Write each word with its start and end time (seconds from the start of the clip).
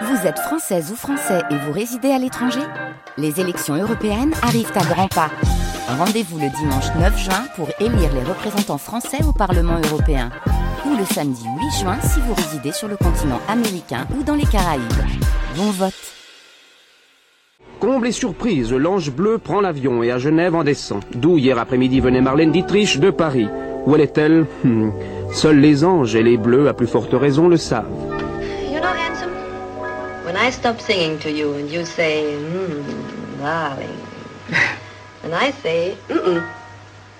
Vous 0.00 0.26
êtes 0.26 0.38
française 0.38 0.90
ou 0.90 0.96
français 0.96 1.42
et 1.50 1.56
vous 1.56 1.72
résidez 1.72 2.10
à 2.10 2.18
l'étranger 2.18 2.60
Les 3.18 3.40
élections 3.40 3.74
européennes 3.74 4.32
arrivent 4.42 4.72
à 4.74 4.84
grands 4.84 5.08
pas. 5.08 5.30
Rendez-vous 5.86 6.38
le 6.38 6.48
dimanche 6.56 6.86
9 6.98 7.18
juin 7.18 7.44
pour 7.56 7.68
élire 7.78 8.12
les 8.14 8.22
représentants 8.22 8.78
français 8.78 9.22
au 9.26 9.32
Parlement 9.32 9.78
européen. 9.90 10.30
Ou 10.86 10.96
le 10.96 11.04
samedi 11.04 11.44
8 11.44 11.80
juin 11.82 11.98
si 12.00 12.20
vous 12.20 12.32
résidez 12.32 12.72
sur 12.72 12.88
le 12.88 12.96
continent 12.96 13.40
américain 13.48 14.06
ou 14.18 14.22
dans 14.22 14.34
les 14.34 14.46
Caraïbes. 14.46 14.82
Bon 15.56 15.70
vote 15.70 15.92
Comble 17.78 18.06
et 18.06 18.12
surprise, 18.12 18.72
l'Ange 18.72 19.10
Bleu 19.10 19.38
prend 19.38 19.60
l'avion 19.60 20.02
et 20.02 20.10
à 20.10 20.18
Genève 20.18 20.54
en 20.54 20.64
descend. 20.64 21.02
D'où 21.14 21.36
hier 21.36 21.58
après-midi 21.58 22.00
venait 22.00 22.22
Marlène 22.22 22.52
Dietrich 22.52 22.98
de 22.98 23.10
Paris. 23.10 23.48
Où 23.84 23.94
elle 23.94 24.00
est-elle? 24.00 24.46
Hmm. 24.64 24.90
Seuls 25.32 25.58
les 25.58 25.84
anges 25.84 26.14
et 26.14 26.22
les 26.22 26.36
bleus, 26.36 26.68
à 26.68 26.74
plus 26.74 26.86
forte 26.86 27.12
raison, 27.12 27.48
le 27.48 27.56
savent. 27.56 28.11
When 30.32 30.40
I 30.40 30.48
stop 30.48 30.80
singing 30.80 31.18
to 31.18 31.30
you 31.30 31.52
and 31.56 31.70
you 31.70 31.84
say, 31.84 32.24
mm, 32.24 33.38
darling, 33.38 34.00
and 35.24 35.34
I 35.34 35.50
say, 35.50 35.94
mm-mm, 36.08 36.42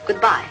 goodbye. 0.07 0.47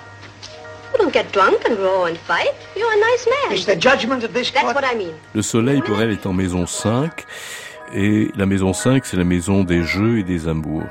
You 0.94 1.00
don't 1.00 1.12
get 1.12 1.32
drunk 1.32 1.66
and 1.66 1.80
row 1.80 2.06
and 2.06 2.16
fight. 2.20 2.54
You're 2.76 2.94
a 2.94 3.00
nice 3.00 3.26
man. 3.26 3.58
It's 3.58 3.66
the 3.66 3.76
judgment 3.76 4.24
of 4.24 4.34
this 4.36 4.52
That's 4.52 4.76
what 4.76 4.86
I 4.86 4.94
mean. 4.94 5.16
Le 5.34 5.42
soleil 5.42 5.82
pour 5.82 6.00
elle 6.00 6.12
est 6.12 6.28
en 6.28 6.34
maison 6.34 6.68
5 6.68 7.26
et 7.96 8.30
la 8.36 8.46
maison 8.46 8.74
5 8.74 9.08
c'est 9.08 9.18
la 9.18 9.24
maison 9.24 9.64
des 9.64 9.82
jeux 9.82 10.20
et 10.20 10.24
des 10.24 10.48
amours. 10.48 10.86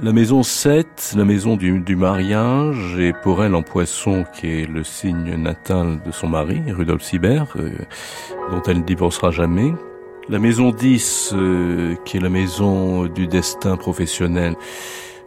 La 0.00 0.12
maison 0.12 0.44
7, 0.44 1.14
la 1.16 1.24
maison 1.24 1.56
du, 1.56 1.80
du 1.80 1.96
mariage, 1.96 2.96
et 3.00 3.12
pour 3.12 3.42
elle 3.42 3.56
en 3.56 3.62
poisson, 3.62 4.24
qui 4.32 4.60
est 4.60 4.64
le 4.64 4.84
signe 4.84 5.34
natal 5.34 5.98
de 6.06 6.12
son 6.12 6.28
mari, 6.28 6.62
Rudolf 6.68 7.02
Sibert, 7.02 7.48
euh, 7.56 7.70
dont 8.52 8.62
elle 8.68 8.78
ne 8.78 8.84
divorcera 8.84 9.32
jamais. 9.32 9.72
La 10.30 10.38
maison 10.38 10.72
10, 10.72 11.32
euh, 11.34 11.94
qui 12.04 12.18
est 12.18 12.20
la 12.20 12.28
maison 12.28 13.06
du 13.06 13.26
destin 13.26 13.78
professionnel, 13.78 14.56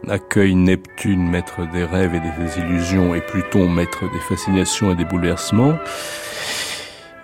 accueille 0.08 0.54
Neptune, 0.54 1.28
maître 1.28 1.68
des 1.72 1.84
rêves 1.84 2.14
et 2.14 2.20
des 2.20 2.60
illusions, 2.60 3.12
et 3.12 3.20
Pluton, 3.20 3.68
maître 3.68 4.04
des 4.12 4.20
fascinations 4.20 4.92
et 4.92 4.94
des 4.94 5.04
bouleversements. 5.04 5.74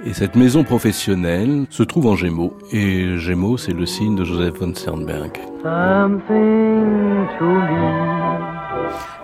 Et 0.04 0.12
cette 0.12 0.34
maison 0.34 0.64
professionnelle 0.64 1.66
se 1.70 1.84
trouve 1.84 2.06
en 2.06 2.16
Gémeaux. 2.16 2.56
Et 2.72 3.16
Gémeaux, 3.16 3.56
c'est 3.56 3.74
le 3.74 3.86
signe 3.86 4.16
de 4.16 4.24
Joseph 4.24 4.58
von 4.58 4.74
Sternberg. 4.74 5.38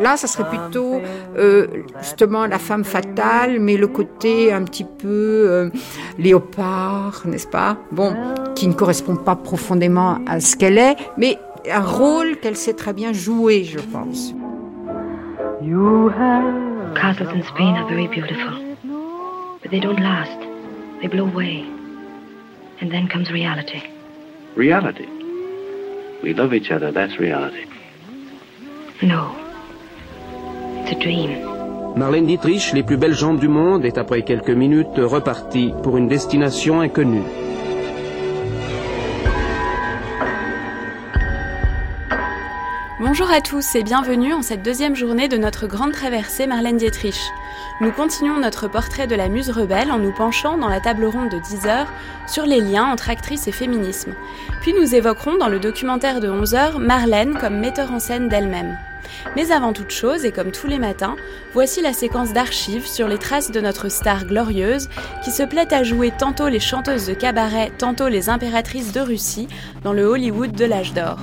Là, 0.00 0.16
ça 0.16 0.26
serait 0.26 0.48
plutôt 0.48 1.00
euh, 1.36 1.66
justement 2.00 2.46
la 2.46 2.58
femme 2.58 2.84
fatale, 2.84 3.60
mais 3.60 3.76
le 3.76 3.86
côté 3.86 4.52
un 4.52 4.64
petit 4.64 4.84
peu 4.84 5.46
euh, 5.48 5.70
léopard, 6.18 7.22
n'est-ce 7.24 7.46
pas? 7.46 7.76
Bon, 7.92 8.14
qui 8.54 8.66
ne 8.66 8.72
correspond 8.72 9.16
pas 9.16 9.36
profondément 9.36 10.18
à 10.26 10.40
ce 10.40 10.56
qu'elle 10.56 10.78
est, 10.78 10.96
mais 11.16 11.38
un 11.70 11.80
rôle 11.84 12.36
qu'elle 12.36 12.56
sait 12.56 12.74
très 12.74 12.92
bien 12.92 13.12
jouer, 13.12 13.64
je 13.64 13.78
pense. 13.78 14.34
Castles 16.94 17.28
in 17.28 17.42
Spain 17.42 17.74
are 17.76 17.88
very 17.88 18.06
beautiful, 18.06 18.54
but 19.62 19.70
they 19.70 19.80
don't 19.80 19.98
last. 19.98 20.38
They 21.00 21.08
blow 21.08 21.26
away. 21.26 21.64
And 22.80 22.90
then 22.90 23.08
comes 23.08 23.30
reality. 23.30 23.82
Reality. 24.56 25.08
We 26.22 26.34
love 26.34 26.54
each 26.54 26.70
other, 26.70 26.92
that's 26.92 27.18
reality. 27.18 27.66
No. 29.04 29.32
It's 30.80 30.92
a 30.92 30.94
dream. 30.94 31.30
Marlène 31.94 32.24
Dietrich, 32.24 32.72
les 32.72 32.82
plus 32.82 32.96
belles 32.96 33.12
jambes 33.12 33.38
du 33.38 33.48
monde, 33.48 33.84
est 33.84 33.98
après 33.98 34.22
quelques 34.22 34.48
minutes 34.48 34.96
repartie 34.96 35.74
pour 35.82 35.98
une 35.98 36.08
destination 36.08 36.80
inconnue. 36.80 37.22
Bonjour 42.98 43.30
à 43.30 43.42
tous 43.42 43.74
et 43.74 43.82
bienvenue 43.82 44.32
en 44.32 44.40
cette 44.40 44.62
deuxième 44.62 44.96
journée 44.96 45.28
de 45.28 45.36
notre 45.36 45.66
grande 45.66 45.92
traversée 45.92 46.46
Marlène 46.46 46.78
Dietrich. 46.78 47.20
Nous 47.82 47.92
continuons 47.92 48.38
notre 48.38 48.68
portrait 48.68 49.06
de 49.06 49.14
la 49.14 49.28
muse 49.28 49.50
rebelle 49.50 49.92
en 49.92 49.98
nous 49.98 50.12
penchant 50.12 50.56
dans 50.56 50.68
la 50.68 50.80
table 50.80 51.04
ronde 51.04 51.28
de 51.28 51.38
10 51.38 51.66
heures 51.66 51.92
sur 52.26 52.46
les 52.46 52.62
liens 52.62 52.86
entre 52.86 53.10
actrice 53.10 53.48
et 53.48 53.52
féminisme. 53.52 54.14
Puis 54.62 54.72
nous 54.72 54.94
évoquerons 54.94 55.36
dans 55.36 55.48
le 55.48 55.58
documentaire 55.60 56.20
de 56.20 56.30
11 56.30 56.54
heures 56.54 56.78
Marlène 56.78 57.36
comme 57.38 57.58
metteur 57.58 57.92
en 57.92 57.98
scène 57.98 58.30
d'elle-même. 58.30 58.78
Mais 59.36 59.50
avant 59.50 59.72
toute 59.72 59.90
chose, 59.90 60.24
et 60.24 60.32
comme 60.32 60.50
tous 60.50 60.66
les 60.66 60.78
matins, 60.78 61.16
voici 61.52 61.80
la 61.80 61.92
séquence 61.92 62.32
d'archives 62.32 62.86
sur 62.86 63.08
les 63.08 63.18
traces 63.18 63.50
de 63.50 63.60
notre 63.60 63.88
star 63.88 64.26
glorieuse 64.26 64.88
qui 65.24 65.30
se 65.30 65.42
plaît 65.42 65.72
à 65.72 65.82
jouer 65.82 66.12
tantôt 66.16 66.48
les 66.48 66.60
chanteuses 66.60 67.06
de 67.06 67.14
cabaret, 67.14 67.72
tantôt 67.78 68.08
les 68.08 68.28
impératrices 68.28 68.92
de 68.92 69.00
Russie 69.00 69.48
dans 69.82 69.92
le 69.92 70.04
Hollywood 70.04 70.52
de 70.52 70.64
l'âge 70.64 70.92
d'or. 70.92 71.18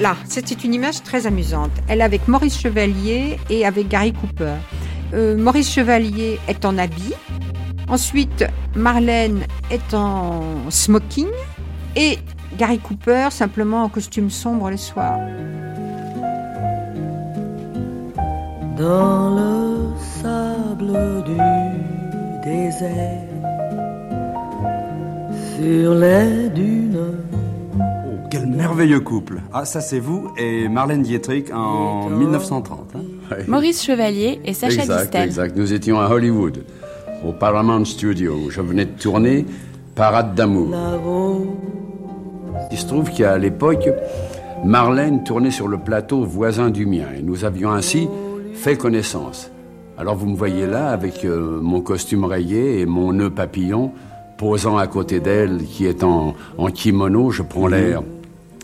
Là, 0.00 0.16
c'était 0.24 0.54
une 0.54 0.72
image 0.72 1.02
très 1.02 1.26
amusante. 1.26 1.72
Elle 1.86 2.00
est 2.00 2.04
avec 2.04 2.26
Maurice 2.26 2.58
Chevalier 2.58 3.38
et 3.50 3.66
avec 3.66 3.88
Gary 3.88 4.14
Cooper. 4.14 4.54
Euh, 5.12 5.36
Maurice 5.36 5.70
Chevalier 5.70 6.38
est 6.48 6.64
en 6.64 6.78
habit. 6.78 7.12
Ensuite, 7.86 8.46
Marlène 8.74 9.42
est 9.70 9.92
en 9.92 10.70
smoking. 10.70 11.28
Et 11.96 12.18
Gary 12.58 12.78
Cooper 12.78 13.28
simplement 13.30 13.82
en 13.84 13.88
costume 13.88 14.30
sombre 14.30 14.70
le 14.70 14.76
soir. 14.76 15.18
Dans 18.78 19.34
le 19.36 19.98
sable 20.22 21.24
du 21.24 22.48
désert, 22.50 23.24
sur 25.56 25.94
les 25.94 26.48
dunes. 26.50 26.98
Quel 28.30 28.46
merveilleux 28.46 29.00
couple 29.00 29.40
Ah, 29.52 29.64
ça 29.64 29.80
c'est 29.80 29.98
vous 29.98 30.32
et 30.38 30.68
Marlène 30.68 31.02
Dietrich 31.02 31.52
en 31.52 32.08
1930. 32.08 32.78
hein. 32.94 33.36
Maurice 33.48 33.82
Chevalier 33.84 34.40
et 34.44 34.54
Sacha 34.54 34.82
exact, 34.82 35.00
Distel. 35.02 35.24
exact. 35.24 35.56
Nous 35.56 35.72
étions 35.72 36.00
à 36.00 36.08
Hollywood, 36.08 36.64
au 37.26 37.32
Paramount 37.32 37.84
Studio, 37.84 38.34
où 38.46 38.50
je 38.50 38.60
venais 38.60 38.84
de 38.86 38.92
tourner 38.98 39.44
Parade 39.94 40.34
d'amour. 40.34 40.68
Il 42.70 42.78
se 42.78 42.86
trouve 42.86 43.10
qu'à 43.10 43.38
l'époque, 43.38 43.88
Marlène 44.64 45.24
tournait 45.24 45.50
sur 45.50 45.68
le 45.68 45.78
plateau 45.78 46.24
voisin 46.24 46.70
du 46.70 46.86
mien, 46.86 47.06
et 47.16 47.22
nous 47.22 47.44
avions 47.44 47.70
ainsi 47.72 48.08
fait 48.54 48.76
connaissance. 48.76 49.50
Alors 49.98 50.14
vous 50.16 50.26
me 50.26 50.36
voyez 50.36 50.66
là, 50.66 50.90
avec 50.90 51.24
euh, 51.24 51.60
mon 51.60 51.80
costume 51.80 52.24
rayé 52.24 52.80
et 52.80 52.86
mon 52.86 53.12
nœud 53.12 53.30
papillon, 53.30 53.92
posant 54.38 54.78
à 54.78 54.86
côté 54.86 55.20
d'elle, 55.20 55.64
qui 55.64 55.86
est 55.86 56.02
en, 56.02 56.34
en 56.56 56.66
kimono, 56.68 57.30
je 57.30 57.42
prends 57.42 57.66
l'air 57.66 58.02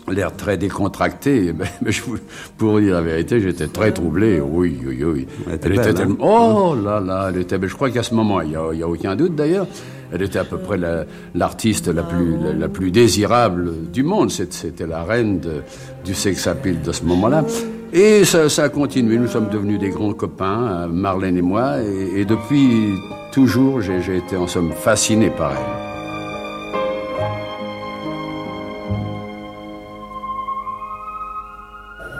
l'air 0.09 0.35
très 0.35 0.57
décontracté, 0.57 1.53
mais, 1.57 1.65
mais 1.81 1.91
je 1.91 2.03
vous- 2.03 2.17
pour 2.57 2.79
dire 2.79 2.93
la 2.95 3.01
vérité, 3.01 3.39
j'étais 3.39 3.67
très 3.67 3.91
troublé. 3.91 4.39
Oui, 4.39 4.77
oui, 4.85 5.03
oui. 5.03 5.27
Elle 5.47 5.55
était 5.55 5.69
Elle 5.69 5.93
belle, 5.95 6.01
hein 6.11 6.17
Oh 6.19 6.75
là 6.81 6.99
là, 6.99 7.29
elle 7.33 7.41
était 7.41 7.57
belle. 7.57 7.69
Je 7.69 7.75
crois 7.75 7.89
qu'à 7.89 8.03
ce 8.03 8.13
moment, 8.13 8.41
il 8.41 8.49
n'y 8.49 8.55
a, 8.55 8.61
a 8.61 8.87
aucun 8.87 9.15
doute 9.15 9.35
d'ailleurs, 9.35 9.67
elle 10.13 10.21
était 10.21 10.39
à 10.39 10.45
peu 10.45 10.57
près 10.57 10.77
la- 10.77 11.03
l'artiste 11.35 11.87
la, 11.89 12.03
plus, 12.03 12.37
la, 12.41 12.53
la 12.53 12.67
plus 12.69 12.91
désirable 12.91 13.73
du 13.91 14.03
monde. 14.03 14.31
C'était 14.31 14.87
la 14.87 15.03
reine 15.03 15.39
de- 15.39 15.61
du 16.05 16.13
sex 16.13 16.47
appeal 16.47 16.81
de 16.81 16.91
ce 16.91 17.03
moment-là. 17.03 17.43
Et 17.93 18.25
ça, 18.25 18.49
ça 18.49 18.63
a 18.65 18.69
continué. 18.69 19.17
Nous 19.17 19.27
sommes 19.27 19.49
devenus 19.49 19.79
des 19.79 19.89
grands 19.89 20.13
copains, 20.13 20.67
euh, 20.83 20.87
Marlène 20.87 21.37
et 21.37 21.41
moi. 21.41 21.81
Et, 21.81 22.21
et 22.21 22.25
depuis 22.25 22.95
toujours, 23.31 23.81
j'ai 23.81 24.17
été 24.17 24.35
en 24.37 24.47
somme 24.47 24.71
fasciné 24.73 25.29
par 25.29 25.51
elle. 25.51 25.86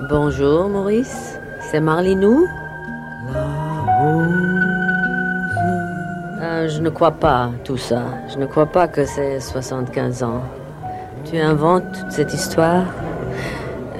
Bonjour, 0.09 0.69
Maurice. 0.69 1.37
C'est 1.59 1.81
Marlinou? 1.81 2.47
Euh, 6.41 6.67
Je 6.69 6.81
ne 6.81 6.89
crois 6.89 7.11
pas 7.11 7.51
tout 7.63 7.77
ça. 7.77 8.03
Je 8.29 8.37
ne 8.37 8.45
crois 8.45 8.67
pas 8.67 8.87
que 8.87 9.05
c'est 9.05 9.39
75 9.39 10.23
ans. 10.23 10.41
Tu 11.25 11.37
inventes 11.37 11.83
toute 11.91 12.11
cette 12.11 12.33
histoire. 12.33 12.85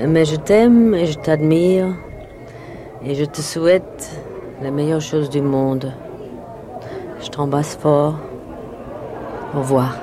Mais 0.07 0.23
je 0.25 0.35
t'aime 0.37 0.93
et 0.93 1.07
je 1.07 1.17
t'admire. 1.17 1.87
Et 3.03 3.15
je 3.15 3.25
te 3.25 3.41
souhaite 3.41 4.09
la 4.61 4.71
meilleure 4.71 5.01
chose 5.01 5.29
du 5.29 5.41
monde. 5.41 5.91
Je 7.21 7.27
t'embrasse 7.29 7.75
fort. 7.75 8.15
Au 9.55 9.59
revoir. 9.59 9.95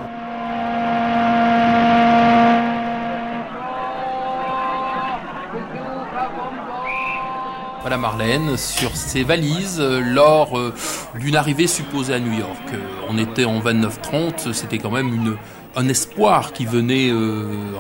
Voilà 7.81 7.99
Marlène, 8.17 8.57
sur 8.57 8.95
ses 8.95 9.25
valises, 9.25 9.79
euh, 9.81 10.01
lors 10.01 10.57
euh, 10.57 10.73
d'une 11.19 11.35
arrivée 11.35 11.67
supposée 11.67 12.15
à 12.15 12.21
New 12.21 12.33
York. 12.33 12.63
Euh, 12.73 12.79
On 13.09 13.19
était 13.19 13.45
en 13.45 13.59
29-30, 13.59 14.53
c'était 14.53 14.79
quand 14.79 14.93
même 14.93 15.13
une, 15.13 15.37
un 15.75 15.89
espoir 15.89 16.53
qui 16.53 16.65
venait 16.65 17.13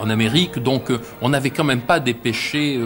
en 0.02 0.10
Amérique. 0.10 0.58
Donc, 0.58 0.90
on 1.22 1.28
n'avait 1.28 1.50
quand 1.50 1.62
même 1.62 1.81
pas 1.82 2.00
dépêché 2.00 2.81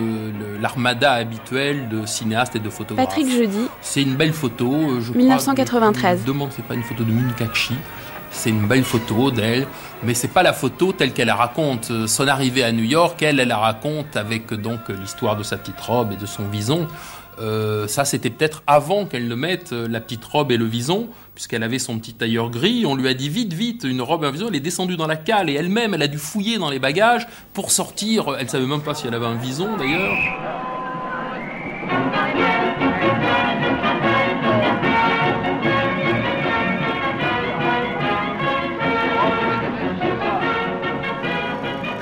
l'armada 0.60 1.12
habituelle 1.12 1.88
de 1.88 2.04
cinéastes 2.04 2.56
et 2.56 2.58
de 2.58 2.68
photographes. 2.68 3.06
Patrick 3.08 3.30
Jeudi. 3.30 3.66
C'est 3.80 4.02
une 4.02 4.16
belle 4.16 4.34
photo. 4.34 5.00
Je 5.00 5.12
1993. 5.14 6.18
je 6.18 6.22
me 6.22 6.26
demande, 6.28 6.50
c'est 6.54 6.64
pas 6.64 6.74
une 6.74 6.82
photo 6.82 7.04
de 7.04 7.10
Munkakshi. 7.10 7.74
C'est 8.30 8.50
une 8.50 8.66
belle 8.66 8.84
photo 8.84 9.30
d'elle, 9.30 9.66
mais 10.04 10.12
c'est 10.12 10.28
pas 10.28 10.42
la 10.42 10.52
photo 10.52 10.92
telle 10.92 11.12
qu'elle 11.12 11.28
la 11.28 11.34
raconte. 11.34 11.90
Son 12.06 12.28
arrivée 12.28 12.62
à 12.62 12.72
New 12.72 12.84
York, 12.84 13.22
elle, 13.22 13.40
elle 13.40 13.48
la 13.48 13.56
raconte 13.56 14.16
avec 14.16 14.52
donc 14.52 14.90
l'histoire 14.90 15.36
de 15.36 15.42
sa 15.42 15.56
petite 15.56 15.80
robe 15.80 16.12
et 16.12 16.16
de 16.16 16.26
son 16.26 16.44
vison. 16.44 16.86
Euh, 17.40 17.86
ça, 17.86 18.04
c'était 18.04 18.30
peut-être 18.30 18.62
avant 18.66 19.06
qu'elle 19.06 19.28
ne 19.28 19.34
mette 19.34 19.72
euh, 19.72 19.86
la 19.88 20.00
petite 20.00 20.24
robe 20.24 20.50
et 20.50 20.56
le 20.56 20.64
vison, 20.64 21.08
puisqu'elle 21.34 21.62
avait 21.62 21.78
son 21.78 21.98
petit 21.98 22.14
tailleur 22.14 22.50
gris. 22.50 22.84
On 22.84 22.96
lui 22.96 23.08
a 23.08 23.14
dit 23.14 23.28
vite, 23.28 23.52
vite, 23.52 23.84
une 23.84 24.02
robe 24.02 24.24
et 24.24 24.26
un 24.26 24.30
vison. 24.30 24.46
Elle 24.48 24.56
est 24.56 24.60
descendue 24.60 24.96
dans 24.96 25.06
la 25.06 25.16
cale 25.16 25.50
et 25.50 25.54
elle-même, 25.54 25.94
elle 25.94 26.02
a 26.02 26.08
dû 26.08 26.18
fouiller 26.18 26.58
dans 26.58 26.70
les 26.70 26.78
bagages 26.78 27.26
pour 27.52 27.70
sortir. 27.70 28.36
Elle 28.38 28.48
savait 28.48 28.66
même 28.66 28.82
pas 28.82 28.94
si 28.94 29.06
elle 29.06 29.14
avait 29.14 29.26
un 29.26 29.36
vison 29.36 29.76
d'ailleurs. 29.76 30.16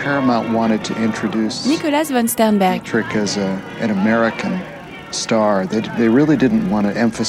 Paramount 0.02 0.52
wanted 0.52 0.84
to 0.84 0.94
introduce 0.94 1.66
Nicolas 1.66 2.10
von 2.12 2.28
Sternberg 2.28 2.80
as 3.16 3.36
a, 3.36 3.60
an 3.80 3.90
American 3.90 4.52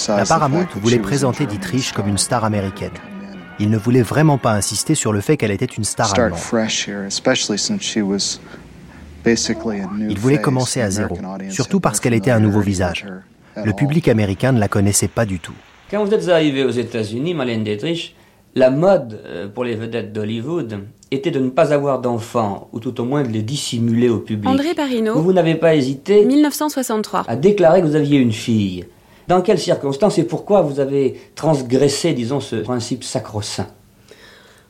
La 0.09 0.25
Paramount 0.25 0.67
voulait 0.75 0.99
présenter 0.99 1.45
Dietrich 1.45 1.93
comme 1.93 2.07
une 2.07 2.17
star 2.17 2.43
américaine. 2.43 2.91
Il 3.59 3.69
ne 3.69 3.77
voulait 3.77 4.01
vraiment 4.01 4.37
pas 4.37 4.51
insister 4.53 4.93
sur 4.93 5.13
le 5.13 5.21
fait 5.21 5.37
qu'elle 5.37 5.51
était 5.51 5.65
une 5.65 5.83
star 5.83 6.13
allemande. 6.13 6.39
Il 10.09 10.19
voulait 10.19 10.41
commencer 10.41 10.81
à 10.81 10.91
zéro, 10.91 11.17
surtout 11.49 11.79
parce 11.79 11.99
qu'elle 11.99 12.13
était 12.13 12.31
un 12.31 12.39
nouveau 12.39 12.61
visage. 12.61 13.05
Le 13.55 13.73
public 13.73 14.07
américain 14.07 14.51
ne 14.51 14.59
la 14.59 14.67
connaissait 14.67 15.07
pas 15.07 15.25
du 15.25 15.39
tout. 15.39 15.55
Quand 15.89 16.03
vous 16.03 16.13
êtes 16.13 16.27
arrivé 16.27 16.65
aux 16.65 16.71
États-Unis, 16.71 17.33
Marlène 17.33 17.63
Dietrich, 17.63 18.16
la 18.57 18.71
mode 18.71 19.19
euh, 19.25 19.47
pour 19.47 19.63
les 19.63 19.75
vedettes 19.75 20.11
d'Hollywood 20.11 20.79
était 21.11 21.31
de 21.31 21.39
ne 21.39 21.49
pas 21.49 21.73
avoir 21.73 22.01
d'enfants, 22.01 22.69
ou 22.73 22.79
tout 22.79 22.99
au 22.99 23.05
moins 23.05 23.23
de 23.23 23.29
les 23.29 23.43
dissimuler 23.43 24.09
au 24.09 24.17
public. 24.17 24.49
André 24.49 24.73
Parino. 24.73 25.13
Vous, 25.19 25.31
n'avez 25.31 25.55
pas 25.55 25.75
hésité 25.75 26.25
1963. 26.25 27.25
à 27.27 27.35
déclarer 27.35 27.81
que 27.81 27.85
vous 27.85 27.95
aviez 27.95 28.19
une 28.19 28.33
fille. 28.33 28.85
Dans 29.27 29.41
quelles 29.41 29.59
circonstances 29.59 30.17
et 30.17 30.23
pourquoi 30.23 30.61
vous 30.61 30.79
avez 30.79 31.19
transgressé, 31.35 32.13
disons, 32.13 32.39
ce 32.39 32.57
principe 32.57 33.03
sacro-saint? 33.03 33.67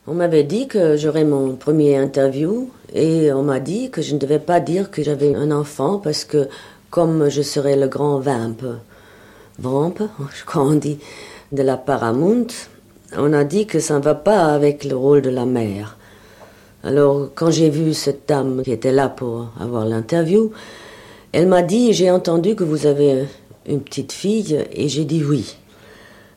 On 0.06 0.14
m'avait 0.14 0.44
dit 0.44 0.68
que 0.68 0.96
j'aurais 0.96 1.24
mon 1.24 1.54
premier 1.54 1.96
interview 1.96 2.70
et 2.94 3.32
on 3.32 3.42
m'a 3.42 3.60
dit 3.60 3.90
que 3.90 4.02
je 4.02 4.14
ne 4.14 4.18
devais 4.18 4.38
pas 4.38 4.60
dire 4.60 4.90
que 4.90 5.02
j'avais 5.02 5.34
un 5.34 5.50
enfant 5.50 5.98
parce 5.98 6.24
que 6.24 6.48
comme 6.90 7.28
je 7.28 7.42
serais 7.42 7.76
le 7.76 7.88
grand 7.88 8.18
vamp, 8.18 8.56
vamp, 9.58 9.94
je 10.38 10.44
crois 10.44 10.62
on 10.62 10.74
dit, 10.74 10.98
de 11.52 11.62
la 11.62 11.76
Paramount, 11.76 12.46
on 13.16 13.32
a 13.32 13.44
dit 13.44 13.66
que 13.66 13.80
ça 13.80 13.98
ne 13.98 14.02
va 14.02 14.14
pas 14.14 14.46
avec 14.46 14.84
le 14.84 14.96
rôle 14.96 15.22
de 15.22 15.30
la 15.30 15.46
mère. 15.46 15.96
Alors, 16.84 17.30
quand 17.34 17.50
j'ai 17.50 17.70
vu 17.70 17.94
cette 17.94 18.28
dame 18.28 18.62
qui 18.62 18.72
était 18.72 18.92
là 18.92 19.08
pour 19.08 19.48
avoir 19.58 19.84
l'interview, 19.84 20.52
elle 21.32 21.46
m'a 21.46 21.62
dit 21.62 21.92
J'ai 21.92 22.10
entendu 22.10 22.54
que 22.54 22.64
vous 22.64 22.86
avez 22.86 23.24
une 23.68 23.80
petite 23.80 24.12
fille, 24.12 24.64
et 24.72 24.88
j'ai 24.88 25.04
dit 25.04 25.24
oui. 25.24 25.56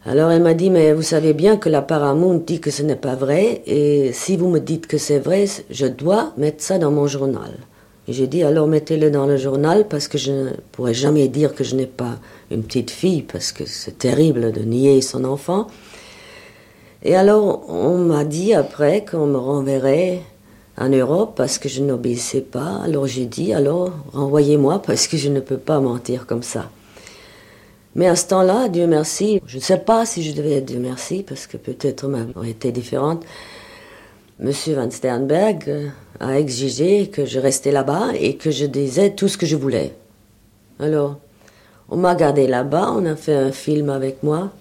Alors 0.05 0.31
elle 0.31 0.41
m'a 0.41 0.55
dit 0.55 0.69
Mais 0.69 0.93
vous 0.93 1.03
savez 1.03 1.33
bien 1.33 1.57
que 1.57 1.69
la 1.69 1.81
Paramount 1.81 2.41
dit 2.45 2.59
que 2.59 2.71
ce 2.71 2.81
n'est 2.81 2.95
pas 2.95 3.15
vrai, 3.15 3.61
et 3.67 4.11
si 4.13 4.35
vous 4.35 4.49
me 4.49 4.59
dites 4.59 4.87
que 4.87 4.97
c'est 4.97 5.19
vrai, 5.19 5.45
je 5.69 5.85
dois 5.85 6.33
mettre 6.37 6.63
ça 6.63 6.79
dans 6.79 6.91
mon 6.91 7.07
journal. 7.07 7.51
J'ai 8.07 8.27
dit 8.27 8.43
Alors 8.43 8.67
mettez-le 8.67 9.11
dans 9.11 9.27
le 9.27 9.37
journal, 9.37 9.87
parce 9.87 10.07
que 10.07 10.17
je 10.17 10.31
ne 10.31 10.49
pourrais 10.71 10.93
jamais 10.95 11.27
dire 11.27 11.53
que 11.53 11.63
je 11.63 11.75
n'ai 11.75 11.85
pas 11.85 12.17
une 12.49 12.63
petite 12.63 12.89
fille, 12.89 13.21
parce 13.21 13.51
que 13.51 13.65
c'est 13.65 13.99
terrible 13.99 14.51
de 14.51 14.61
nier 14.61 15.01
son 15.01 15.23
enfant. 15.23 15.67
Et 17.03 17.15
alors, 17.15 17.67
on 17.69 17.97
m'a 17.97 18.23
dit 18.23 18.53
après 18.53 19.03
qu'on 19.03 19.25
me 19.25 19.37
renverrait 19.37 20.21
en 20.77 20.89
Europe 20.89 21.33
parce 21.35 21.57
que 21.57 21.67
je 21.69 21.81
n'obéissais 21.81 22.41
pas. 22.41 22.79
Alors 22.83 23.07
j'ai 23.07 23.25
dit, 23.25 23.53
alors 23.53 23.91
renvoyez-moi 24.13 24.81
parce 24.81 25.07
que 25.07 25.17
je 25.17 25.29
ne 25.29 25.39
peux 25.39 25.57
pas 25.57 25.79
mentir 25.79 26.25
comme 26.25 26.43
ça. 26.43 26.69
Mais 27.95 28.07
à 28.07 28.15
ce 28.15 28.27
temps-là, 28.27 28.69
Dieu 28.69 28.87
merci, 28.87 29.41
je 29.45 29.57
ne 29.57 29.61
sais 29.61 29.79
pas 29.79 30.05
si 30.05 30.23
je 30.23 30.33
devais 30.33 30.53
être 30.53 30.65
Dieu 30.65 30.79
merci 30.79 31.23
parce 31.27 31.47
que 31.47 31.57
peut-être 31.57 32.07
ma 32.07 32.23
vie 32.23 32.33
aurait 32.35 32.51
été 32.51 32.71
différente. 32.71 33.23
Monsieur 34.39 34.75
Van 34.75 34.89
Sternberg 34.89 35.91
a 36.19 36.39
exigé 36.39 37.07
que 37.07 37.25
je 37.25 37.39
restais 37.39 37.71
là-bas 37.71 38.09
et 38.19 38.37
que 38.37 38.49
je 38.49 38.65
disais 38.65 39.11
tout 39.11 39.27
ce 39.27 39.37
que 39.37 39.45
je 39.45 39.55
voulais. 39.55 39.93
Alors, 40.79 41.17
on 41.89 41.97
m'a 41.97 42.15
gardé 42.15 42.47
là-bas, 42.47 42.93
on 42.95 43.05
a 43.05 43.15
fait 43.15 43.35
un 43.35 43.51
film 43.51 43.89
avec 43.89 44.23
moi. 44.23 44.51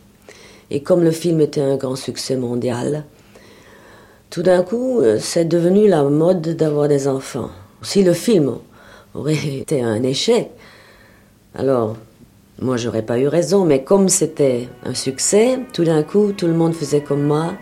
Et 0.71 0.83
comme 0.83 1.03
le 1.03 1.11
film 1.11 1.41
était 1.41 1.61
un 1.61 1.77
grand 1.77 1.97
succès 1.97 2.37
mondial, 2.37 3.05
tout 4.31 4.43
d'un 4.43 4.63
coup, 4.63 5.01
euh, 5.01 5.19
c'est 5.21 5.45
devenu 5.45 5.89
la 5.89 6.05
mode 6.05 6.55
d'avoir 6.57 6.87
des 6.87 7.09
enfants. 7.09 7.51
Si 7.83 8.05
le 8.05 8.13
film 8.13 8.59
aurait 9.15 9.35
été 9.61 9.83
un 9.83 10.03
échec, 10.03 10.51
alors 11.55 11.97
moi 12.61 12.77
j'aurais 12.77 13.03
pas 13.03 13.19
eu 13.19 13.27
raison, 13.27 13.65
mais 13.65 13.83
comme 13.83 14.09
c'était 14.09 14.69
un 14.85 14.95
succès, 14.95 15.59
tout 15.73 15.85
d'un 15.85 16.05
coup 16.05 16.33
tout 16.33 16.47
le 16.47 16.53
monde 16.53 16.75
faisait 16.75 17.01
comme 17.01 17.23
moi. 17.23 17.55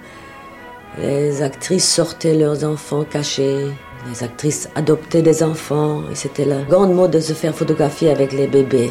Les 0.99 1.43
actrices 1.43 1.89
sortaient 1.89 2.35
leurs 2.35 2.65
enfants 2.65 3.05
cachés, 3.05 3.67
les 4.11 4.23
actrices 4.23 4.69
adoptaient 4.75 5.23
des 5.23 5.43
enfants, 5.43 6.03
et 6.11 6.15
c'était 6.15 6.45
la 6.45 6.63
grande 6.63 6.93
mode 6.93 7.13
de 7.13 7.21
se 7.21 7.33
faire 7.33 7.55
photographier 7.55 8.11
avec 8.11 8.33
les 8.33 8.49
bébés. 8.49 8.91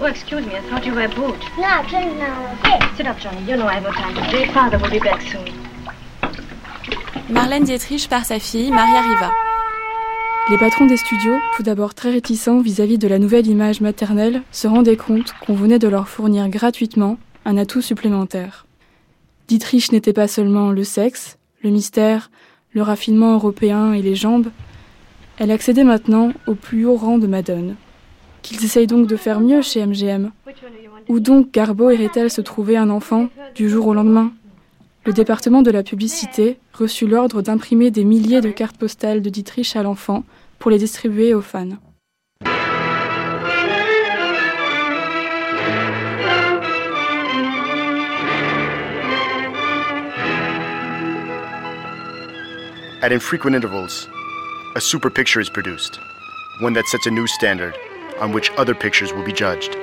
Oh, 0.00 0.06
excuse 0.06 0.46
me, 0.46 0.56
I 0.56 0.60
thought 0.68 0.84
you 0.86 0.94
were 0.94 1.04
a 1.04 1.08
boot. 1.08 1.36
No, 1.58 1.64
I'm 1.64 1.86
trying 1.86 2.18
now. 2.18 2.56
Sit 2.96 3.06
up, 3.06 3.18
Johnny. 3.18 3.40
You 3.46 3.56
know 3.56 3.66
I 3.66 3.74
have 3.74 3.82
no 3.82 3.92
time 3.92 4.14
today. 4.14 4.46
Father 4.52 4.78
will 4.78 4.90
be 4.90 4.98
back 4.98 5.20
soon. 5.22 5.44
Marlène 7.28 7.64
Dietrich 7.64 8.08
par 8.08 8.24
sa 8.24 8.38
fille, 8.38 8.70
Maria 8.70 9.00
Riva. 9.00 9.32
Les 10.48 10.58
patrons 10.58 10.86
des 10.86 10.96
studios, 10.96 11.36
tout 11.56 11.62
d'abord 11.62 11.94
très 11.94 12.10
réticents 12.10 12.60
vis-à-vis 12.60 12.98
de 12.98 13.08
la 13.08 13.18
nouvelle 13.18 13.46
image 13.46 13.80
maternelle, 13.80 14.42
se 14.52 14.68
rendaient 14.68 14.96
compte 14.96 15.32
qu'on 15.44 15.54
venait 15.54 15.80
de 15.80 15.88
leur 15.88 16.08
fournir 16.08 16.48
gratuitement 16.48 17.18
un 17.44 17.56
atout 17.56 17.82
supplémentaire. 17.82 18.66
Dietrich 19.48 19.92
n'était 19.92 20.12
pas 20.12 20.28
seulement 20.28 20.70
le 20.70 20.84
sexe, 20.84 21.36
le 21.62 21.70
mystère, 21.70 22.30
le 22.72 22.82
raffinement 22.82 23.34
européen 23.34 23.92
et 23.92 24.02
les 24.02 24.14
jambes, 24.14 24.50
elle 25.38 25.50
accédait 25.50 25.84
maintenant 25.84 26.32
au 26.46 26.54
plus 26.54 26.86
haut 26.86 26.96
rang 26.96 27.18
de 27.18 27.26
Madone. 27.26 27.76
Qu'ils 28.46 28.64
essayent 28.64 28.86
donc 28.86 29.08
de 29.08 29.16
faire 29.16 29.40
mieux 29.40 29.60
chez 29.60 29.84
MGM. 29.84 30.30
Où 31.08 31.18
donc 31.18 31.50
Garbo 31.50 31.90
irait-elle 31.90 32.30
se 32.30 32.40
trouver 32.40 32.76
un 32.76 32.90
enfant 32.90 33.28
du 33.56 33.68
jour 33.68 33.88
au 33.88 33.92
lendemain 33.92 34.30
Le 35.04 35.12
département 35.12 35.62
de 35.62 35.72
la 35.72 35.82
publicité 35.82 36.56
reçut 36.72 37.08
l'ordre 37.08 37.42
d'imprimer 37.42 37.90
des 37.90 38.04
milliers 38.04 38.40
de 38.40 38.50
cartes 38.50 38.76
postales 38.76 39.20
de 39.20 39.30
Dietrich 39.30 39.74
à 39.74 39.82
l'enfant 39.82 40.22
pour 40.60 40.70
les 40.70 40.78
distribuer 40.78 41.34
aux 41.34 41.40
fans. 41.40 41.70
At 53.02 53.12
infrequent 53.12 53.54
intervals, 53.54 54.08
a 54.76 54.80
super 54.80 55.10
picture 55.10 55.40
is 55.40 55.50
produced, 55.50 55.98
one 56.60 56.74
that 56.74 56.86
sets 56.86 57.06
a 57.06 57.10
new 57.10 57.26
standard 57.26 57.74
on 58.18 58.32
which 58.32 58.50
other 58.52 58.74
pictures 58.74 59.12
will 59.12 59.24
be 59.24 59.32
judged. 59.32 59.76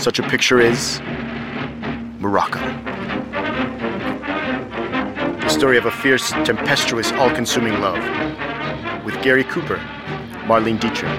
Such 0.00 0.18
a 0.18 0.22
picture 0.22 0.60
is 0.60 1.00
Morocco. 2.20 2.58
The 5.40 5.48
story 5.48 5.76
of 5.76 5.84
a 5.84 5.90
fierce, 5.90 6.30
tempestuous, 6.30 7.12
all 7.12 7.30
consuming 7.30 7.80
love. 7.80 8.02
With 9.04 9.20
Gary 9.22 9.44
Cooper, 9.44 9.76
Marlene 10.46 10.80
Dietrich, 10.80 11.10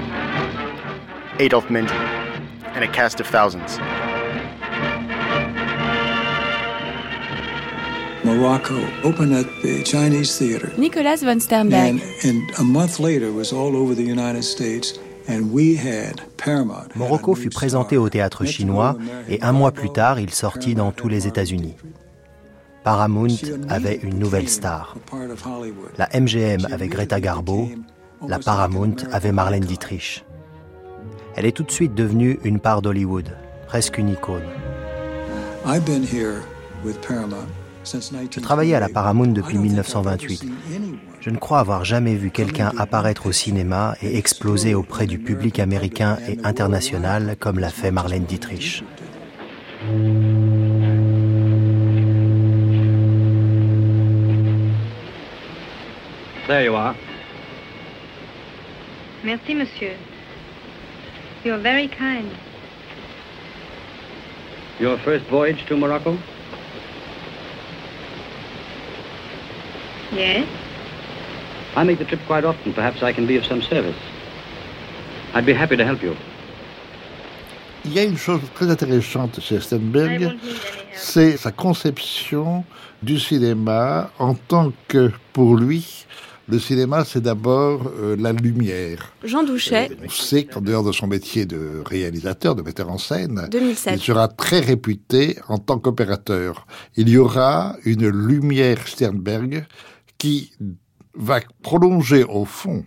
Adolf 1.39 1.67
Mendy, 1.67 1.91
and 2.73 2.83
a 2.83 2.87
cast 2.87 3.19
of 3.19 3.27
thousands. 3.27 3.77
Morocco 8.35 8.79
opened 9.03 9.33
at 9.33 9.45
the 9.61 9.83
Chinese 9.83 10.37
theater. 10.37 10.71
Nicolas 10.77 11.17
von 11.23 11.39
Sternberg. 11.39 11.79
And, 11.79 12.01
and 12.23 12.41
a 12.59 12.63
month 12.63 12.99
later 12.99 13.31
was 13.31 13.51
all 13.51 13.75
over 13.75 13.93
the 13.93 14.03
United 14.03 14.43
States. 14.43 14.97
And 15.27 15.51
we 15.51 15.75
had 15.75 16.21
Paramount. 16.37 16.95
Morocco 16.95 17.35
fut 17.35 17.49
présenté 17.49 17.97
au 17.97 18.09
théâtre 18.09 18.45
chinois 18.45 18.97
et 19.29 19.41
un 19.41 19.51
mois 19.51 19.71
plus 19.71 19.91
tard, 19.91 20.19
il 20.19 20.31
sortit 20.31 20.75
dans 20.75 20.91
tous 20.91 21.09
les 21.09 21.27
États-Unis. 21.27 21.75
Paramount 22.83 23.37
avait 23.69 23.99
une 24.01 24.17
nouvelle 24.17 24.49
star. 24.49 24.95
La 25.97 26.09
MGM 26.19 26.65
avec 26.71 26.89
Greta 26.89 27.19
Garbo 27.19 27.69
la 28.27 28.39
Paramount 28.39 28.95
avait 29.11 29.31
Marlène 29.31 29.65
Dietrich. 29.65 30.23
Elle 31.35 31.45
est 31.45 31.55
tout 31.55 31.63
de 31.63 31.71
suite 31.71 31.95
devenue 31.95 32.39
une 32.43 32.59
part 32.59 32.81
d'Hollywood, 32.81 33.35
presque 33.67 33.97
une 33.97 34.09
icône. 34.09 34.43
Je 37.83 38.39
travaillais 38.39 38.75
à 38.75 38.79
la 38.79 38.89
Paramount 38.89 39.27
depuis 39.27 39.57
1928. 39.57 40.45
Je 41.19 41.29
ne 41.29 41.37
crois 41.37 41.59
avoir 41.59 41.83
jamais 41.83 42.15
vu 42.15 42.31
quelqu'un 42.31 42.71
apparaître 42.77 43.25
au 43.27 43.31
cinéma 43.31 43.95
et 44.01 44.17
exploser 44.17 44.75
auprès 44.75 45.07
du 45.07 45.17
public 45.19 45.59
américain 45.59 46.17
et 46.27 46.37
international 46.43 47.35
comme 47.39 47.59
l'a 47.59 47.69
fait 47.69 47.91
Marlène 47.91 48.25
Dietrich. 48.25 48.83
There 56.47 56.63
you 56.65 56.75
are. 56.75 56.95
Merci, 59.23 59.55
monsieur. 59.55 59.93
You're 61.45 61.57
very 61.57 61.87
kind. 61.87 62.29
Your 64.79 64.97
first 64.99 65.25
voyage 65.29 65.65
to 65.67 65.77
Morocco? 65.77 66.17
Yes? 70.13 70.45
I 71.75 71.83
make 71.83 71.99
the 71.99 72.05
trip 72.05 72.19
quite 72.27 72.43
often. 72.43 72.73
Perhaps 72.73 73.01
I 73.01 73.13
can 73.13 73.25
be 73.25 73.37
of 73.37 73.45
some 73.45 73.61
service. 73.61 73.95
I'd 75.33 75.45
be 75.45 75.53
happy 75.53 75.77
to 75.77 75.85
help 75.85 76.03
you. 76.03 76.15
Il 77.85 77.93
y 77.93 77.99
a 77.99 78.03
une 78.03 78.17
chose 78.17 78.41
très 78.53 78.69
intéressante 78.69 79.39
chez 79.41 79.59
Stenberg, 79.59 80.37
c'est 80.93 81.35
sa 81.35 81.51
conception 81.51 82.63
du 83.01 83.17
cinéma 83.19 84.11
en 84.19 84.35
tant 84.35 84.71
que, 84.87 85.09
pour 85.33 85.55
lui, 85.55 86.05
le 86.47 86.59
cinéma, 86.59 87.05
c'est 87.05 87.21
d'abord 87.21 87.91
euh, 87.97 88.15
la 88.19 88.33
lumière. 88.33 89.13
Jean 89.23 89.43
Douchet. 89.43 89.89
Euh, 89.91 90.05
on 90.05 90.09
sait 90.09 90.43
qu'en 90.43 90.61
dehors 90.61 90.83
de 90.83 90.91
son 90.91 91.07
métier 91.07 91.45
de 91.45 91.81
réalisateur, 91.85 92.55
de 92.55 92.61
metteur 92.61 92.89
en 92.89 92.97
scène, 92.97 93.47
2007. 93.51 93.93
il 93.95 94.01
sera 94.01 94.27
très 94.27 94.59
réputé 94.59 95.37
en 95.47 95.57
tant 95.57 95.79
qu'opérateur. 95.79 96.67
Il 96.97 97.09
y 97.09 97.17
aura 97.17 97.77
une 97.85 98.09
lumière 98.09 98.87
Sternberg 98.87 99.65
qui 100.21 100.51
va 101.15 101.39
prolonger 101.63 102.23
au 102.23 102.45
fond, 102.45 102.85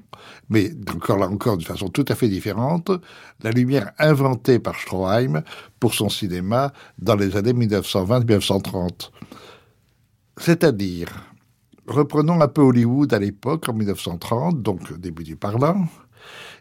mais 0.51 0.71
encore 0.89 1.19
là 1.19 1.29
encore 1.29 1.57
d'une 1.57 1.67
façon 1.67 1.89
tout 1.89 2.05
à 2.07 2.15
fait 2.15 2.29
différente, 2.29 2.93
la 3.43 3.51
lumière 3.51 3.91
inventée 3.99 4.61
par 4.61 4.77
Stroheim 4.77 5.43
pour 5.81 5.95
son 5.95 6.09
cinéma 6.09 6.73
dans 6.97 7.17
les 7.17 7.37
années 7.37 7.53
1920-1930. 7.53 9.11
C'est-à-dire, 10.37 11.09
reprenons 11.89 12.41
un 12.41 12.47
peu 12.47 12.63
Hollywood 12.63 13.13
à 13.13 13.19
l'époque, 13.19 13.69
en 13.69 13.73
1930, 13.73 14.63
donc 14.63 14.97
début 14.97 15.25
du 15.25 15.35
parlant, 15.35 15.89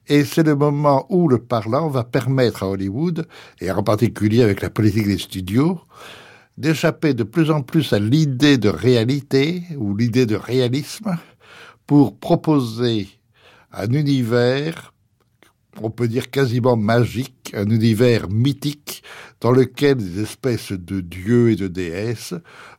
et 0.08 0.26
c'est 0.26 0.42
le 0.42 0.56
moment 0.56 1.06
où 1.10 1.28
le 1.30 1.38
parlant 1.38 1.88
va 1.88 2.04
permettre 2.04 2.64
à 2.64 2.70
Hollywood, 2.70 3.28
et 3.62 3.70
en 3.70 3.84
particulier 3.84 4.42
avec 4.42 4.62
la 4.62 4.72
politique 4.72 5.06
des 5.06 5.20
studios, 5.20 5.80
d'échapper 6.58 7.14
de 7.14 7.24
plus 7.24 7.52
en 7.52 7.62
plus 7.62 7.94
à 7.94 8.00
l'idée 8.00 8.58
de 8.58 8.70
réalité 8.70 9.64
ou 9.78 9.96
l'idée 9.96 10.26
de 10.26 10.36
réalisme 10.36 11.18
pour 11.88 12.18
proposer 12.18 13.08
un 13.72 13.90
univers, 13.92 14.94
on 15.82 15.90
peut 15.90 16.08
dire 16.08 16.30
quasiment 16.30 16.78
magique, 16.78 17.52
un 17.56 17.70
univers 17.70 18.30
mythique 18.30 19.04
dans 19.42 19.52
lequel 19.52 19.98
des 19.98 20.22
espèces 20.22 20.72
de 20.72 21.02
dieux 21.02 21.52
et 21.52 21.56
de 21.56 21.68
déesses 21.68 22.36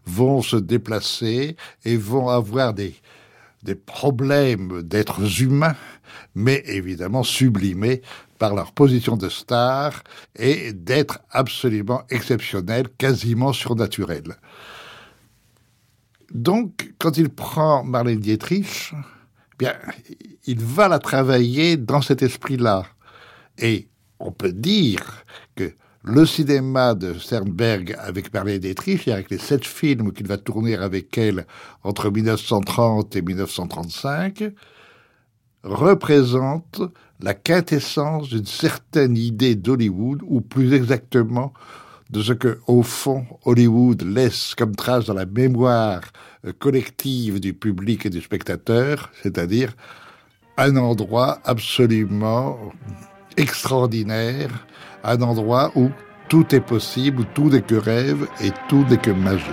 vont 0.06 0.40
se 0.40 0.56
déplacer 0.56 1.56
et 1.84 1.96
vont 1.96 2.28
avoir 2.28 2.74
des, 2.74 2.94
problèmes 3.86 4.82
d'êtres 4.82 5.42
humains, 5.42 5.76
mais 6.34 6.62
évidemment 6.66 7.22
sublimés 7.22 8.02
par 8.44 8.54
leur 8.54 8.72
position 8.72 9.16
de 9.16 9.30
star 9.30 10.02
et 10.36 10.74
d'être 10.74 11.20
absolument 11.30 12.02
exceptionnels, 12.10 12.88
quasiment 12.98 13.54
surnaturels. 13.54 14.36
Donc, 16.30 16.92
quand 16.98 17.16
il 17.16 17.30
prend 17.30 17.84
Marlène 17.84 18.20
Dietrich, 18.20 18.92
bien, 19.58 19.72
il 20.44 20.60
va 20.60 20.88
la 20.88 20.98
travailler 20.98 21.78
dans 21.78 22.02
cet 22.02 22.20
esprit-là. 22.22 22.84
Et 23.56 23.88
on 24.18 24.30
peut 24.30 24.52
dire 24.52 25.24
que 25.56 25.72
le 26.02 26.26
cinéma 26.26 26.94
de 26.94 27.14
Sternberg 27.14 27.96
avec 27.98 28.30
Marlène 28.34 28.58
Dietrich, 28.58 29.08
et 29.08 29.12
avec 29.12 29.30
les 29.30 29.38
sept 29.38 29.64
films 29.64 30.12
qu'il 30.12 30.26
va 30.26 30.36
tourner 30.36 30.76
avec 30.76 31.16
elle 31.16 31.46
entre 31.82 32.10
1930 32.10 33.16
et 33.16 33.22
1935, 33.22 34.52
représente 35.64 36.82
la 37.24 37.32
quintessence 37.32 38.28
d'une 38.28 38.44
certaine 38.44 39.16
idée 39.16 39.54
d'Hollywood, 39.54 40.20
ou 40.26 40.42
plus 40.42 40.74
exactement 40.74 41.54
de 42.10 42.20
ce 42.22 42.34
que, 42.34 42.58
au 42.66 42.82
fond, 42.82 43.24
Hollywood 43.46 44.02
laisse 44.02 44.54
comme 44.54 44.76
trace 44.76 45.06
dans 45.06 45.14
la 45.14 45.24
mémoire 45.24 46.02
euh, 46.44 46.52
collective 46.52 47.40
du 47.40 47.54
public 47.54 48.04
et 48.04 48.10
du 48.10 48.20
spectateur, 48.20 49.10
c'est-à-dire 49.22 49.72
un 50.58 50.76
endroit 50.76 51.38
absolument 51.44 52.58
extraordinaire, 53.38 54.50
un 55.02 55.22
endroit 55.22 55.72
où 55.76 55.88
tout 56.28 56.54
est 56.54 56.60
possible, 56.60 57.24
tout 57.34 57.48
n'est 57.48 57.62
que 57.62 57.74
rêve 57.74 58.28
et 58.42 58.50
tout 58.68 58.84
n'est 58.90 58.98
que 58.98 59.10
magie. 59.10 59.44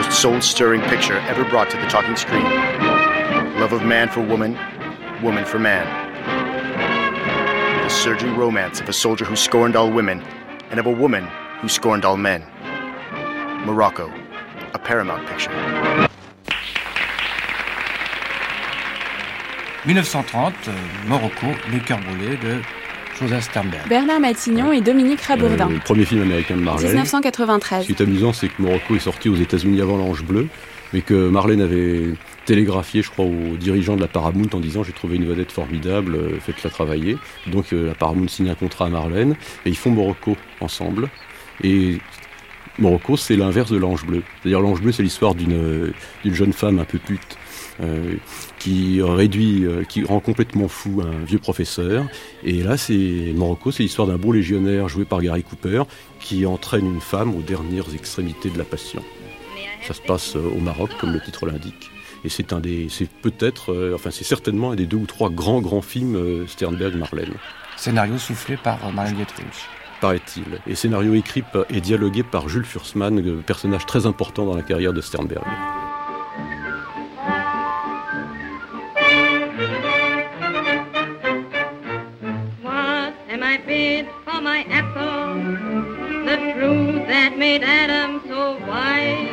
Most 0.00 0.22
soul-stirring 0.22 0.80
picture 0.82 1.18
ever 1.28 1.44
brought 1.44 1.68
to 1.68 1.76
the 1.76 1.86
talking 1.86 2.16
screen. 2.16 2.44
Love 3.60 3.74
of 3.74 3.82
man 3.84 4.08
for 4.08 4.22
woman, 4.22 4.58
woman 5.22 5.44
for 5.44 5.58
man. 5.58 5.84
The 7.82 7.90
surging 7.90 8.34
romance 8.34 8.80
of 8.80 8.88
a 8.88 8.94
soldier 8.94 9.26
who 9.26 9.36
scorned 9.36 9.76
all 9.76 9.92
women 9.92 10.22
and 10.70 10.80
of 10.80 10.86
a 10.86 10.90
woman 10.90 11.28
who 11.60 11.68
scorned 11.68 12.06
all 12.06 12.16
men. 12.16 12.42
Morocco, 13.66 14.10
a 14.72 14.78
Paramount 14.78 15.28
picture. 15.28 15.50
1930, 19.84 20.68
euh, 20.68 20.72
Morocco, 21.08 21.46
Le 21.70 21.78
cœur 21.80 21.98
brûlé 21.98 22.38
de 22.38 22.62
Joseph 23.20 23.44
Sternberg. 23.44 23.88
Bernard 23.88 24.20
Matignon 24.20 24.72
et 24.72 24.80
Dominique 24.80 25.20
Rabourdin. 25.20 25.68
Euh, 25.68 25.74
le 25.74 25.80
premier 25.80 26.04
film 26.04 26.22
américain 26.22 26.56
de 26.56 26.62
Marlène. 26.62 26.88
1993. 26.88 27.82
Ce 27.82 27.86
qui 27.86 27.92
est 27.92 28.02
amusant, 28.02 28.32
c'est 28.32 28.48
que 28.48 28.62
Morocco 28.62 28.96
est 28.96 29.00
sorti 29.00 29.28
aux 29.28 29.36
États-Unis 29.36 29.80
avant 29.80 29.98
l'Ange 29.98 30.24
Bleu, 30.24 30.48
mais 30.92 31.02
que 31.02 31.28
Marlène 31.28 31.60
avait 31.60 32.14
télégraphié, 32.46 33.02
je 33.02 33.10
crois, 33.10 33.26
aux 33.26 33.56
dirigeants 33.56 33.96
de 33.96 34.00
la 34.00 34.08
Paramount 34.08 34.48
en 34.54 34.60
disant 34.60 34.82
j'ai 34.82 34.92
trouvé 34.92 35.16
une 35.16 35.26
vedette 35.26 35.52
formidable, 35.52 36.14
euh, 36.14 36.40
faites-la 36.40 36.70
travailler. 36.70 37.18
Donc 37.46 37.72
la 37.72 37.94
Paramount 37.94 38.28
signe 38.28 38.48
un 38.48 38.54
contrat 38.54 38.86
à 38.86 38.90
Marlène 38.90 39.36
et 39.66 39.68
ils 39.68 39.76
font 39.76 39.90
Morocco 39.90 40.36
ensemble. 40.60 41.10
Et 41.62 41.98
Morocco, 42.78 43.18
c'est 43.18 43.36
l'inverse 43.36 43.70
de 43.70 43.76
l'Ange 43.76 44.06
Bleu. 44.06 44.22
C'est-à-dire 44.40 44.60
l'Ange 44.60 44.80
Bleu, 44.80 44.92
c'est 44.92 45.02
l'histoire 45.02 45.34
d'une 45.34 45.92
jeune 46.24 46.54
femme 46.54 46.78
un 46.78 46.84
peu 46.84 46.98
pute 46.98 47.36
euh, 47.80 48.16
qui 48.58 49.00
réduit, 49.00 49.64
euh, 49.64 49.84
qui 49.84 50.04
rend 50.04 50.20
complètement 50.20 50.68
fou 50.68 51.02
un 51.02 51.24
vieux 51.24 51.38
professeur. 51.38 52.04
Et 52.44 52.62
là, 52.62 52.76
c'est 52.76 53.32
Morocco, 53.34 53.70
c'est 53.70 53.82
l'histoire 53.82 54.06
d'un 54.06 54.18
beau 54.18 54.32
légionnaire 54.32 54.88
joué 54.88 55.06
par 55.06 55.22
Gary 55.22 55.42
Cooper 55.42 55.84
qui 56.20 56.44
entraîne 56.44 56.84
une 56.84 57.00
femme 57.00 57.34
aux 57.34 57.40
dernières 57.40 57.94
extrémités 57.94 58.50
de 58.50 58.58
la 58.58 58.64
passion. 58.64 59.02
Ça 59.86 59.94
se 59.94 60.02
passe 60.02 60.36
euh, 60.36 60.50
au 60.54 60.60
Maroc, 60.60 60.90
comme 61.00 61.12
le 61.12 61.20
titre 61.20 61.46
l'indique. 61.46 61.90
Et 62.22 62.28
c'est 62.28 62.52
un 62.52 62.60
des, 62.60 62.88
c'est 62.90 63.08
peut-être, 63.08 63.94
enfin 63.94 64.10
c'est 64.10 64.24
certainement 64.24 64.72
un 64.72 64.74
des 64.74 64.84
deux 64.84 64.98
ou 64.98 65.06
trois 65.06 65.30
grands 65.30 65.62
grands 65.62 65.80
films 65.80 66.46
Sternberg-Marlène. 66.46 67.32
Scénario 67.78 68.18
soufflé 68.18 68.58
par 68.58 68.92
Marlène 68.92 69.16
Dietrich 69.16 69.46
paraît-il, 70.02 70.60
et 70.66 70.74
scénario 70.74 71.14
écrit 71.14 71.44
et 71.68 71.80
dialogué 71.80 72.22
par 72.22 72.48
Jules 72.48 72.64
Fursman, 72.64 73.42
personnage 73.42 73.86
très 73.86 74.06
important 74.06 74.46
dans 74.46 74.54
la 74.54 74.62
carrière 74.62 74.94
de 74.94 75.00
Sternberg. 75.00 75.44
Made 87.50 87.64
Adam 87.64 88.22
so 88.28 88.58
wise. 88.68 89.28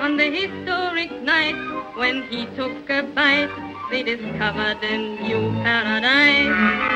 On 0.00 0.16
the 0.16 0.30
historic 0.30 1.10
night 1.22 1.56
when 1.96 2.22
he 2.30 2.46
took 2.54 2.88
a 2.88 3.02
bite, 3.02 3.50
they 3.90 4.04
discovered 4.04 4.78
a 4.84 4.96
new 5.26 5.50
paradise. 5.64 6.92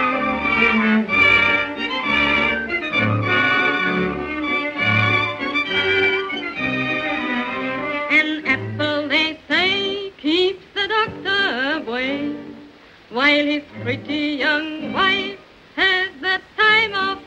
While 13.27 13.47
his 13.47 13.65
pretty 13.83 14.39
young 14.45 14.93
wife 14.93 15.39
has 15.75 16.11
the 16.27 16.39
time 16.57 16.93
of 16.95 17.19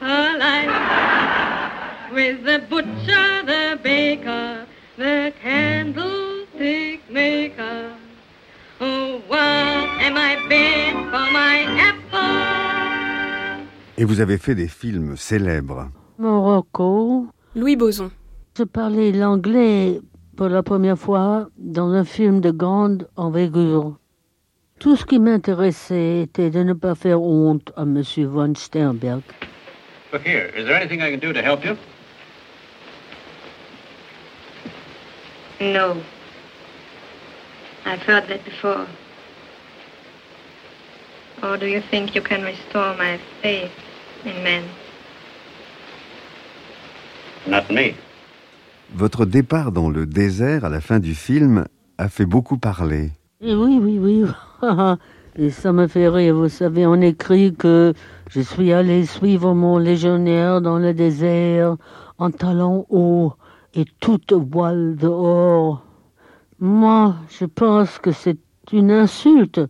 with 2.14 2.38
the 2.46 2.60
butcher, 2.70 3.28
the 3.46 3.78
baker, 3.84 4.66
the 4.98 5.34
candlestick 5.42 7.02
maker. 7.12 7.92
Oh, 8.80 9.22
what 9.28 9.88
am 10.08 10.16
I 10.16 10.38
been 10.48 10.96
for 11.12 11.28
my 11.40 11.68
apple? 11.90 13.66
Et 13.98 14.06
vous 14.06 14.22
avez 14.22 14.38
fait 14.38 14.56
des 14.56 14.70
films 14.70 15.18
célèbres. 15.18 15.90
Morocco. 16.18 17.28
Louis 17.56 17.76
Boson. 17.76 18.10
Je 18.58 18.64
parlais 18.64 19.12
l'anglais 19.12 20.00
pour 20.38 20.48
la 20.48 20.64
première 20.64 20.98
fois 20.98 21.50
dans 21.58 21.92
un 21.92 22.06
film 22.06 22.40
de 22.40 22.52
grande 22.52 23.10
envergure. 23.18 23.98
Tout 24.80 24.96
ce 24.96 25.04
qui 25.06 25.20
m'intéressait 25.20 26.22
était 26.22 26.50
de 26.50 26.64
ne 26.64 26.72
pas 26.72 26.96
faire 26.96 27.22
honte 27.22 27.74
à 27.76 27.82
M. 27.82 28.02
von 28.26 28.56
Sternberg. 28.56 29.22
Look 30.14 30.26
here, 30.26 30.50
is 30.58 30.66
there 30.66 30.76
anything 30.76 31.02
I 31.02 31.12
can 31.12 31.20
do 31.20 31.34
to 31.34 31.42
help 31.42 31.66
you? 31.66 31.76
No. 35.60 35.98
I've 37.86 38.02
heard 38.08 38.28
that 38.30 38.46
before. 38.46 38.86
Or 41.44 41.58
do 41.58 41.66
you 41.66 41.82
think 41.92 42.16
you 42.16 42.22
can 42.22 42.44
restore 42.44 42.96
my 42.98 43.20
faith 43.42 43.72
in 44.26 44.42
men? 44.44 44.64
Not 47.46 47.70
me. 47.70 47.96
Votre 48.94 49.26
départ 49.26 49.74
dans 49.74 49.90
le 49.90 50.06
désert 50.06 50.64
à 50.64 50.70
la 50.70 50.80
fin 50.80 51.00
du 51.00 51.16
film 51.16 51.66
a 51.98 52.08
fait 52.08 52.26
beaucoup 52.26 52.58
parler. 52.58 53.12
Et 53.42 53.54
oui, 53.54 53.78
oui, 53.82 54.00
oui. 54.00 54.26
Et 55.36 55.52
ça 55.52 55.72
me 55.72 55.88
fait 55.88 56.10
rire. 56.10 56.36
Vous 56.36 56.50
savez, 56.50 56.86
on 56.86 56.96
écrit 56.96 57.54
que 57.56 57.94
je 58.30 58.42
suis 58.42 58.74
allé 58.74 59.06
suivre 59.06 59.54
mon 59.54 59.78
légionnaire 59.78 60.62
dans 60.62 60.78
le 60.78 60.94
désert 60.94 61.78
en 62.18 62.32
talons 62.32 62.86
hauts 62.90 63.34
et 63.74 63.86
toute 64.00 64.34
voile 64.34 64.96
dehors. 64.96 65.84
Moi, 66.60 67.16
je 67.30 67.46
pense 67.46 68.00
que 68.00 68.12
c'est 68.12 68.40
une 68.74 68.92
insulte 68.92 69.62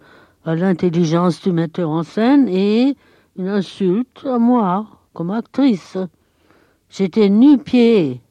à 0.46 0.55
l'intelligence 0.55 1.41
du 1.41 1.51
metteur 1.51 1.89
en 1.89 2.03
scène 2.03 2.48
et 2.48 2.96
une 3.38 3.48
insulte 3.48 4.25
à 4.25 4.39
moi 4.39 4.88
comme 5.13 5.29
actrice. 5.29 5.98
J'étais 6.89 7.29
nu-pied 7.29 8.22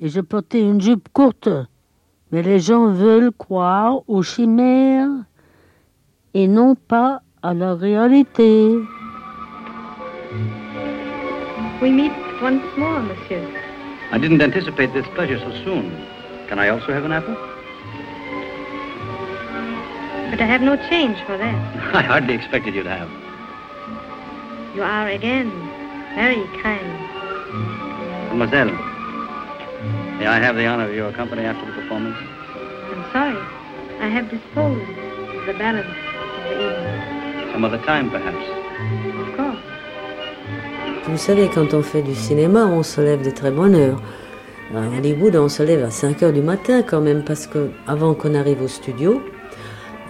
et 0.00 0.08
je 0.08 0.20
portais 0.20 0.60
une 0.60 0.80
jupe 0.80 1.08
courte. 1.12 1.48
Mais 2.30 2.42
les 2.42 2.60
gens 2.60 2.88
veulent 2.88 3.32
croire 3.32 4.02
aux 4.06 4.22
chimères 4.22 5.08
et 6.34 6.48
non 6.48 6.74
pas 6.74 7.20
à 7.42 7.54
la 7.54 7.74
réalité. 7.74 8.78
We 11.80 11.90
meet 11.92 12.12
once 12.42 12.62
more, 12.76 13.00
monsieur. 13.00 13.42
I 14.10 14.18
didn't 14.18 14.42
anticipate 14.42 14.92
this 14.92 15.06
pleasure 15.14 15.38
so 15.38 15.52
soon. 15.64 15.92
Can 16.48 16.58
I 16.58 16.68
also 16.70 16.92
have 16.92 17.04
an 17.04 17.12
apple? 17.12 17.36
But 20.30 20.40
I 20.40 20.46
have 20.46 20.60
no 20.62 20.76
change 20.88 21.18
for 21.26 21.36
that. 21.36 21.54
I 21.94 22.02
hardly 22.02 22.34
expected 22.34 22.74
you 22.74 22.82
to 22.82 22.90
have. 22.90 23.08
You 24.74 24.82
are 24.82 25.08
again 25.08 25.50
very 26.14 26.44
kind. 26.62 27.08
Mademoiselle, 28.28 28.72
may 30.18 30.26
I 30.26 30.38
have 30.38 30.56
the 30.56 30.66
honor 30.66 30.88
of 30.88 30.94
your 30.94 31.12
company 31.12 31.42
after 31.42 31.64
the 31.66 31.72
performance? 31.72 32.16
I'm 32.92 33.12
sorry. 33.12 33.38
I 34.00 34.08
have 34.08 34.30
disposed 34.30 34.88
of 34.90 35.46
the 35.46 35.54
balance 35.54 35.86
of 35.88 35.94
the 35.94 36.00
evening. 36.00 36.07
Some 37.52 37.64
other 37.64 37.80
time, 37.84 38.10
perhaps. 38.10 38.44
Of 39.20 39.36
course. 39.36 39.58
Vous 41.08 41.16
savez, 41.16 41.48
quand 41.48 41.74
on 41.74 41.82
fait 41.82 42.02
du 42.02 42.14
cinéma, 42.14 42.66
on 42.66 42.82
se 42.82 43.00
lève 43.00 43.24
de 43.24 43.30
très 43.30 43.50
bonne 43.50 43.74
heure. 43.74 44.00
À 44.74 44.98
Hollywood, 44.98 45.34
on 45.36 45.48
se 45.48 45.62
lève 45.62 45.82
à 45.82 45.90
5 45.90 46.22
heures 46.22 46.32
du 46.32 46.42
matin 46.42 46.82
quand 46.82 47.00
même, 47.00 47.24
parce 47.24 47.46
que 47.46 47.70
avant 47.86 48.14
qu'on 48.14 48.34
arrive 48.34 48.62
au 48.62 48.68
studio, 48.68 49.22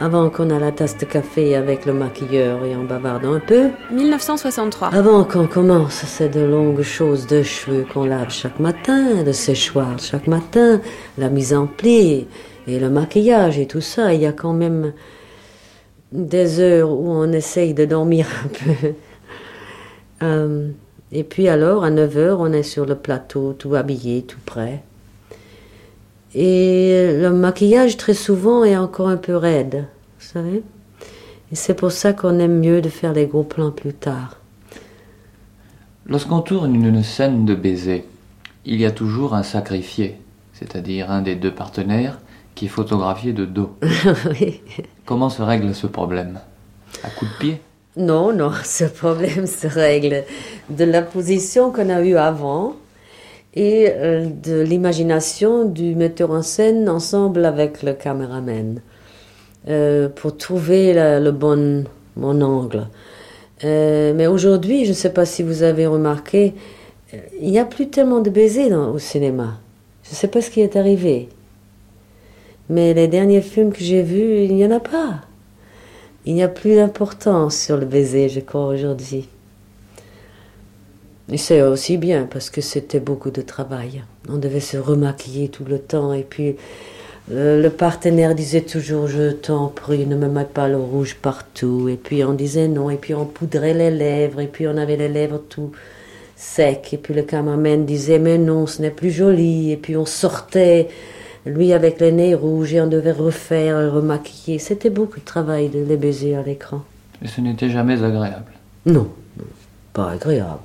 avant 0.00 0.30
qu'on 0.30 0.50
a 0.50 0.58
la 0.58 0.72
tasse 0.72 0.96
de 0.96 1.04
café 1.04 1.54
avec 1.56 1.86
le 1.86 1.92
maquilleur 1.92 2.64
et 2.64 2.74
en 2.74 2.84
bavardant 2.84 3.34
un 3.34 3.40
peu. 3.40 3.70
1963. 3.90 4.88
Avant 4.88 5.24
qu'on 5.24 5.46
commence, 5.46 6.04
c'est 6.06 6.28
de 6.28 6.40
longues 6.40 6.82
choses 6.82 7.26
de 7.26 7.42
cheveux 7.42 7.84
qu'on 7.92 8.04
lave 8.04 8.30
chaque 8.30 8.60
matin, 8.60 9.22
de 9.24 9.32
séchoir 9.32 9.98
chaque 9.98 10.26
matin, 10.26 10.80
la 11.16 11.28
mise 11.28 11.54
en 11.54 11.66
pli 11.66 12.26
et 12.66 12.78
le 12.78 12.90
maquillage 12.90 13.58
et 13.58 13.66
tout 13.66 13.80
ça. 13.80 14.12
Il 14.14 14.20
y 14.20 14.26
a 14.26 14.32
quand 14.32 14.52
même 14.52 14.92
des 16.12 16.60
heures 16.60 16.90
où 16.90 17.10
on 17.10 17.32
essaye 17.32 17.74
de 17.74 17.84
dormir 17.84 18.26
un 18.44 18.48
peu. 18.48 18.88
Euh, 20.20 20.70
et 21.12 21.22
puis 21.22 21.46
alors, 21.46 21.84
à 21.84 21.90
9 21.90 22.16
heures, 22.16 22.40
on 22.40 22.52
est 22.52 22.64
sur 22.64 22.86
le 22.86 22.96
plateau, 22.96 23.52
tout 23.52 23.76
habillé, 23.76 24.22
tout 24.22 24.40
prêt. 24.44 24.82
Et 26.34 27.16
le 27.16 27.30
maquillage, 27.30 27.96
très 27.96 28.14
souvent, 28.14 28.64
est 28.64 28.76
encore 28.76 29.06
un 29.06 29.16
peu 29.16 29.36
raide, 29.36 29.86
vous 30.18 30.26
savez. 30.26 30.64
Et 31.52 31.54
c'est 31.54 31.74
pour 31.74 31.92
ça 31.92 32.12
qu'on 32.12 32.38
aime 32.40 32.58
mieux 32.58 32.82
de 32.82 32.88
faire 32.88 33.12
les 33.12 33.26
gros 33.26 33.44
plans 33.44 33.70
plus 33.70 33.94
tard. 33.94 34.36
Lorsqu'on 36.06 36.40
tourne 36.40 36.74
une 36.74 37.02
scène 37.02 37.44
de 37.44 37.54
baiser, 37.54 38.04
il 38.64 38.80
y 38.80 38.84
a 38.84 38.90
toujours 38.90 39.34
un 39.34 39.42
sacrifié, 39.42 40.16
c'est-à-dire 40.52 41.10
un 41.10 41.22
des 41.22 41.36
deux 41.36 41.54
partenaires 41.54 42.18
qui 42.54 42.66
est 42.66 42.68
photographié 42.68 43.32
de 43.32 43.44
dos. 43.44 43.76
oui. 44.40 44.60
Comment 45.08 45.30
se 45.30 45.40
règle 45.40 45.74
ce 45.74 45.86
problème? 45.86 46.38
À 47.02 47.08
coup 47.08 47.24
de 47.24 47.38
pied? 47.40 47.60
Non, 47.96 48.30
non, 48.30 48.52
ce 48.62 48.84
problème 48.84 49.46
se 49.46 49.66
règle 49.66 50.24
de 50.68 50.84
la 50.84 51.00
position 51.00 51.72
qu'on 51.72 51.88
a 51.88 52.02
eue 52.02 52.18
avant 52.18 52.76
et 53.54 53.86
euh, 53.88 54.26
de 54.26 54.60
l'imagination 54.60 55.64
du 55.64 55.94
metteur 55.94 56.30
en 56.30 56.42
scène 56.42 56.90
ensemble 56.90 57.46
avec 57.46 57.82
le 57.82 57.94
caméraman 57.94 58.82
euh, 59.70 60.10
pour 60.10 60.36
trouver 60.36 60.92
le 60.94 61.30
bon, 61.30 61.86
angle. 62.20 62.88
Euh, 63.64 64.12
mais 64.14 64.26
aujourd'hui, 64.26 64.84
je 64.84 64.90
ne 64.90 64.94
sais 64.94 65.14
pas 65.14 65.24
si 65.24 65.42
vous 65.42 65.62
avez 65.62 65.86
remarqué, 65.86 66.52
il 67.40 67.50
n'y 67.50 67.58
a 67.58 67.64
plus 67.64 67.88
tellement 67.88 68.20
de 68.20 68.28
baisers 68.28 68.74
au 68.74 68.98
cinéma. 68.98 69.54
Je 70.04 70.10
ne 70.10 70.16
sais 70.16 70.28
pas 70.28 70.42
ce 70.42 70.50
qui 70.50 70.60
est 70.60 70.76
arrivé. 70.76 71.30
Mais 72.68 72.94
les 72.94 73.08
derniers 73.08 73.40
films 73.40 73.72
que 73.72 73.82
j'ai 73.82 74.02
vus, 74.02 74.44
il 74.44 74.54
n'y 74.54 74.64
en 74.66 74.70
a 74.70 74.80
pas. 74.80 75.22
Il 76.26 76.34
n'y 76.34 76.42
a 76.42 76.48
plus 76.48 76.74
d'importance 76.76 77.56
sur 77.56 77.76
le 77.76 77.86
baiser, 77.86 78.28
je 78.28 78.40
crois, 78.40 78.66
aujourd'hui. 78.66 79.28
Et 81.30 81.36
c'est 81.36 81.62
aussi 81.62 81.98
bien 81.98 82.26
parce 82.30 82.48
que 82.50 82.60
c'était 82.60 83.00
beaucoup 83.00 83.30
de 83.30 83.42
travail. 83.42 84.02
On 84.28 84.36
devait 84.36 84.60
se 84.60 84.76
remaquiller 84.76 85.48
tout 85.48 85.64
le 85.64 85.78
temps 85.78 86.12
et 86.12 86.22
puis 86.22 86.56
euh, 87.30 87.60
le 87.62 87.68
partenaire 87.68 88.34
disait 88.34 88.62
toujours 88.62 89.06
je 89.06 89.32
t'en 89.32 89.68
prie 89.68 90.06
ne 90.06 90.16
me 90.16 90.28
mets 90.28 90.44
pas 90.44 90.68
le 90.68 90.78
rouge 90.78 91.16
partout 91.20 91.86
et 91.90 91.96
puis 91.96 92.24
on 92.24 92.32
disait 92.32 92.68
non 92.68 92.88
et 92.88 92.96
puis 92.96 93.12
on 93.12 93.26
poudrait 93.26 93.74
les 93.74 93.90
lèvres 93.90 94.40
et 94.40 94.46
puis 94.46 94.66
on 94.66 94.78
avait 94.78 94.96
les 94.96 95.08
lèvres 95.08 95.42
tout 95.46 95.72
secs 96.36 96.88
et 96.94 96.96
puis 96.96 97.12
le 97.12 97.22
cameraman 97.22 97.84
disait 97.84 98.18
mais 98.18 98.38
non 98.38 98.66
ce 98.66 98.80
n'est 98.80 98.90
plus 98.90 99.10
joli 99.10 99.72
et 99.72 99.76
puis 99.76 99.94
on 99.94 100.06
sortait 100.06 100.88
lui 101.48 101.72
avec 101.72 102.00
le 102.00 102.10
nez 102.10 102.34
rouge 102.34 102.74
et 102.74 102.80
on 102.80 102.86
devait 102.86 103.12
refaire 103.12 103.80
et 103.80 103.88
remaquiller. 103.88 104.58
C'était 104.58 104.90
beaucoup 104.90 105.20
de 105.20 105.24
travail 105.24 105.68
de 105.68 105.80
les 105.82 105.96
baiser 105.96 106.36
à 106.36 106.42
l'écran. 106.42 106.82
Et 107.22 107.28
ce 107.28 107.40
n'était 107.40 107.68
jamais 107.70 108.02
agréable. 108.02 108.52
Non, 108.86 109.08
pas 109.92 110.10
agréable. 110.12 110.60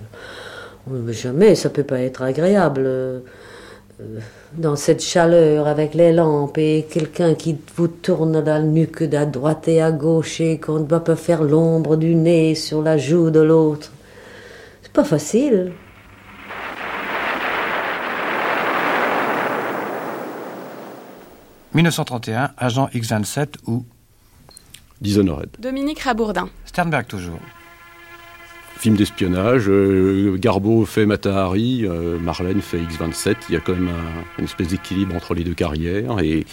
Jamais, 1.10 1.56
ça 1.56 1.69
peut 1.69 1.84
pas 1.84 2.00
être 2.00 2.22
agréable. 2.22 2.84
euh, 2.86 3.19
euh, 4.02 4.19
Dans 4.56 4.76
cette 4.76 5.02
chaleur 5.02 5.67
avec 5.67 5.93
les 5.96 6.12
lampes 6.12 6.58
et 6.58 6.86
quelqu'un 6.89 7.34
qui 7.34 7.58
vous 7.76 7.88
tourne 7.88 8.43
la 8.43 8.60
nuque 8.60 9.04
à 9.13 9.26
droite 9.26 9.67
et 9.67 9.82
à 9.82 9.91
gauche 9.91 10.41
et 10.41 10.60
qu'on 10.60 10.80
ne 10.80 10.86
doit 10.86 11.04
pas 11.04 11.15
faire 11.15 11.41
l'ombre 11.43 11.96
du 11.96 12.13
nez 12.15 12.54
sur 12.54 12.82
la 12.82 12.98
joue 12.98 13.32
de 13.32 13.39
l'autre. 13.39 13.91
C'est 14.84 14.91
pas 14.93 15.04
facile. 15.06 15.72
«1931, 21.73 22.51
agent 22.57 22.89
X-27 22.93 23.55
ou 23.67 23.86
Dishonored. 25.01 25.49
Dominique 25.59 25.99
Rabourdin. 26.01 26.49
Sternberg 26.65 27.07
toujours. 27.07 27.39
Film 28.77 28.95
d'espionnage, 28.95 29.65
euh, 29.69 30.36
Garbo 30.38 30.86
fait 30.86 31.05
Matahari, 31.05 31.86
euh, 31.86 32.19
Marlène 32.19 32.62
fait 32.62 32.79
X-27, 32.79 33.36
il 33.49 33.53
y 33.53 33.57
a 33.57 33.59
quand 33.62 33.73
même 33.73 33.88
un- 33.89 34.39
une 34.39 34.45
espèce 34.45 34.67
d'équilibre 34.69 35.15
entre 35.15 35.33
les 35.36 35.43
deux 35.43 35.53
carrières. 35.53 36.19
Et, 36.19 36.45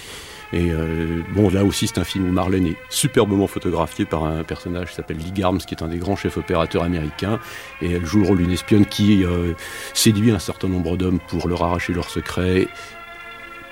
et 0.52 0.70
euh, 0.70 1.22
bon, 1.34 1.48
là 1.50 1.64
aussi, 1.64 1.86
c'est 1.88 1.98
un 1.98 2.04
film 2.04 2.28
où 2.28 2.32
Marlène 2.32 2.66
est 2.66 2.76
superbement 2.88 3.46
photographiée 3.46 4.04
par 4.04 4.24
un 4.24 4.42
personnage 4.44 4.90
qui 4.90 4.94
s'appelle 4.96 5.16
Lee 5.18 5.32
Garms, 5.32 5.58
qui 5.58 5.74
est 5.74 5.82
un 5.82 5.88
des 5.88 5.98
grands 5.98 6.16
chefs 6.16 6.36
opérateurs 6.36 6.82
américains. 6.84 7.40
Et 7.82 7.92
elle 7.92 8.04
joue 8.06 8.20
le 8.20 8.26
rôle 8.28 8.38
d'une 8.38 8.52
espionne 8.52 8.86
qui 8.86 9.24
euh, 9.24 9.54
séduit 9.94 10.30
un 10.30 10.38
certain 10.38 10.68
nombre 10.68 10.96
d'hommes 10.96 11.20
pour 11.28 11.48
leur 11.48 11.62
arracher 11.64 11.92
leurs 11.94 12.10
secrets, 12.10 12.68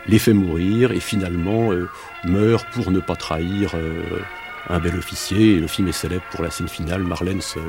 les 0.09 0.19
fait 0.19 0.33
mourir 0.33 0.93
et 0.93 1.01
finalement 1.01 1.73
euh, 1.73 1.89
meurt 2.25 2.67
pour 2.73 2.91
ne 2.91 3.01
pas 3.01 3.17
trahir 3.17 3.73
euh, 3.75 4.21
un 4.69 4.79
bel 4.81 4.97
officier. 4.97 5.53
Et 5.53 5.61
le 5.61 5.67
film 5.67 5.89
est 5.89 5.93
célèbre 5.93 6.25
pour 6.31 6.43
la 6.43 6.51
scène 6.51 6.69
finale, 6.69 7.03
Marlène 7.03 7.41
se, 7.41 7.61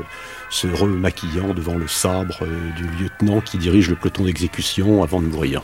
se 0.49 0.67
remaquillant 0.67 1.53
devant 1.53 1.75
le 1.75 1.87
sabre 1.87 2.39
du 2.75 2.87
lieutenant 3.01 3.41
qui 3.41 3.57
dirige 3.57 3.89
le 3.89 3.95
peloton 3.95 4.23
d'exécution 4.23 5.03
avant 5.03 5.21
de 5.21 5.27
mourir. 5.27 5.61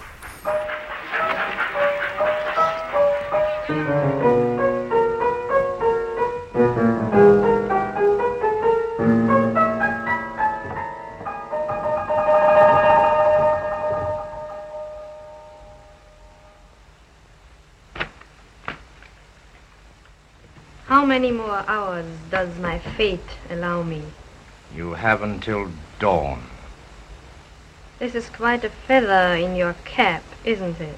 Does 22.30 22.60
my 22.60 22.78
fate 22.78 23.38
allow 23.50 23.82
me? 23.82 24.04
You 24.76 24.96
have 24.96 25.22
until 25.22 25.72
dawn. 25.98 26.44
This 28.00 28.16
is 28.16 28.28
quite 28.28 28.66
a 28.66 28.70
feather 28.70 29.34
in 29.34 29.56
your 29.56 29.76
cap, 29.86 30.24
isn't 30.44 30.82
it? 30.82 30.98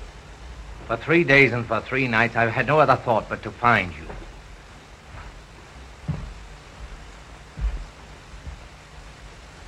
For 0.88 0.98
three 0.98 1.24
days 1.24 1.54
and 1.54 1.68
for 1.68 1.82
three 1.82 2.08
nights, 2.08 2.36
I've 2.36 2.50
had 2.50 2.66
no 2.66 2.80
other 2.80 2.96
thought 2.96 3.30
but 3.30 3.44
to 3.44 3.52
find 3.52 3.94
you. 3.94 4.08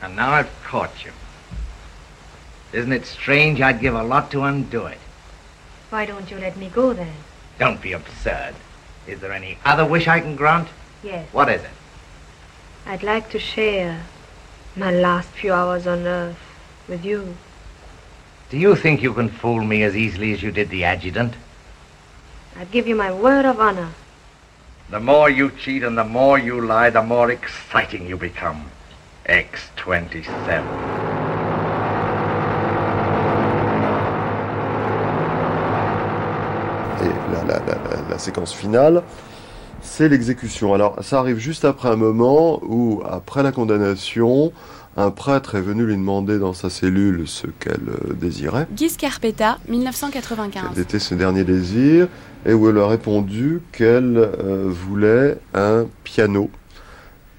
And 0.02 0.16
now 0.16 0.32
I've 0.32 0.64
caught 0.64 1.06
you. 1.06 1.12
Isn't 2.74 2.92
it 2.92 3.06
strange 3.06 3.62
I'd 3.62 3.82
give 3.82 3.94
a 3.94 4.02
lot 4.02 4.32
to 4.32 4.42
undo 4.42 4.88
it? 4.88 4.98
Why 5.92 6.08
don't 6.08 6.32
you 6.32 6.40
let 6.40 6.58
me 6.58 6.70
go 6.70 6.94
then? 6.94 7.14
Don't 7.60 7.80
be 7.80 7.94
absurd. 7.94 8.56
Is 9.10 9.20
there 9.22 9.34
any 9.34 9.58
other 9.66 9.86
wish 9.86 10.08
I 10.08 10.20
can 10.20 10.36
grant? 10.36 10.68
Yes. 11.04 11.28
What 11.34 11.50
is 11.50 11.64
it? 11.64 11.70
I'd 12.86 13.02
like 13.02 13.32
to 13.32 13.40
share 13.40 14.06
my 14.76 14.92
last 14.92 15.30
few 15.30 15.52
hours 15.52 15.88
on 15.88 16.06
Earth 16.06 16.38
with 16.88 17.04
you. 17.04 17.36
Do 18.50 18.58
you 18.58 18.76
think 18.76 19.02
you 19.02 19.14
can 19.14 19.30
fool 19.30 19.64
me 19.64 19.84
as 19.84 19.96
easily 19.96 20.32
as 20.34 20.44
you 20.44 20.52
did 20.52 20.70
the 20.70 20.84
adjutant? 20.84 21.34
I'd 22.56 22.72
give 22.72 22.88
you 22.88 22.96
my 22.96 23.12
word 23.12 23.46
of 23.46 23.60
honor. 23.60 23.90
The 24.90 25.00
more 25.00 25.30
you 25.30 25.52
cheat 25.52 25.84
and 25.84 25.98
the 25.98 26.04
more 26.04 26.38
you 26.38 26.62
lie, 26.62 26.90
the 26.90 27.04
more 27.04 27.32
exciting 27.32 28.08
you 28.08 28.18
become. 28.18 28.70
X-27. 29.26 31.09
Séquence 38.20 38.54
finale, 38.54 39.04
c'est 39.82 40.10
l'exécution. 40.10 40.74
Alors 40.74 40.96
ça 41.02 41.20
arrive 41.20 41.38
juste 41.38 41.66
après 41.66 41.90
un 41.90 41.96
moment 41.96 42.62
où, 42.64 43.02
après 43.10 43.44
la 43.44 43.52
condamnation, 43.52 44.52
un 44.98 45.12
prêtre 45.12 45.56
est 45.56 45.62
venu 45.62 45.86
lui 45.86 45.96
demander 45.96 46.40
dans 46.40 46.54
sa 46.54 46.70
cellule 46.70 47.28
ce 47.28 47.48
qu'elle 47.48 47.90
euh, 47.90 48.14
désirait. 48.14 48.68
Guy 48.74 48.90
Scarpetta, 48.90 49.58
1995. 49.68 50.64
Quel 50.74 50.84
était 50.84 51.00
ce 51.00 51.16
dernier 51.16 51.44
désir 51.44 52.08
Et 52.46 52.54
où 52.54 52.70
elle 52.70 52.78
a 52.78 52.88
répondu 52.88 53.62
qu'elle 53.72 54.18
euh, 54.18 54.66
voulait 54.68 55.38
un 55.54 55.86
piano 56.04 56.50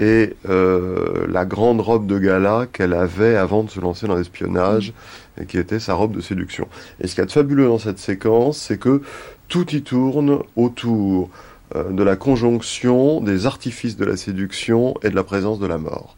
et 0.00 0.34
euh, 0.48 1.26
la 1.28 1.44
grande 1.44 1.82
robe 1.82 2.06
de 2.06 2.18
gala 2.18 2.66
qu'elle 2.72 2.94
avait 2.94 3.36
avant 3.36 3.62
de 3.62 3.70
se 3.70 3.80
lancer 3.80 4.06
dans 4.06 4.16
l'espionnage 4.16 4.94
et 5.38 5.44
qui 5.44 5.58
était 5.58 5.78
sa 5.78 5.92
robe 5.92 6.16
de 6.16 6.22
séduction. 6.22 6.66
Et 7.00 7.06
ce 7.06 7.14
qu'il 7.14 7.20
y 7.20 7.24
a 7.24 7.26
de 7.26 7.32
fabuleux 7.32 7.66
dans 7.66 7.78
cette 7.78 7.98
séquence, 7.98 8.56
c'est 8.56 8.78
que 8.78 9.02
tout 9.50 9.74
y 9.74 9.82
tourne 9.82 10.38
autour 10.56 11.28
euh, 11.74 11.90
de 11.90 12.02
la 12.02 12.16
conjonction 12.16 13.20
des 13.20 13.44
artifices 13.44 13.96
de 13.96 14.06
la 14.06 14.16
séduction 14.16 14.94
et 15.02 15.10
de 15.10 15.16
la 15.16 15.24
présence 15.24 15.58
de 15.58 15.66
la 15.66 15.76
mort. 15.76 16.16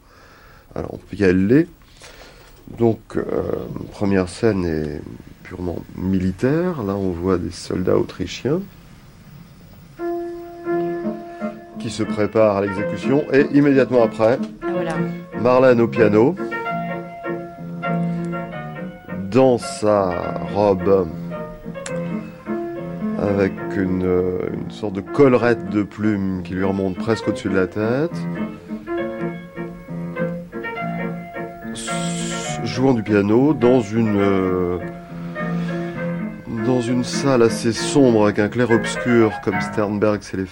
Alors, 0.75 0.93
on 0.93 1.15
y 1.15 1.23
aller. 1.25 1.67
Donc, 2.77 2.99
euh, 3.17 3.23
première 3.91 4.29
scène 4.29 4.65
est 4.65 5.01
purement 5.43 5.79
militaire. 5.97 6.83
Là, 6.83 6.95
on 6.95 7.09
voit 7.09 7.37
des 7.37 7.51
soldats 7.51 7.97
autrichiens 7.97 8.61
qui 11.79 11.89
se 11.89 12.03
préparent 12.03 12.57
à 12.57 12.61
l'exécution. 12.61 13.25
Et 13.33 13.47
immédiatement 13.53 14.03
après, 14.03 14.39
ah, 14.61 15.39
Marlène 15.41 15.81
au 15.81 15.87
piano, 15.87 16.35
dans 19.31 19.57
sa 19.57 20.39
robe 20.53 21.07
avec 23.23 23.53
une, 23.75 24.05
sorte 24.69 24.93
de 24.93 25.01
collerette 25.01 25.69
de 25.69 25.83
plumes 25.83 26.41
qui 26.43 26.53
lui 26.53 26.63
remonte 26.63 26.97
presque 26.97 27.27
au-dessus 27.27 27.49
de 27.49 27.55
la 27.55 27.67
tête. 27.67 28.11
Jouant 32.63 32.93
du 32.93 33.03
piano 33.03 33.53
dans 33.53 33.81
une, 33.81 34.17
euh, 34.19 34.79
dans 36.65 36.81
une 36.81 37.03
salle 37.03 37.43
assez 37.43 37.71
sombre 37.71 38.25
avec 38.25 38.39
un 38.39 38.49
clair-obscur 38.49 39.31
comme 39.43 39.59
Sternberg 39.61 40.21
sait 40.21 40.37
les. 40.37 40.45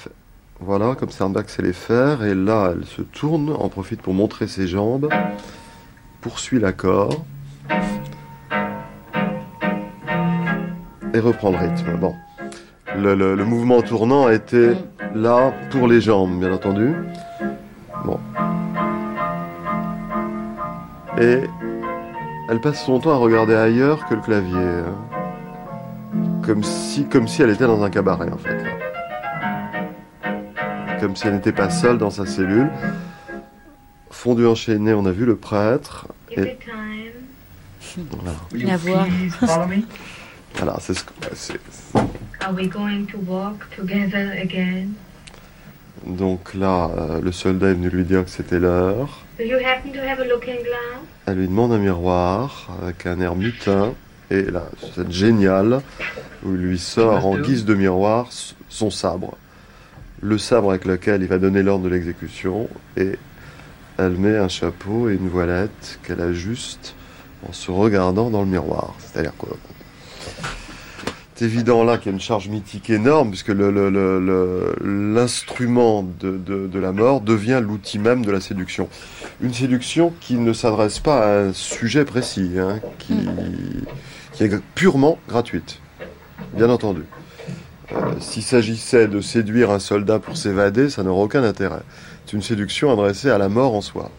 Voilà, 0.59 0.95
comme 0.95 1.09
Sternberg 1.09 1.49
sait 1.49 1.63
les 1.63 1.73
faire. 1.73 2.23
Et 2.23 2.35
là, 2.35 2.73
elle 2.75 2.85
se 2.85 3.01
tourne, 3.01 3.49
en 3.49 3.69
profite 3.69 4.01
pour 4.01 4.13
montrer 4.13 4.47
ses 4.47 4.67
jambes, 4.67 5.09
poursuit 6.21 6.59
l'accord 6.59 7.25
et 11.13 11.19
reprend 11.19 11.51
le 11.51 11.57
rythme. 11.57 11.97
Bon 11.99 12.13
le, 12.97 13.15
le, 13.15 13.35
le, 13.35 13.45
mouvement 13.45 13.81
tournant 13.81 14.29
était 14.29 14.75
là 15.15 15.53
pour 15.71 15.87
les 15.87 16.01
jambes, 16.01 16.39
bien 16.39 16.51
entendu. 16.51 16.93
Bon. 18.05 18.19
Et 21.19 21.43
elle 22.49 22.59
passe 22.59 22.83
son 22.83 22.99
temps 22.99 23.13
à 23.13 23.17
regarder 23.17 23.55
ailleurs 23.55 24.07
que 24.07 24.15
le 24.15 24.21
clavier. 24.21 24.55
Hein. 24.57 24.95
Comme 26.45 26.63
si, 26.63 27.05
comme 27.05 27.27
si 27.27 27.41
elle 27.41 27.51
était 27.51 27.67
dans 27.67 27.83
un 27.83 27.89
cabaret, 27.89 28.29
en 28.31 28.37
fait. 28.37 28.65
Comme 30.99 31.15
si 31.15 31.27
elle 31.27 31.35
n'était 31.35 31.51
pas 31.51 31.69
seule 31.69 31.97
dans 31.97 32.09
sa 32.09 32.25
cellule. 32.25 32.69
Fondu 34.09 34.45
enchaîné, 34.45 34.93
on 34.93 35.05
a 35.05 35.11
vu 35.11 35.25
le 35.25 35.35
prêtre. 35.35 36.07
Et... 36.31 36.57
Voilà. 38.11 38.37
La 38.53 38.77
voix. 38.77 39.05
Voilà, 40.55 40.77
c'est 40.79 40.93
ce 40.93 41.03
que. 41.03 41.13
Are 42.43 42.53
we 42.53 42.67
going 42.67 43.05
to 43.11 43.19
walk 43.19 43.69
together 43.75 44.31
again? 44.41 44.95
Donc 46.05 46.55
là, 46.55 46.89
euh, 46.97 47.21
le 47.21 47.31
soldat 47.31 47.69
est 47.69 47.73
venu 47.75 47.89
lui 47.89 48.03
dire 48.03 48.25
que 48.25 48.31
c'était 48.31 48.59
l'heure. 48.59 49.23
Elle 49.37 49.47
lui 51.37 51.47
demande 51.47 51.71
un 51.71 51.77
miroir 51.77 52.75
avec 52.81 53.05
un 53.05 53.21
air 53.21 53.35
mutin. 53.35 53.93
Et 54.31 54.41
là, 54.43 54.63
c'est 54.95 55.11
génial, 55.11 55.81
où 56.43 56.55
il 56.55 56.61
lui 56.61 56.79
sort 56.79 57.27
en 57.27 57.37
guise 57.37 57.63
de 57.63 57.75
miroir 57.75 58.29
son 58.69 58.89
sabre. 58.89 59.37
Le 60.21 60.39
sabre 60.39 60.71
avec 60.71 60.85
lequel 60.85 61.21
il 61.21 61.27
va 61.27 61.37
donner 61.37 61.61
l'ordre 61.61 61.83
de 61.83 61.89
l'exécution. 61.89 62.67
Et 62.97 63.19
elle 63.99 64.13
met 64.13 64.37
un 64.37 64.47
chapeau 64.47 65.09
et 65.09 65.13
une 65.13 65.29
voilette 65.29 65.99
qu'elle 66.01 66.21
ajuste 66.21 66.95
en 67.47 67.53
se 67.53 67.69
regardant 67.69 68.31
dans 68.31 68.41
le 68.41 68.47
miroir. 68.47 68.95
C'est-à-dire 68.97 69.35
quoi? 69.37 69.57
C'est 71.41 71.47
évident 71.47 71.83
là 71.83 71.97
qu'il 71.97 72.05
y 72.05 72.09
a 72.09 72.13
une 72.13 72.19
charge 72.21 72.49
mythique 72.49 72.91
énorme, 72.91 73.29
puisque 73.29 73.49
l'instrument 74.83 76.03
de, 76.19 76.37
de, 76.37 76.67
de, 76.67 76.79
la 76.79 76.91
mort 76.91 77.19
devient 77.19 77.59
l'outil 77.63 77.97
même 77.97 78.23
de 78.23 78.29
la 78.29 78.39
séduction. 78.39 78.87
Une 79.41 79.51
séduction 79.51 80.13
qui 80.19 80.35
ne 80.35 80.53
s'adresse 80.53 80.99
pas 80.99 81.25
à 81.25 81.39
un 81.39 81.51
sujet 81.51 82.05
précis, 82.05 82.51
hein, 82.59 82.79
qui, 82.99 83.27
qui, 84.33 84.43
est 84.43 84.61
purement 84.75 85.17
gratuite, 85.27 85.79
bien 86.55 86.69
entendu. 86.69 87.05
Euh, 87.91 87.97
S'il 88.19 88.43
s'agissait 88.43 89.07
de 89.07 89.19
séduire 89.19 89.71
un 89.71 89.79
soldat 89.79 90.19
pour 90.19 90.37
s'évader, 90.37 90.91
ça 90.91 91.01
n'aurait 91.01 91.23
aucun 91.23 91.43
intérêt. 91.43 91.81
C'est 92.27 92.33
une 92.33 92.43
séduction 92.43 92.91
adressée 92.91 93.31
à 93.31 93.39
la 93.39 93.49
mort 93.49 93.73
en 93.73 93.81
soi. 93.81 94.11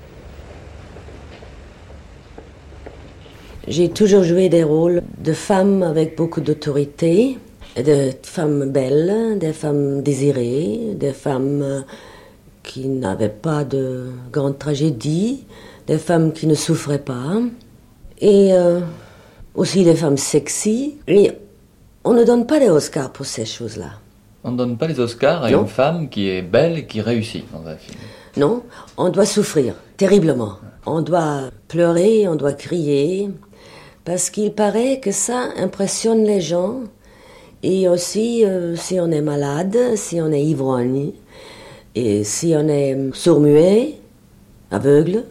J'ai 3.68 3.88
toujours 3.90 4.24
joué 4.24 4.48
des 4.48 4.64
rôles 4.64 5.02
de 5.18 5.32
femmes 5.32 5.82
avec 5.82 6.16
beaucoup 6.16 6.40
d'autorité, 6.40 7.38
de 7.76 8.10
femmes 8.22 8.70
belles, 8.70 9.38
des 9.38 9.52
femmes 9.52 10.02
désirées, 10.02 10.94
des 10.96 11.12
femmes 11.12 11.84
qui 12.64 12.88
n'avaient 12.88 13.28
pas 13.28 13.64
de 13.64 14.06
grande 14.32 14.58
tragédie, 14.58 15.44
des 15.86 15.98
femmes 15.98 16.32
qui 16.32 16.46
ne 16.46 16.54
souffraient 16.54 16.98
pas, 16.98 17.40
et 18.20 18.52
euh, 18.52 18.80
aussi 19.54 19.84
des 19.84 19.94
femmes 19.94 20.16
sexy. 20.16 20.96
Et 21.06 21.30
on 22.04 22.14
ne 22.14 22.24
donne 22.24 22.46
pas 22.46 22.58
les 22.58 22.68
Oscars 22.68 23.12
pour 23.12 23.26
ces 23.26 23.44
choses-là. 23.44 23.90
On 24.44 24.50
ne 24.52 24.56
donne 24.56 24.76
pas 24.76 24.88
les 24.88 24.98
Oscars 24.98 25.44
à 25.44 25.50
Non. 25.52 25.62
une 25.62 25.68
femme 25.68 26.08
qui 26.08 26.28
est 26.28 26.42
belle 26.42 26.78
et 26.78 26.86
qui 26.86 27.00
réussit 27.00 27.44
dans 27.52 27.64
un 27.68 27.76
film. 27.76 27.98
Non, 28.36 28.62
on 28.96 29.08
doit 29.08 29.26
souffrir 29.26 29.74
terriblement. 29.96 30.54
On 30.84 31.00
doit 31.00 31.42
pleurer, 31.68 32.26
on 32.26 32.34
doit 32.34 32.54
crier, 32.54 33.30
parce 34.04 34.30
qu'il 34.30 34.52
paraît 34.52 35.00
que 35.00 35.12
ça 35.12 35.48
impressionne 35.56 36.24
les 36.24 36.40
gens. 36.40 36.80
Et 37.62 37.88
aussi, 37.88 38.44
euh, 38.44 38.74
si 38.76 38.98
on 38.98 39.10
est 39.10 39.20
malade, 39.20 39.76
si 39.96 40.20
on 40.20 40.32
est 40.32 40.42
ivrogne, 40.42 41.12
Et 41.94 42.24
si 42.24 42.54
on 42.56 42.68
est 42.68 42.96
sourd-muet, 43.12 43.94
aveugle, 44.70 45.24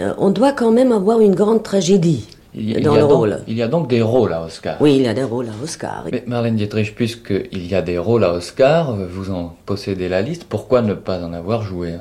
euh, 0.00 0.14
on 0.18 0.30
doit 0.30 0.52
quand 0.52 0.72
même 0.72 0.92
avoir 0.92 1.20
une 1.20 1.34
grande 1.34 1.62
tragédie 1.62 2.26
Il, 2.54 2.82
dans 2.82 2.94
y 2.94 2.96
le 2.96 3.02
donc, 3.02 3.12
rôle. 3.12 3.40
il 3.46 3.56
y 3.56 3.62
a 3.62 3.68
donc 3.68 3.86
des 3.88 4.00
rôles 4.02 4.32
à 4.32 4.42
Oscar. 4.44 4.76
Oui, 4.80 4.96
il 4.96 5.02
y 5.02 5.08
a 5.08 5.14
des 5.14 5.24
rôles 5.24 5.48
à 5.48 5.62
Oscar. 5.62 6.04
Mais 6.10 6.24
Marlène 6.26 6.56
Dietrich, 6.56 6.94
puisqu'il 6.94 7.66
y 7.66 7.74
a 7.74 7.82
des 7.82 7.98
rôles 7.98 8.24
à 8.24 8.32
Oscar, 8.32 8.96
vous 8.96 9.30
en 9.30 9.54
possédez 9.66 10.08
la 10.08 10.22
liste, 10.22 10.44
pourquoi 10.44 10.80
ne 10.80 10.94
pas 10.94 11.22
en 11.22 11.32
avoir 11.34 11.62
joué 11.62 11.94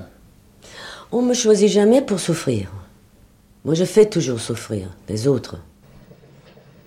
On 1.12 1.22
me 1.22 1.34
choisit 1.34 1.68
jamais 1.70 2.02
pour 2.02 2.20
souffrir. 2.20 2.72
Moi, 3.66 3.74
je 3.74 3.84
fais 3.84 4.06
toujours 4.06 4.40
souffrir 4.40 4.90
les 5.10 5.28
autres. 5.28 5.58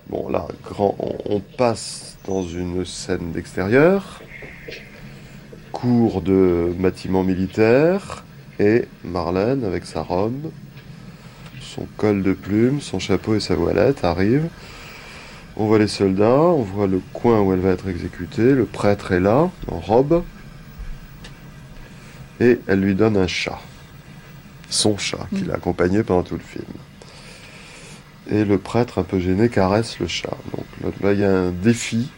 Bon, 0.07 0.29
là, 0.29 0.47
grand, 0.63 0.95
on, 0.97 1.17
on 1.35 1.39
passe 1.41 2.17
dans 2.25 2.41
une 2.41 2.85
scène 2.85 3.33
d'extérieur, 3.33 4.21
cours 5.73 6.21
de 6.21 6.73
bâtiment 6.79 7.23
militaire, 7.23 8.23
et 8.61 8.85
Marlène, 9.03 9.65
avec 9.65 9.85
sa 9.85 10.01
robe, 10.01 10.51
son 11.59 11.85
col 11.97 12.23
de 12.23 12.31
plume, 12.31 12.79
son 12.79 12.97
chapeau 12.97 13.35
et 13.35 13.41
sa 13.41 13.55
voilette, 13.55 14.05
arrive. 14.05 14.47
On 15.57 15.67
voit 15.67 15.79
les 15.79 15.89
soldats, 15.89 16.39
on 16.39 16.61
voit 16.61 16.87
le 16.87 17.01
coin 17.11 17.41
où 17.41 17.51
elle 17.51 17.59
va 17.59 17.71
être 17.71 17.89
exécutée, 17.89 18.53
le 18.53 18.63
prêtre 18.63 19.11
est 19.11 19.19
là, 19.19 19.51
en 19.67 19.79
robe, 19.79 20.23
et 22.39 22.57
elle 22.67 22.79
lui 22.79 22.95
donne 22.95 23.17
un 23.17 23.27
chat. 23.27 23.59
Son 24.69 24.97
chat, 24.97 25.27
qui 25.35 25.45
l'a 25.45 25.55
accompagné 25.55 26.03
pendant 26.03 26.23
tout 26.23 26.35
le 26.35 26.41
film. 26.41 26.65
Et 28.31 28.45
le 28.45 28.57
prêtre, 28.59 28.99
un 28.99 29.03
peu 29.03 29.19
gêné, 29.19 29.49
caresse 29.49 29.99
le 29.99 30.07
chat. 30.07 30.37
Donc 30.83 30.93
là, 31.01 31.13
il 31.13 31.19
y 31.19 31.25
a 31.25 31.31
un 31.31 31.51
défi. 31.51 32.09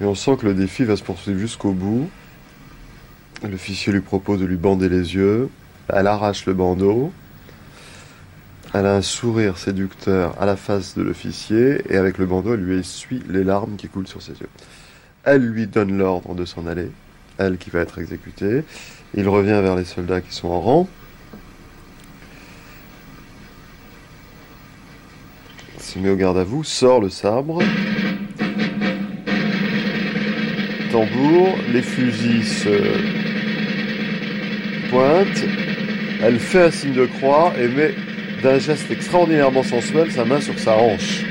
Et 0.00 0.04
on 0.04 0.14
sent 0.14 0.36
que 0.40 0.46
le 0.46 0.54
défi 0.54 0.84
va 0.84 0.96
se 0.96 1.02
poursuivre 1.02 1.38
jusqu'au 1.38 1.72
bout. 1.72 2.08
L'officier 3.42 3.92
lui 3.92 4.00
propose 4.00 4.40
de 4.40 4.46
lui 4.46 4.56
bander 4.56 4.88
les 4.88 5.14
yeux. 5.14 5.48
Elle 5.88 6.06
arrache 6.06 6.46
le 6.46 6.54
bandeau. 6.54 7.12
Elle 8.72 8.86
a 8.86 8.94
un 8.94 9.02
sourire 9.02 9.58
séducteur 9.58 10.40
à 10.40 10.46
la 10.46 10.56
face 10.56 10.96
de 10.96 11.02
l'officier. 11.02 11.82
Et 11.90 11.96
avec 11.96 12.18
le 12.18 12.26
bandeau, 12.26 12.54
elle 12.54 12.60
lui 12.60 12.78
essuie 12.78 13.22
les 13.28 13.42
larmes 13.42 13.76
qui 13.76 13.88
coulent 13.88 14.08
sur 14.08 14.22
ses 14.22 14.32
yeux. 14.32 14.48
Elle 15.24 15.42
lui 15.42 15.66
donne 15.66 15.98
l'ordre 15.98 16.34
de 16.34 16.44
s'en 16.44 16.66
aller. 16.66 16.90
Elle 17.38 17.58
qui 17.58 17.70
va 17.70 17.80
être 17.80 17.98
exécutée. 17.98 18.62
Il 19.14 19.28
revient 19.28 19.60
vers 19.62 19.74
les 19.74 19.84
soldats 19.84 20.20
qui 20.20 20.32
sont 20.32 20.48
en 20.48 20.60
rang. 20.60 20.88
Se 25.86 26.00
met 26.00 26.10
au 26.10 26.16
garde 26.16 26.36
à 26.36 26.42
vous, 26.42 26.64
sort 26.64 27.00
le 27.00 27.08
sabre. 27.08 27.62
Tambour, 30.90 31.56
les 31.72 31.82
fusils 31.82 32.44
se 32.44 32.76
pointent. 34.90 35.44
Elle 36.24 36.40
fait 36.40 36.64
un 36.64 36.70
signe 36.72 36.92
de 36.92 37.06
croix 37.06 37.52
et 37.56 37.68
met 37.68 37.94
d'un 38.42 38.58
geste 38.58 38.90
extraordinairement 38.90 39.62
sensuel 39.62 40.10
sa 40.10 40.24
main 40.24 40.40
sur 40.40 40.58
sa 40.58 40.76
hanche. 40.76 41.24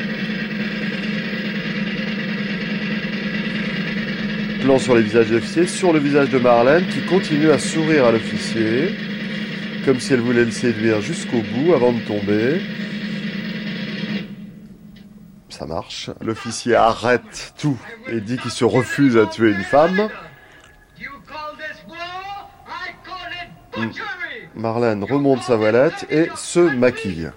Plan 4.61 4.79
sur 4.79 4.95
les 4.95 5.01
visages 5.01 5.27
des 5.27 5.35
officiers, 5.35 5.67
sur 5.67 5.91
le 5.91 5.99
visage 5.99 6.29
de 6.29 6.39
Marlène 6.39 6.85
qui 6.87 7.01
continue 7.01 7.51
à 7.51 7.59
sourire 7.59 8.05
à 8.05 8.13
l'officier, 8.13 8.95
comme 9.83 9.99
si 9.99 10.13
elle 10.13 10.21
voulait 10.21 10.45
le 10.45 10.51
séduire 10.51 11.01
jusqu'au 11.01 11.41
bout 11.41 11.73
avant 11.73 11.91
de 11.91 11.99
tomber. 11.99 12.61
Ça 15.57 15.65
marche. 15.65 16.09
L'officier 16.19 16.75
arrête 16.75 17.53
tout 17.57 17.77
et 18.07 18.19
dit 18.19 18.37
qu'il 18.37 18.51
se 18.51 18.65
refuse 18.65 19.15
à 19.15 19.25
tuer 19.25 19.51
une 19.51 19.63
femme. 19.63 20.09
Mm. 23.77 23.89
Marlène 24.55 25.05
remonte 25.05 25.43
sa 25.43 25.55
voilette 25.55 26.05
et 26.09 26.27
se 26.35 26.59
maquille. 26.59 27.31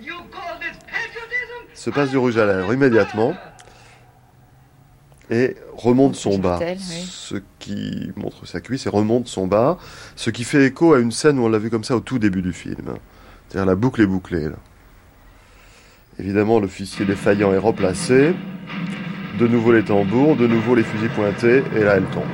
Se 1.74 1.90
passe 1.90 2.10
du 2.10 2.18
rouge 2.18 2.38
à 2.38 2.46
lèvres 2.46 2.74
immédiatement 2.74 3.34
et 5.30 5.54
remonte 5.76 6.16
son 6.16 6.38
bas. 6.38 6.58
Ce 6.76 7.36
qui 7.60 8.10
montre 8.16 8.48
sa 8.48 8.60
cuisse 8.60 8.86
et 8.86 8.90
remonte 8.90 9.28
son 9.28 9.46
bas. 9.46 9.78
Ce 10.16 10.30
qui 10.30 10.42
fait 10.42 10.64
écho 10.64 10.92
à 10.92 10.98
une 10.98 11.12
scène 11.12 11.38
où 11.38 11.44
on 11.44 11.48
l'a 11.48 11.58
vu 11.58 11.70
comme 11.70 11.84
ça 11.84 11.94
au 11.94 12.00
tout 12.00 12.18
début 12.18 12.42
du 12.42 12.52
film. 12.52 12.96
C'est-à-dire 13.48 13.66
la 13.66 13.76
boucle 13.76 14.02
est 14.02 14.06
bouclée. 14.06 14.48
Là. 14.48 14.56
Évidemment, 16.20 16.58
l'officier 16.58 17.04
défaillant 17.04 17.52
est 17.52 17.58
replacé. 17.58 18.34
De 19.38 19.46
nouveau 19.46 19.72
les 19.72 19.84
tambours, 19.84 20.34
de 20.34 20.48
nouveau 20.48 20.74
les 20.74 20.82
fusils 20.82 21.10
pointés, 21.10 21.62
et 21.76 21.84
là 21.84 21.96
elle 21.96 22.06
tombe. 22.06 22.24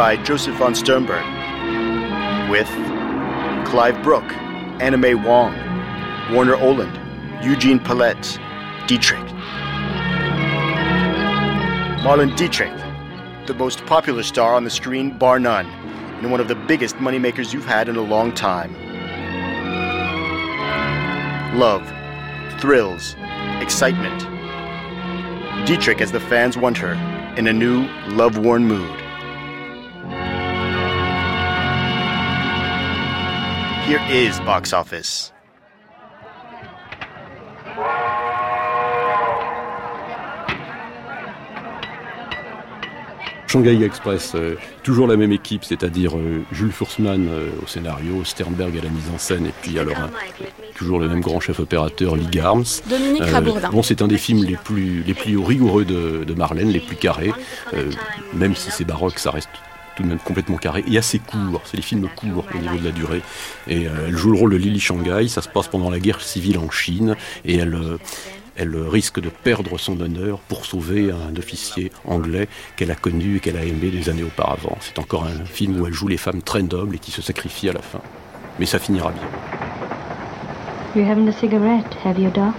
By 0.00 0.16
Joseph 0.16 0.54
von 0.54 0.74
Sternberg. 0.74 1.22
With 2.50 2.70
Clive 3.66 4.02
Brook, 4.02 4.24
Anna 4.80 4.96
Mae 4.96 5.12
Wong, 5.12 5.52
Warner 6.32 6.56
Oland, 6.56 6.98
Eugene 7.44 7.78
Palette, 7.78 8.40
Dietrich. 8.86 9.20
Marlon 12.00 12.34
Dietrich, 12.34 12.74
the 13.46 13.52
most 13.52 13.84
popular 13.84 14.22
star 14.22 14.54
on 14.54 14.64
the 14.64 14.70
screen, 14.70 15.18
bar 15.18 15.38
none, 15.38 15.66
and 15.66 16.30
one 16.30 16.40
of 16.40 16.48
the 16.48 16.54
biggest 16.54 16.96
moneymakers 16.96 17.52
you've 17.52 17.66
had 17.66 17.86
in 17.86 17.96
a 17.96 18.00
long 18.00 18.32
time. 18.32 18.72
Love, 21.58 21.86
thrills, 22.58 23.16
excitement. 23.60 24.18
Dietrich 25.66 26.00
as 26.00 26.10
the 26.10 26.20
fans 26.20 26.56
want 26.56 26.78
her, 26.78 26.94
in 27.36 27.48
a 27.48 27.52
new, 27.52 27.86
love 28.08 28.38
worn 28.38 28.64
mood. 28.64 28.99
Here 33.90 33.98
is 34.08 34.38
box 34.46 34.72
office. 34.72 35.32
Shanghai 43.48 43.82
Express, 43.82 44.34
euh, 44.36 44.54
toujours 44.84 45.08
la 45.08 45.16
même 45.16 45.32
équipe, 45.32 45.64
c'est-à-dire 45.64 46.16
euh, 46.16 46.44
Jules 46.52 46.70
Fursman 46.70 47.26
euh, 47.28 47.48
au 47.60 47.66
scénario, 47.66 48.22
Sternberg 48.22 48.78
à 48.78 48.82
la 48.82 48.88
mise 48.90 49.10
en 49.12 49.18
scène, 49.18 49.44
et 49.46 49.52
puis 49.60 49.76
alors 49.80 49.96
un- 49.98 50.10
toujours 50.76 51.00
le 51.00 51.08
même 51.08 51.20
grand 51.20 51.40
chef 51.40 51.58
opérateur, 51.58 52.14
Lee 52.14 52.28
Garms. 52.30 52.62
Dominique 52.88 53.24
Rabourdin. 53.24 53.70
Bon, 53.70 53.82
c'est 53.82 54.02
un 54.02 54.06
des 54.06 54.18
films 54.18 54.44
les 54.44 54.54
plus, 54.54 55.02
les 55.02 55.14
plus 55.14 55.36
rigoureux 55.36 55.84
de, 55.84 56.22
de 56.22 56.34
Marlène, 56.34 56.68
les 56.70 56.78
plus 56.78 56.94
carrés. 56.94 57.32
Euh, 57.74 57.90
même 58.34 58.54
si 58.54 58.70
c'est 58.70 58.84
baroque, 58.84 59.18
ça 59.18 59.32
reste 59.32 59.48
tout 60.00 60.04
de 60.06 60.08
même 60.08 60.18
complètement 60.18 60.56
carré 60.56 60.84
et 60.90 60.98
assez 60.98 61.18
court. 61.18 61.62
C'est 61.64 61.76
des 61.76 61.82
films 61.82 62.08
courts 62.16 62.46
au 62.54 62.58
niveau 62.58 62.76
de 62.76 62.84
la 62.84 62.90
durée. 62.90 63.22
Et 63.68 63.86
euh, 63.86 64.08
elle 64.08 64.16
joue 64.16 64.32
le 64.32 64.38
rôle 64.38 64.52
de 64.52 64.56
Lily 64.56 64.80
Shanghai. 64.80 65.28
Ça 65.28 65.42
se 65.42 65.48
passe 65.48 65.68
pendant 65.68 65.90
la 65.90 66.00
guerre 66.00 66.20
civile 66.20 66.58
en 66.58 66.70
Chine 66.70 67.16
et 67.44 67.56
elle. 67.58 67.74
euh, 67.74 67.98
elle 68.56 68.76
risque 68.76 69.20
de 69.20 69.30
perdre 69.30 69.78
son 69.78 69.98
honneur 70.02 70.38
pour 70.40 70.66
sauver 70.66 71.10
un 71.10 71.34
officier 71.36 71.90
anglais 72.04 72.46
qu'elle 72.76 72.90
a 72.90 72.94
connu 72.94 73.36
et 73.36 73.40
qu'elle 73.40 73.56
a 73.56 73.64
aimé 73.64 73.88
des 73.88 74.10
années 74.10 74.24
auparavant. 74.24 74.76
C'est 74.80 74.98
encore 74.98 75.24
un 75.24 75.46
film 75.46 75.80
où 75.80 75.86
elle 75.86 75.94
joue 75.94 76.08
les 76.08 76.18
femmes 76.18 76.42
très 76.42 76.62
nobles 76.62 76.96
et 76.96 76.98
qui 76.98 77.10
se 77.10 77.22
sacrifient 77.22 77.70
à 77.70 77.72
la 77.72 77.80
fin. 77.80 78.00
Mais 78.58 78.66
ça 78.66 78.78
finira 78.78 79.12
bien. 79.12 79.22
You 80.94 81.10
haven't 81.10 81.28
a 81.28 81.32
cigarette, 81.32 81.96
have 82.04 82.18
you, 82.18 82.28
Doc? 82.30 82.52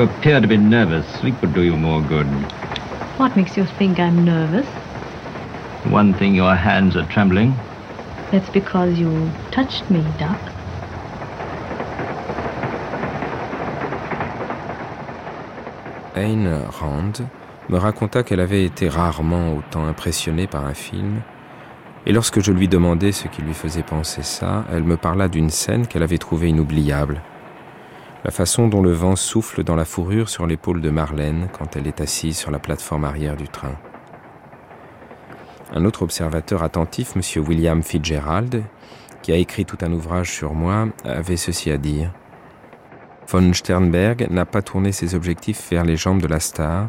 You 0.00 0.06
appear 0.06 0.40
to 0.40 0.46
be 0.46 0.56
nervous. 0.56 1.04
Sleep 1.20 1.38
would 1.42 1.52
do 1.52 1.60
you 1.60 1.76
more 1.76 2.00
good. 2.00 2.26
What 3.18 3.36
makes 3.36 3.54
you 3.54 3.66
think 3.66 3.98
I'm 3.98 4.24
nervous? 4.24 4.66
One 5.90 6.14
thing, 6.14 6.34
your 6.34 6.54
hands 6.54 6.96
are 6.96 7.06
trembling. 7.12 7.54
That's 8.32 8.48
because 8.48 8.98
you 8.98 9.30
touched 9.50 9.90
me, 9.90 10.02
Doc. 10.18 10.38
Ayn 16.16 16.48
Rand, 16.80 17.28
me 17.68 17.76
raconta 17.76 18.22
qu'elle 18.22 18.40
avait 18.40 18.64
été 18.64 18.88
rarement 18.88 19.54
autant 19.54 19.86
impressionnée 19.86 20.46
par 20.46 20.64
un 20.64 20.72
film, 20.72 21.20
et 22.06 22.12
lorsque 22.12 22.40
je 22.40 22.52
lui 22.52 22.68
demandai 22.68 23.12
ce 23.12 23.28
qui 23.28 23.42
lui 23.42 23.52
faisait 23.52 23.82
penser 23.82 24.22
ça, 24.22 24.64
elle 24.72 24.84
me 24.84 24.96
parla 24.96 25.28
d'une 25.28 25.50
scène 25.50 25.86
qu'elle 25.86 26.02
avait 26.02 26.16
trouvée 26.16 26.48
inoubliable. 26.48 27.20
La 28.22 28.30
façon 28.30 28.68
dont 28.68 28.82
le 28.82 28.92
vent 28.92 29.16
souffle 29.16 29.64
dans 29.64 29.76
la 29.76 29.86
fourrure 29.86 30.28
sur 30.28 30.46
l'épaule 30.46 30.82
de 30.82 30.90
Marlène 30.90 31.48
quand 31.56 31.76
elle 31.76 31.86
est 31.86 32.02
assise 32.02 32.36
sur 32.36 32.50
la 32.50 32.58
plateforme 32.58 33.04
arrière 33.04 33.36
du 33.36 33.48
train. 33.48 33.76
Un 35.72 35.86
autre 35.86 36.02
observateur 36.02 36.62
attentif, 36.62 37.14
M. 37.16 37.44
William 37.46 37.82
Fitzgerald, 37.82 38.62
qui 39.22 39.32
a 39.32 39.36
écrit 39.36 39.64
tout 39.64 39.78
un 39.80 39.92
ouvrage 39.92 40.30
sur 40.30 40.52
moi, 40.52 40.88
avait 41.04 41.38
ceci 41.38 41.70
à 41.70 41.78
dire. 41.78 42.12
Von 43.26 43.54
Sternberg 43.54 44.26
n'a 44.30 44.44
pas 44.44 44.60
tourné 44.60 44.92
ses 44.92 45.14
objectifs 45.14 45.70
vers 45.70 45.84
les 45.84 45.96
jambes 45.96 46.20
de 46.20 46.26
la 46.26 46.40
star, 46.40 46.88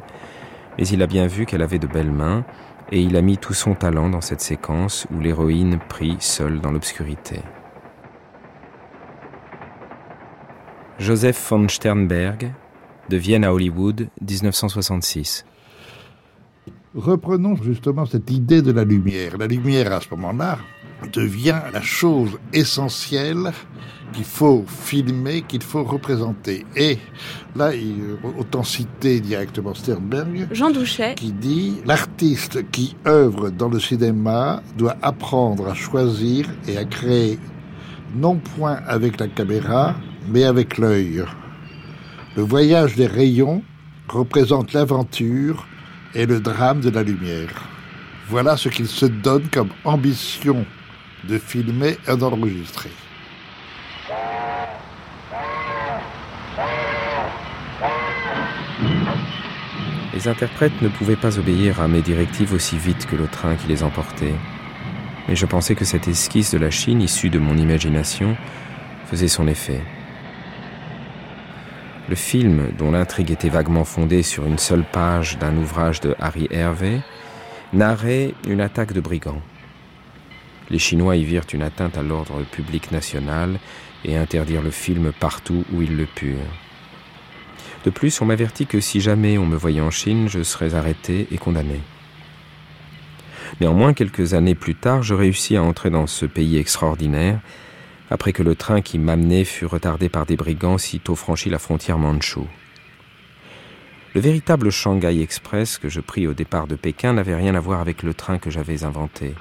mais 0.78 0.88
il 0.88 1.02
a 1.02 1.08
bien 1.08 1.28
vu 1.28 1.46
qu'elle 1.46 1.62
avait 1.62 1.80
de 1.80 1.88
belles 1.88 2.12
mains, 2.12 2.44
et 2.92 3.00
il 3.00 3.16
a 3.16 3.22
mis 3.22 3.38
tout 3.38 3.54
son 3.54 3.74
talent 3.74 4.10
dans 4.10 4.22
cette 4.22 4.42
séquence 4.42 5.08
où 5.16 5.20
l'héroïne 5.22 5.80
prie 5.88 6.18
seule 6.20 6.60
dans 6.60 6.72
l'obscurité. 6.72 7.40
Joseph 11.02 11.50
von 11.50 11.68
Sternberg, 11.68 12.54
de 13.10 13.18
Vienne 13.18 13.44
à 13.44 13.52
Hollywood, 13.52 14.08
1966. 14.22 15.46
Reprenons 16.94 17.56
justement 17.56 18.06
cette 18.06 18.30
idée 18.30 18.62
de 18.62 18.72
la 18.72 18.84
lumière. 18.84 19.36
La 19.40 19.48
lumière, 19.48 19.92
à 19.94 20.00
ce 20.00 20.10
moment-là, 20.12 20.60
devient 21.12 21.60
la 21.74 21.82
chose 21.82 22.38
essentielle 22.54 23.52
qu'il 24.14 24.26
faut 24.26 24.64
filmer, 24.68 25.42
qu'il 25.42 25.64
faut 25.64 25.84
représenter. 25.84 26.68
Et 26.76 27.00
là, 27.56 27.72
autant 28.38 28.62
citer 28.62 29.22
directement 29.22 29.74
Sternberg, 29.74 30.50
Jean 30.52 30.70
Douchet, 30.70 31.16
qui 31.16 31.32
dit 31.32 31.78
l'artiste 31.84 32.70
qui 32.70 32.96
œuvre 33.08 33.50
dans 33.50 33.70
le 33.70 33.80
cinéma 33.80 34.62
doit 34.78 34.98
apprendre 35.02 35.68
à 35.68 35.74
choisir 35.74 36.46
et 36.68 36.78
à 36.78 36.86
créer 36.86 37.40
non 38.16 38.36
point 38.36 38.82
avec 38.86 39.20
la 39.20 39.28
caméra, 39.28 39.96
mais 40.32 40.44
avec 40.44 40.78
l'œil. 40.78 41.24
Le 42.36 42.44
voyage 42.44 42.96
des 42.96 43.08
rayons 43.08 43.64
représente 44.08 44.74
l'aventure 44.74 45.68
et 46.16 46.26
le 46.26 46.40
drame 46.40 46.80
de 46.80 46.90
la 46.90 47.04
lumière. 47.04 47.68
Voilà 48.30 48.56
ce 48.58 48.70
qu'il 48.70 48.88
se 48.88 49.06
donne 49.06 49.48
comme 49.50 49.70
ambition 49.84 50.66
de 51.28 51.38
filmer 51.38 51.98
et 52.08 52.16
d'enregistrer. 52.16 52.92
Les 60.14 60.28
interprètes 60.28 60.82
ne 60.82 60.88
pouvaient 60.88 61.16
pas 61.16 61.40
obéir 61.40 61.82
à 61.82 61.88
mes 61.88 62.02
directives 62.02 62.54
aussi 62.54 62.78
vite 62.78 63.06
que 63.08 63.16
le 63.16 63.28
train 63.28 63.56
qui 63.56 63.68
les 63.68 63.84
emportait. 63.84 64.36
Mais 65.28 65.36
je 65.36 65.46
pensais 65.46 65.76
que 65.76 65.86
cette 65.86 66.08
esquisse 66.08 66.52
de 66.52 66.58
la 66.58 66.70
Chine, 66.70 67.02
issue 67.02 67.30
de 67.30 67.40
mon 67.40 67.58
imagination, 67.58 68.36
faisait 69.08 69.28
son 69.28 69.48
effet. 69.48 69.82
Le 72.12 72.18
film, 72.18 72.74
dont 72.78 72.92
l'intrigue 72.92 73.32
était 73.32 73.48
vaguement 73.48 73.86
fondée 73.86 74.22
sur 74.22 74.46
une 74.46 74.58
seule 74.58 74.84
page 74.84 75.38
d'un 75.38 75.56
ouvrage 75.56 76.02
de 76.02 76.14
Harry 76.20 76.46
Hervé, 76.52 77.00
narrait 77.72 78.34
une 78.46 78.60
attaque 78.60 78.92
de 78.92 79.00
brigands. 79.00 79.42
Les 80.70 80.78
Chinois 80.78 81.16
y 81.16 81.24
virent 81.24 81.46
une 81.54 81.62
atteinte 81.62 81.98
à 81.98 82.04
l'ordre 82.04 82.44
public 82.52 82.92
national 82.92 83.62
et 84.04 84.18
interdirent 84.18 84.62
le 84.62 84.72
film 84.72 85.14
partout 85.22 85.64
où 85.72 85.82
ils 85.82 85.96
le 85.96 86.06
purent. 86.06 86.36
De 87.86 87.90
plus, 87.90 88.20
on 88.20 88.26
m'avertit 88.26 88.66
que 88.66 88.82
si 88.82 89.00
jamais 89.00 89.38
on 89.38 89.46
me 89.46 89.56
voyait 89.56 89.80
en 89.80 89.90
Chine, 89.90 90.28
je 90.28 90.44
serais 90.44 90.76
arrêté 90.76 91.30
et 91.32 91.38
condamné. 91.38 91.80
Néanmoins, 93.62 93.94
quelques 93.94 94.34
années 94.34 94.56
plus 94.56 94.76
tard, 94.76 95.02
je 95.02 95.14
réussis 95.14 95.56
à 95.56 95.64
entrer 95.64 95.90
dans 95.90 96.08
ce 96.08 96.26
pays 96.26 96.58
extraordinaire, 96.58 97.40
après 98.12 98.34
que 98.34 98.44
le 98.44 98.56
train 98.56 98.82
qui 98.82 99.00
m'amenait 99.00 99.46
fut 99.46 99.66
retardé 99.66 100.10
par 100.10 100.26
des 100.26 100.36
brigands 100.36 100.78
sitôt 100.78 101.16
franchi 101.16 101.50
la 101.50 101.60
frontière 101.60 101.98
manchoue. 101.98 102.48
Le 104.14 104.20
véritable 104.20 104.70
Shanghai 104.70 105.22
Express 105.22 105.78
que 105.78 105.88
je 105.88 106.02
pris 106.02 106.28
au 106.28 106.34
départ 106.34 106.68
de 106.68 106.76
Pékin 106.76 107.14
n'avait 107.14 107.38
rien 107.38 107.56
à 107.56 107.62
voir 107.62 107.80
avec 107.80 108.04
le 108.04 108.14
train 108.14 108.38
que 108.38 108.50
j'avais 108.50 108.84
inventé, 108.84 109.34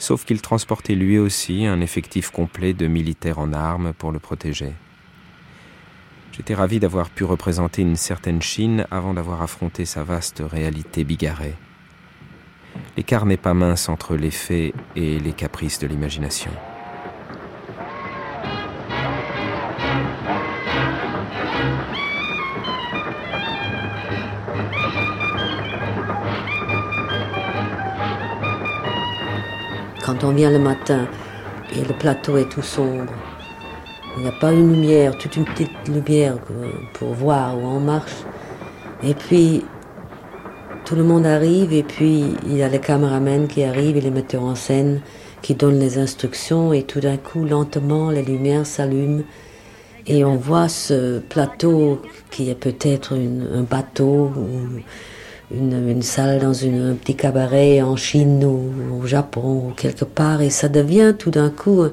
sauf 0.00 0.24
qu'il 0.24 0.42
transportait 0.42 0.96
lui 0.96 1.16
aussi 1.16 1.64
un 1.64 1.80
effectif 1.80 2.30
complet 2.30 2.72
de 2.72 2.88
militaires 2.88 3.38
en 3.38 3.52
armes 3.52 3.92
pour 3.92 4.10
le 4.10 4.18
protéger. 4.18 4.72
J'étais 6.32 6.54
ravi 6.54 6.80
d'avoir 6.80 7.08
pu 7.08 7.22
représenter 7.22 7.82
une 7.82 7.94
certaine 7.94 8.42
Chine 8.42 8.84
avant 8.90 9.14
d'avoir 9.14 9.42
affronté 9.42 9.84
sa 9.84 10.02
vaste 10.02 10.42
réalité 10.44 11.04
bigarrée. 11.04 11.54
L'écart 12.96 13.26
n'est 13.26 13.36
pas 13.36 13.54
mince 13.54 13.88
entre 13.88 14.16
les 14.16 14.32
faits 14.32 14.74
et 14.96 15.20
les 15.20 15.32
caprices 15.32 15.78
de 15.78 15.86
l'imagination. 15.86 16.50
Quand 30.12 30.28
on 30.28 30.32
vient 30.32 30.50
le 30.50 30.58
matin 30.58 31.08
et 31.74 31.82
le 31.82 31.94
plateau 31.94 32.36
est 32.36 32.50
tout 32.50 32.60
sombre, 32.60 33.10
il 34.14 34.24
n'y 34.24 34.28
a 34.28 34.32
pas 34.32 34.52
une 34.52 34.74
lumière, 34.74 35.16
toute 35.16 35.36
une 35.36 35.46
petite 35.46 35.70
lumière 35.88 36.36
pour 36.92 37.14
voir 37.14 37.56
où 37.56 37.62
on 37.62 37.80
marche. 37.80 38.12
Et 39.02 39.14
puis, 39.14 39.64
tout 40.84 40.96
le 40.96 41.02
monde 41.02 41.24
arrive 41.24 41.72
et 41.72 41.82
puis 41.82 42.26
il 42.44 42.58
y 42.58 42.62
a 42.62 42.68
les 42.68 42.78
caméramens 42.78 43.46
qui 43.46 43.64
arrivent 43.64 43.96
et 43.96 44.02
les 44.02 44.10
metteurs 44.10 44.42
en 44.42 44.54
scène 44.54 45.00
qui 45.40 45.54
donnent 45.54 45.78
les 45.78 45.96
instructions 45.96 46.74
et 46.74 46.82
tout 46.82 47.00
d'un 47.00 47.16
coup, 47.16 47.46
lentement, 47.46 48.10
les 48.10 48.22
lumières 48.22 48.66
s'allument 48.66 49.22
et 50.06 50.26
on 50.26 50.36
voit 50.36 50.68
ce 50.68 51.20
plateau 51.20 52.02
qui 52.30 52.50
est 52.50 52.54
peut-être 52.54 53.14
un 53.14 53.62
bateau 53.62 54.30
une, 55.54 56.02
salle 56.02 56.40
dans 56.40 56.64
un 56.64 56.94
petit 56.94 57.14
cabaret 57.14 57.82
en 57.82 57.96
Chine 57.96 58.44
ou 58.44 59.00
au 59.00 59.06
Japon 59.06 59.68
ou 59.68 59.70
quelque 59.72 60.04
part 60.04 60.42
et 60.42 60.50
ça 60.50 60.68
devient 60.68 61.14
tout 61.18 61.30
d'un 61.30 61.50
coup 61.50 61.84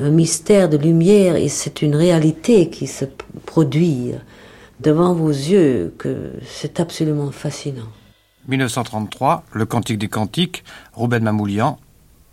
un 0.00 0.10
mystère 0.10 0.68
de 0.68 0.76
lumière 0.76 1.36
et 1.36 1.48
c'est 1.48 1.82
une 1.82 1.94
réalité 1.94 2.68
qui 2.68 2.86
se 2.86 3.04
produit 3.46 4.12
devant 4.80 5.14
vos 5.14 5.30
yeux 5.30 5.94
que 5.98 6.32
c'est 6.44 6.80
absolument 6.80 7.30
fascinant. 7.30 7.88
1933, 8.48 9.44
le 9.52 9.64
Cantique 9.64 9.98
des 9.98 10.08
Cantiques, 10.08 10.64
Ruben 10.94 11.22
Mamoulian. 11.22 11.78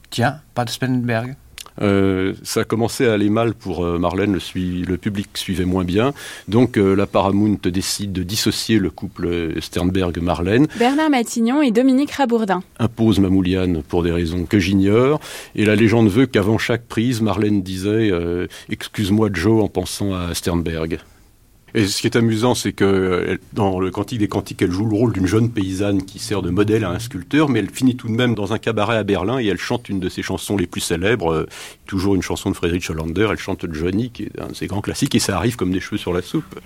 Tiens, 0.09 0.41
pas 0.53 0.65
de 0.65 0.69
Spendenberg 0.69 1.35
euh, 1.81 2.33
ça 2.43 2.61
a 2.61 2.63
commencé 2.63 3.07
à 3.07 3.13
aller 3.13 3.29
mal 3.29 3.53
pour 3.53 3.85
euh, 3.85 3.97
Marlène, 3.97 4.33
le, 4.33 4.85
le, 4.85 4.97
public 4.97 5.29
suivait 5.35 5.65
moins 5.65 5.83
bien. 5.83 6.13
Donc 6.47 6.77
euh, 6.77 6.95
la 6.95 7.05
Paramount 7.05 7.57
décide 7.63 8.11
de 8.11 8.23
dissocier 8.23 8.77
le 8.77 8.89
couple 8.89 9.59
Sternberg-Marlène. 9.59 10.67
Bernard 10.77 11.09
Matignon 11.09 11.61
et 11.61 11.71
Dominique 11.71 12.11
Rabourdin. 12.11 12.63
Impose 12.79 13.19
Mamoulian 13.19 13.81
pour 13.87 14.03
des 14.03 14.11
raisons 14.11 14.45
que 14.45 14.59
j'ignore. 14.59 15.19
Et 15.55 15.65
la 15.65 15.75
légende 15.75 16.09
veut 16.09 16.25
qu'avant 16.25 16.57
chaque 16.57 16.87
prise, 16.87 17.21
Marlène 17.21 17.61
disait 17.61 18.11
Excuse-moi 18.69 19.29
Joe 19.33 19.63
en 19.63 19.67
pensant 19.67 20.13
à 20.13 20.33
Sternberg. 20.33 20.99
Et 21.73 21.85
ce 21.85 22.01
qui 22.01 22.07
est 22.07 22.17
amusant, 22.17 22.53
c'est 22.53 22.73
que 22.73 23.39
dans 23.53 23.79
le 23.79 23.91
Cantique 23.91 24.19
des 24.19 24.27
Cantiques, 24.27 24.61
elle 24.61 24.71
joue 24.71 24.85
le 24.85 24.95
rôle 24.95 25.13
d'une 25.13 25.27
jeune 25.27 25.49
paysanne 25.49 26.03
qui 26.03 26.19
sert 26.19 26.41
de 26.41 26.49
modèle 26.49 26.83
à 26.83 26.89
un 26.89 26.99
sculpteur, 26.99 27.49
mais 27.49 27.59
elle 27.59 27.69
finit 27.69 27.95
tout 27.95 28.07
de 28.07 28.13
même 28.13 28.35
dans 28.35 28.53
un 28.53 28.57
cabaret 28.57 28.97
à 28.97 29.03
Berlin 29.03 29.39
et 29.39 29.45
elle 29.47 29.57
chante 29.57 29.87
une 29.89 29.99
de 29.99 30.09
ses 30.09 30.21
chansons 30.21 30.57
les 30.57 30.67
plus 30.67 30.81
célèbres, 30.81 31.31
euh, 31.31 31.45
toujours 31.85 32.15
une 32.15 32.21
chanson 32.21 32.49
de 32.49 32.55
Friedrich 32.55 32.89
Hollander. 32.89 33.27
Elle 33.31 33.37
chante 33.37 33.65
Johnny, 33.71 34.11
qui 34.11 34.23
est 34.23 34.41
un 34.41 34.47
de 34.47 34.55
ses 34.55 34.67
grands 34.67 34.81
classiques, 34.81 35.15
et 35.15 35.19
ça 35.19 35.37
arrive 35.37 35.55
comme 35.55 35.71
des 35.71 35.79
cheveux 35.79 35.97
sur 35.97 36.13
la 36.13 36.21
soupe. 36.21 36.59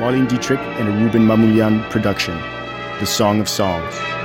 Marlene 0.00 0.26
Dietrich 0.26 0.58
in 0.80 0.86
a 0.88 1.04
Ruben 1.04 1.24
Mamoulian 1.24 1.78
production, 1.90 2.34
The 3.00 3.06
Song 3.06 3.40
of 3.40 3.48
Songs. 3.48 4.21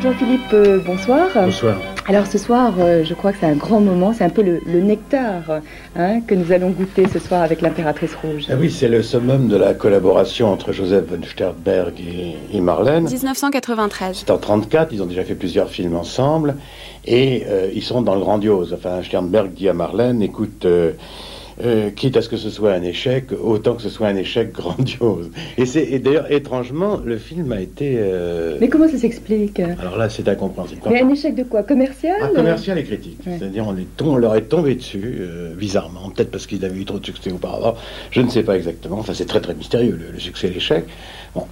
Jean-Philippe, 0.00 0.52
euh, 0.54 0.78
bonsoir. 0.84 1.28
Bonsoir. 1.34 1.76
Alors 2.06 2.26
ce 2.26 2.38
soir, 2.38 2.72
euh, 2.78 3.04
je 3.04 3.12
crois 3.12 3.32
que 3.32 3.38
c'est 3.40 3.46
un 3.46 3.54
grand 3.54 3.80
moment, 3.80 4.12
c'est 4.14 4.24
un 4.24 4.30
peu 4.30 4.42
le, 4.42 4.60
le 4.66 4.80
nectar 4.80 5.60
hein, 5.94 6.20
que 6.26 6.34
nous 6.34 6.52
allons 6.52 6.70
goûter 6.70 7.06
ce 7.06 7.18
soir 7.18 7.42
avec 7.42 7.60
l'impératrice 7.60 8.14
rouge. 8.14 8.46
Ah 8.48 8.54
oui, 8.58 8.70
c'est 8.70 8.88
le 8.88 9.02
summum 9.02 9.48
de 9.48 9.56
la 9.56 9.74
collaboration 9.74 10.50
entre 10.50 10.72
Joseph 10.72 11.04
von 11.04 11.22
Sternberg 11.22 11.92
et, 12.00 12.56
et 12.56 12.60
Marlène. 12.60 13.04
1993. 13.04 14.16
C'est 14.26 14.30
en 14.30 14.38
34, 14.38 14.92
ils 14.92 15.02
ont 15.02 15.06
déjà 15.06 15.22
fait 15.22 15.34
plusieurs 15.34 15.68
films 15.68 15.96
ensemble 15.96 16.56
et 17.04 17.44
euh, 17.46 17.68
ils 17.74 17.82
sont 17.82 18.00
dans 18.02 18.14
le 18.14 18.20
grandiose. 18.20 18.72
Enfin, 18.74 19.02
Sternberg 19.02 19.52
dit 19.52 19.68
à 19.68 19.74
Marlène, 19.74 20.22
écoute, 20.22 20.64
euh, 20.64 20.92
euh, 21.62 21.90
quitte 21.90 22.16
à 22.16 22.22
ce 22.22 22.28
que 22.28 22.36
ce 22.36 22.50
soit 22.50 22.72
un 22.72 22.82
échec, 22.82 23.26
autant 23.32 23.74
que 23.74 23.82
ce 23.82 23.88
soit 23.88 24.08
un 24.08 24.16
échec 24.16 24.52
grandiose. 24.54 25.30
Et 25.58 25.98
d'ailleurs 25.98 26.30
étrangement, 26.32 26.98
le 27.04 27.18
film 27.18 27.52
a 27.52 27.60
été. 27.60 27.96
euh, 27.98 28.56
Mais 28.60 28.68
comment 28.68 28.88
ça 28.88 28.98
s'explique? 28.98 29.60
Alors 29.60 29.96
là, 29.96 30.08
c'est 30.08 30.28
incompréhensible. 30.28 30.80
Mais 30.90 31.02
un 31.02 31.08
échec 31.10 31.34
de 31.34 31.42
quoi? 31.44 31.62
Commercial? 31.62 32.16
Commercial 32.34 32.78
et 32.78 32.84
critique. 32.84 33.18
Ouais. 33.26 33.36
C'est-à-dire, 33.38 33.66
on, 33.66 33.76
on 34.06 34.16
leur 34.16 34.34
est 34.36 34.42
tombé 34.42 34.74
dessus, 34.74 35.18
euh, 35.20 35.54
bizarrement. 35.54 36.10
Peut-être 36.10 36.30
parce 36.30 36.46
qu'ils 36.46 36.64
avaient 36.64 36.78
eu 36.78 36.84
trop 36.84 36.98
de 36.98 37.06
succès 37.06 37.30
auparavant. 37.32 37.74
Je 38.10 38.20
ne 38.20 38.28
sais 38.28 38.42
pas 38.42 38.56
exactement. 38.56 38.98
Enfin, 38.98 39.14
c'est 39.14 39.26
très 39.26 39.40
très 39.40 39.54
mystérieux, 39.54 39.98
le, 40.00 40.12
le 40.12 40.18
succès 40.18 40.48
et 40.48 40.50
l'échec. 40.50 40.84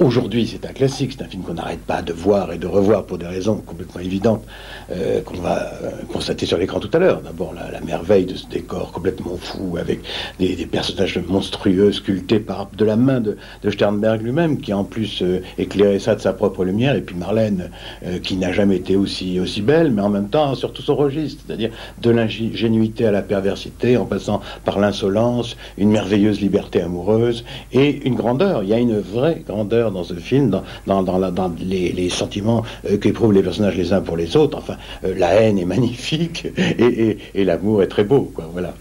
Aujourd'hui, 0.01 0.45
c'est 0.51 0.69
un 0.69 0.73
classique. 0.73 1.15
C'est 1.17 1.25
un 1.25 1.29
film 1.29 1.45
qu'on 1.45 1.55
n'arrête 1.55 1.79
pas 1.79 2.03
de 2.03 2.13
voir 2.13 2.53
et 2.53 2.59
de 2.59 2.67
revoir 2.67 3.05
pour 3.05 3.17
des 3.17 3.27
raisons 3.27 3.63
complètement 3.65 4.01
évidentes 4.01 4.45
euh, 4.91 5.21
qu'on 5.23 5.39
va 5.39 5.73
euh, 5.73 5.91
constater 6.13 6.47
sur 6.47 6.59
l'écran 6.59 6.81
tout 6.81 6.91
à 6.93 6.99
l'heure. 6.99 7.21
D'abord, 7.21 7.55
la, 7.55 7.81
merveille 7.81 8.27
de 8.27 8.35
ce 8.35 8.47
décor 8.49 8.91
complètement 8.91 9.37
fou 9.37 9.77
avec 9.79 10.01
des, 10.41 10.57
personnages 10.67 11.19
monstrueux 11.29 11.93
sculptés 11.93 12.41
par 12.41 12.69
de 12.77 12.85
la 12.85 12.97
main 12.97 13.21
de, 13.21 13.37
de 13.63 13.71
Sternberg 13.71 14.21
lui-même, 14.21 14.61
qui 14.61 14.73
en 14.73 14.83
plus 14.83 15.23
euh, 15.23 15.43
éclairait 15.59 16.01
ça 16.01 16.17
de 16.17 16.21
sa 16.21 16.33
propre 16.33 16.65
lumière. 16.65 16.97
Et 16.97 17.01
puis 17.01 17.15
Marlène, 17.15 17.71
euh, 18.05 18.19
qui 18.19 18.37
n'a 18.37 18.53
jamais 18.53 18.77
été 18.77 18.97
aussi, 18.97 19.39
aussi 19.39 19.63
belle, 19.63 19.93
mais 19.93 20.03
en 20.03 20.11
même 20.11 20.29
temps 20.29 20.57
sur 20.57 20.73
tout 20.73 20.83
son 20.83 20.97
registre, 20.97 21.45
c'est-à-dire 21.47 21.71
de 22.03 22.11
l'ingénuité 22.11 23.07
à 23.07 23.13
la 23.13 23.23
perversité, 23.23 23.97
en 23.97 24.07
passant 24.07 24.41
par 24.65 24.81
l'insolence, 24.81 25.57
une 25.77 25.91
merveilleuse 25.91 26.41
liberté 26.41 26.81
amoureuse 26.81 27.45
et 27.73 28.05
une 28.05 28.17
grandeur. 28.17 28.65
Il 28.65 28.71
y 28.71 28.75
a 28.75 28.79
une 28.79 28.99
vraie 28.99 29.45
grandeur 29.47 29.68
dans 29.69 30.05
ce 30.05 30.15
film, 30.15 30.51
dans, 30.87 31.03
dans, 31.03 31.31
dans, 31.31 31.53
les, 31.61 31.93
les 31.93 32.09
sentiments 32.09 32.63
euh, 32.91 32.97
qu'éprouvent 32.97 33.33
les 33.33 33.43
personnages 33.43 33.77
les 33.77 33.93
uns 33.93 34.01
pour 34.01 34.17
les 34.17 34.37
autres. 34.37 34.59
Enfin, 34.59 34.77
euh, 35.05 35.15
la 35.17 35.35
haine 35.35 35.59
est 35.59 35.65
magnifique 35.65 36.47
et, 36.57 36.85
et- 36.85 37.19
et 37.35 37.45
l'amour 37.45 37.83
est 37.83 37.89
très 37.89 38.05
beau, 38.05 38.31
quoi. 38.35 38.49
Voilà. 38.53 38.75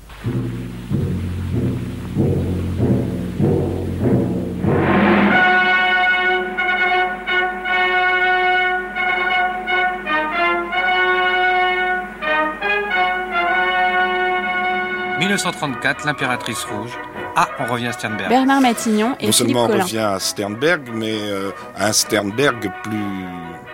«1934, 15.20 16.06
l'impératrice 16.06 16.64
rouge. 16.66 16.92
Ah, 17.40 17.48
on 17.60 17.72
revient 17.72 17.86
à 17.88 17.92
Sternberg. 17.94 18.30
Bernard 18.30 18.62
Matignon 18.62 19.16
et 19.20 19.28
non 19.28 19.32
Philippe 19.32 19.34
seulement 19.34 19.66
on 19.66 19.68
Collin. 19.68 19.84
revient 19.84 19.98
à 20.00 20.20
Sternberg, 20.20 20.82
mais 20.92 21.16
euh, 21.22 21.52
à 21.76 21.86
un 21.88 21.92
Sternberg 21.94 22.72
plus, 22.82 23.26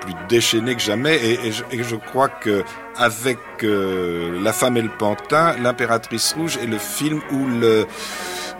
plus 0.01 0.13
déchaîné 0.27 0.75
que 0.75 0.81
jamais. 0.81 1.15
Et, 1.15 1.47
et 1.47 1.51
je, 1.53 1.63
et 1.71 1.81
je 1.81 1.95
crois 1.95 2.27
que 2.27 2.63
avec 2.97 3.37
euh, 3.63 4.37
La 4.43 4.51
femme 4.51 4.75
et 4.75 4.81
le 4.81 4.89
pantin, 4.89 5.55
L'impératrice 5.61 6.33
rouge 6.33 6.57
est 6.61 6.65
le 6.67 6.77
film 6.77 7.21
où, 7.31 7.47
le, 7.47 7.87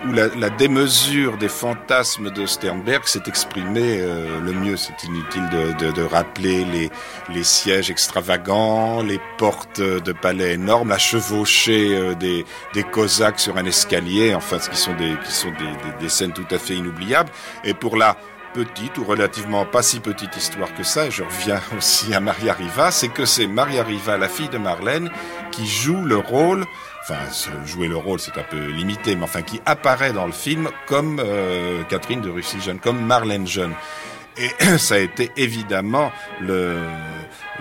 où 0.06 0.12
la, 0.12 0.28
la 0.28 0.50
démesure 0.50 1.38
des 1.38 1.48
fantasmes 1.48 2.30
de 2.30 2.46
Sternberg 2.46 3.06
s'est 3.06 3.24
exprimée 3.28 4.00
euh, 4.02 4.40
le 4.42 4.54
mieux. 4.54 4.78
C'est 4.78 5.04
inutile 5.04 5.48
de, 5.50 5.86
de, 5.86 5.92
de 5.92 6.02
rappeler 6.02 6.66
les, 6.66 6.90
les 7.30 7.44
sièges 7.44 7.90
extravagants, 7.90 9.02
les 9.02 9.20
portes 9.38 9.82
de 9.82 10.12
palais 10.12 10.54
énormes, 10.54 10.90
la 10.90 10.98
chevauchée 10.98 11.96
euh, 11.96 12.16
des, 12.16 12.46
des 12.74 12.84
Cosaques 12.84 13.40
sur 13.40 13.58
un 13.58 13.66
escalier, 13.66 14.36
enfin, 14.36 14.60
ce 14.60 14.70
qui 14.70 14.78
sont 14.78 14.96
des, 14.96 15.16
qui 15.26 15.32
sont 15.32 15.52
des, 15.52 16.00
des, 16.00 16.10
scènes 16.10 16.34
tout 16.34 16.48
à 16.52 16.58
fait 16.58 16.76
inoubliables. 16.76 17.32
Et 17.64 17.74
pour 17.74 17.98
la 17.98 18.18
petite 18.54 18.98
ou 19.00 19.04
relativement 19.04 19.66
pas 19.66 19.82
si 19.82 20.00
petite 20.00 20.38
histoire 20.38 20.74
que 20.76 20.84
ça, 20.84 21.08
et 21.08 21.12
je 21.12 21.24
reviens 21.24 21.60
aussi 21.78 22.14
à 22.14 22.20
Maria 22.20 22.54
Riva, 22.54 22.92
c'est 22.92 23.10
que 23.10 23.26
c'est 23.26 23.48
Maria 23.48 23.84
Riva, 23.84 24.18
la 24.18 24.30
fille 24.30 24.50
de 24.50 24.58
Marlène, 24.58 25.10
qui 25.52 25.68
joue 25.68 26.04
le 26.04 26.18
rôle, 26.18 26.66
enfin 27.04 27.20
jouer 27.66 27.88
le 27.88 27.98
rôle 27.98 28.20
c'est 28.20 28.38
un 28.38 28.44
peu 28.50 28.68
limité, 28.68 29.16
mais 29.16 29.24
enfin 29.24 29.42
qui 29.42 29.62
apparaît 29.66 30.14
dans 30.14 30.26
le 30.26 30.32
film 30.32 30.70
comme 30.88 31.20
euh, 31.24 31.84
Catherine 31.90 32.22
de 32.22 32.30
Russie 32.30 32.62
jeune, 32.62 32.80
comme 32.80 33.06
Marlène 33.06 33.46
jeune. 33.48 33.74
Et 34.38 34.50
ça 34.78 34.96
a 34.96 35.00
été 35.00 35.30
évidemment 35.38 36.12
le, 36.42 36.80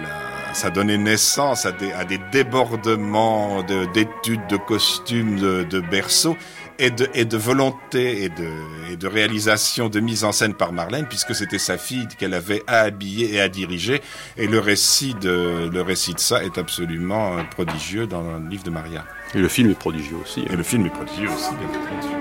la- 0.00 0.54
ça 0.54 0.70
donné 0.70 0.96
naissance 0.98 1.66
à 1.66 1.72
des, 1.72 1.92
à 1.92 2.04
des 2.04 2.18
débordements 2.30 3.62
de- 3.62 3.86
d'études, 3.92 4.46
de, 4.48 4.56
costumes, 4.56 5.38
de, 5.38 5.64
de 5.64 5.80
berceaux 5.80 6.36
et 6.78 6.90
de, 6.90 7.08
et 7.14 7.24
de 7.24 7.36
volonté 7.36 8.22
et 8.24 8.28
de, 8.28 8.48
et 8.90 8.96
de 8.96 9.06
réalisation 9.06 9.88
de 9.88 10.00
mise 10.00 10.24
en 10.24 10.32
scène 10.32 10.54
par 10.54 10.72
Marlène, 10.72 11.06
puisque 11.06 11.34
c'était 11.34 11.58
sa 11.58 11.76
fille 11.78 12.08
qu'elle 12.18 12.34
avait 12.34 12.62
à 12.66 12.80
habiller 12.80 13.34
et 13.34 13.40
à 13.40 13.48
diriger. 13.48 14.00
Et 14.36 14.46
le 14.46 14.58
récit 14.58 15.14
de, 15.14 15.68
le 15.72 15.82
récit 15.82 16.14
de 16.14 16.20
ça 16.20 16.42
est 16.44 16.56
absolument 16.58 17.36
euh, 17.38 17.42
prodigieux 17.44 18.06
dans 18.06 18.22
le 18.22 18.48
livre 18.48 18.64
de 18.64 18.70
Maria. 18.70 19.04
Et 19.34 19.38
le 19.38 19.48
film 19.48 19.70
est 19.70 19.78
prodigieux 19.78 20.16
aussi. 20.22 20.44
Et 20.50 20.56
le 20.56 20.62
film 20.62 20.86
est 20.86 20.90
prodigieux 20.90 21.28
aussi, 21.28 21.54
bien 21.54 21.68
entendu. 21.68 22.12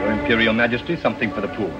Your 0.00 0.12
Imperial 0.12 0.54
Majesty, 0.54 0.96
something 0.96 1.30
for 1.30 1.42
the 1.42 1.48
poor. 1.48 1.70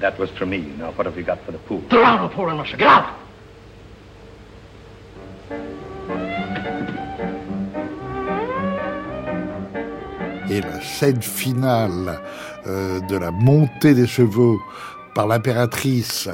That 0.00 0.18
was 0.18 0.28
for 0.36 0.46
me. 0.46 0.58
Now, 0.78 0.92
what 0.96 1.06
have 1.06 1.16
we 1.16 1.22
got 1.22 1.38
for 1.44 1.52
the 1.52 1.58
poor? 1.58 1.80
There 1.90 2.04
are 2.04 2.20
no 2.20 2.28
poor 2.28 2.50
in 2.50 2.58
Russia. 2.58 2.76
Get 2.76 2.88
out! 2.88 3.04
Et 10.50 10.60
la 10.60 10.80
scène 10.80 11.22
finale 11.22 12.20
euh, 12.66 13.00
de 13.00 13.16
la 13.16 13.30
montée 13.30 13.94
des 13.94 14.06
chevaux 14.06 14.60
par 15.14 15.26
l'impératrice, 15.26 16.28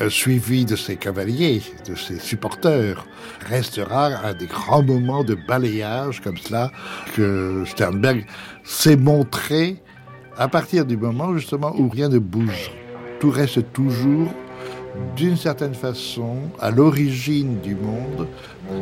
euh, 0.00 0.08
suivie 0.08 0.64
de 0.64 0.76
ses 0.76 0.96
cavaliers, 0.96 1.62
de 1.86 1.94
ses 1.94 2.18
supporters, 2.18 3.04
restera 3.46 4.06
un 4.24 4.34
des 4.34 4.46
grands 4.46 4.82
moments 4.82 5.24
de 5.24 5.34
balayage 5.34 6.20
comme 6.20 6.36
cela 6.38 6.70
que 7.14 7.64
Sternberg 7.66 8.24
s'est 8.64 8.96
montré 8.96 9.76
à 10.38 10.48
partir 10.48 10.86
du 10.86 10.96
moment 10.96 11.36
justement 11.36 11.74
où 11.76 11.88
rien 11.88 12.08
ne 12.08 12.18
bouge. 12.18 12.70
Tout 13.18 13.30
reste 13.30 13.72
toujours 13.72 14.32
d'une 15.16 15.36
certaine 15.36 15.74
façon 15.74 16.36
à 16.60 16.70
l'origine 16.70 17.60
du 17.60 17.74
monde, 17.74 18.26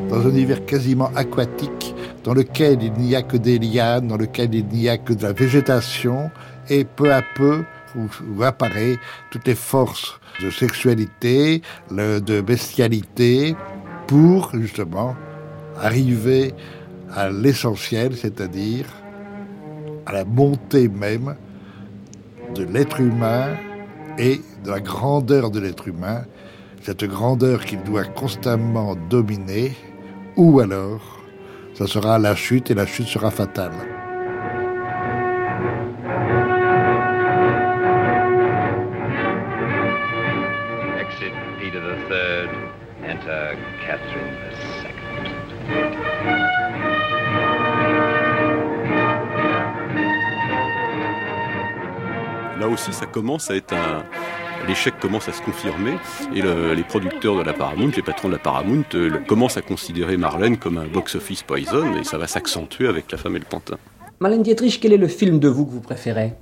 dans 0.09 0.27
un 0.27 0.31
univers 0.31 0.65
quasiment 0.65 1.11
aquatique, 1.15 1.95
dans 2.25 2.35
lequel 2.35 2.83
il 2.83 2.93
n'y 2.93 3.17
a 3.17 3.23
que 3.23 3.37
des 3.37 3.59
lianes, 3.59 4.09
dans 4.09 4.17
lequel 4.17 4.55
il 4.55 4.67
n'y 4.67 4.89
a 4.89 4.99
que 4.99 5.13
de 5.13 5.23
la 5.23 5.33
végétation, 5.33 6.31
et 6.71 6.85
peu 6.85 7.13
à 7.13 7.23
peu 7.35 7.65
où, 7.97 8.07
où 8.37 8.43
apparaît 8.43 8.99
toutes 9.31 9.47
les 9.47 9.55
forces 9.55 10.19
de 10.41 10.51
sexualité, 10.51 11.63
de 11.91 12.41
bestialité, 12.41 13.57
pour 14.07 14.51
justement 14.55 15.15
arriver 15.81 16.55
à 17.15 17.31
l'essentiel, 17.31 18.17
c'est-à-dire 18.17 18.87
à 20.07 20.13
la 20.13 20.25
montée 20.25 20.89
même 20.89 21.37
de 22.55 22.65
l'être 22.65 23.01
humain 23.01 23.57
et 24.19 24.41
de 24.65 24.71
la 24.71 24.81
grandeur 24.81 25.51
de 25.51 25.61
l'être 25.61 25.87
humain, 25.89 26.25
cette 26.83 27.05
grandeur 27.05 27.65
qu'il 27.65 27.83
doit 27.83 28.05
constamment 28.05 28.97
dominer, 29.11 29.77
ou 30.37 30.61
alors 30.61 31.21
ça 31.75 31.87
sera 31.87 32.19
la 32.19 32.35
chute 32.35 32.71
et 32.71 32.75
la 32.75 32.87
chute 32.87 33.07
sera 33.07 33.31
fatale. 33.31 33.98
Aussi, 52.79 52.93
ça 52.93 53.07
commence 53.07 53.51
à 53.51 53.57
être 53.57 53.75
un. 53.75 54.05
L'échec 54.67 54.99
commence 55.01 55.29
à 55.29 55.33
se 55.33 55.41
confirmer 55.43 55.95
et 56.35 56.43
le- 56.43 56.75
les 56.75 56.83
producteurs 56.83 57.37
de 57.37 57.43
la 57.43 57.53
Paramount, 57.53 57.91
les 57.97 58.03
patrons 58.03 58.29
de 58.29 58.33
la 58.35 58.39
Paramount, 58.41 58.83
euh, 58.95 59.11
commencent 59.27 59.57
à 59.57 59.63
considérer 59.63 60.17
Marlène 60.17 60.57
comme 60.59 60.79
un 60.79 60.87
box-office 60.87 61.43
poison 61.45 61.97
et 61.97 62.03
ça 62.05 62.19
va 62.19 62.27
s'accentuer 62.27 62.89
avec 62.89 63.11
La 63.13 63.19
femme 63.19 63.37
et 63.37 63.39
le 63.39 63.45
pantin. 63.45 63.77
Marlène 64.21 64.43
Dietrich, 64.43 64.81
quel 64.81 64.93
est 64.93 64.97
le 64.99 65.07
film 65.09 65.39
de 65.39 65.49
vous 65.49 65.65
que 65.65 65.71
vous 65.71 65.81
préférez? 65.81 66.35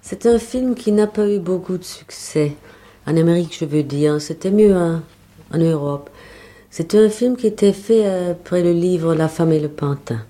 C'est 0.00 0.26
un 0.26 0.38
film 0.38 0.74
qui 0.76 0.92
n'a 0.92 1.08
pas 1.08 1.28
eu 1.28 1.40
beaucoup 1.40 1.76
de 1.76 1.82
succès. 1.84 2.52
En 3.06 3.16
Amérique, 3.16 3.56
je 3.58 3.64
veux 3.64 3.82
dire. 3.82 4.20
C'était 4.20 4.52
mieux 4.52 4.74
hein, 4.76 5.02
en 5.52 5.58
Europe. 5.58 6.10
C'est 6.70 6.94
un 6.94 7.08
film 7.08 7.36
qui 7.36 7.46
était 7.48 7.72
fait 7.72 8.06
après 8.30 8.62
le 8.62 8.72
livre 8.72 9.14
La 9.14 9.28
femme 9.28 9.52
et 9.52 9.58
le 9.60 9.68
pantin. 9.68 10.20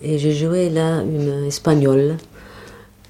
Et 0.00 0.18
j'ai 0.18 0.32
joué 0.32 0.70
là 0.70 1.02
une 1.02 1.44
espagnole 1.46 2.16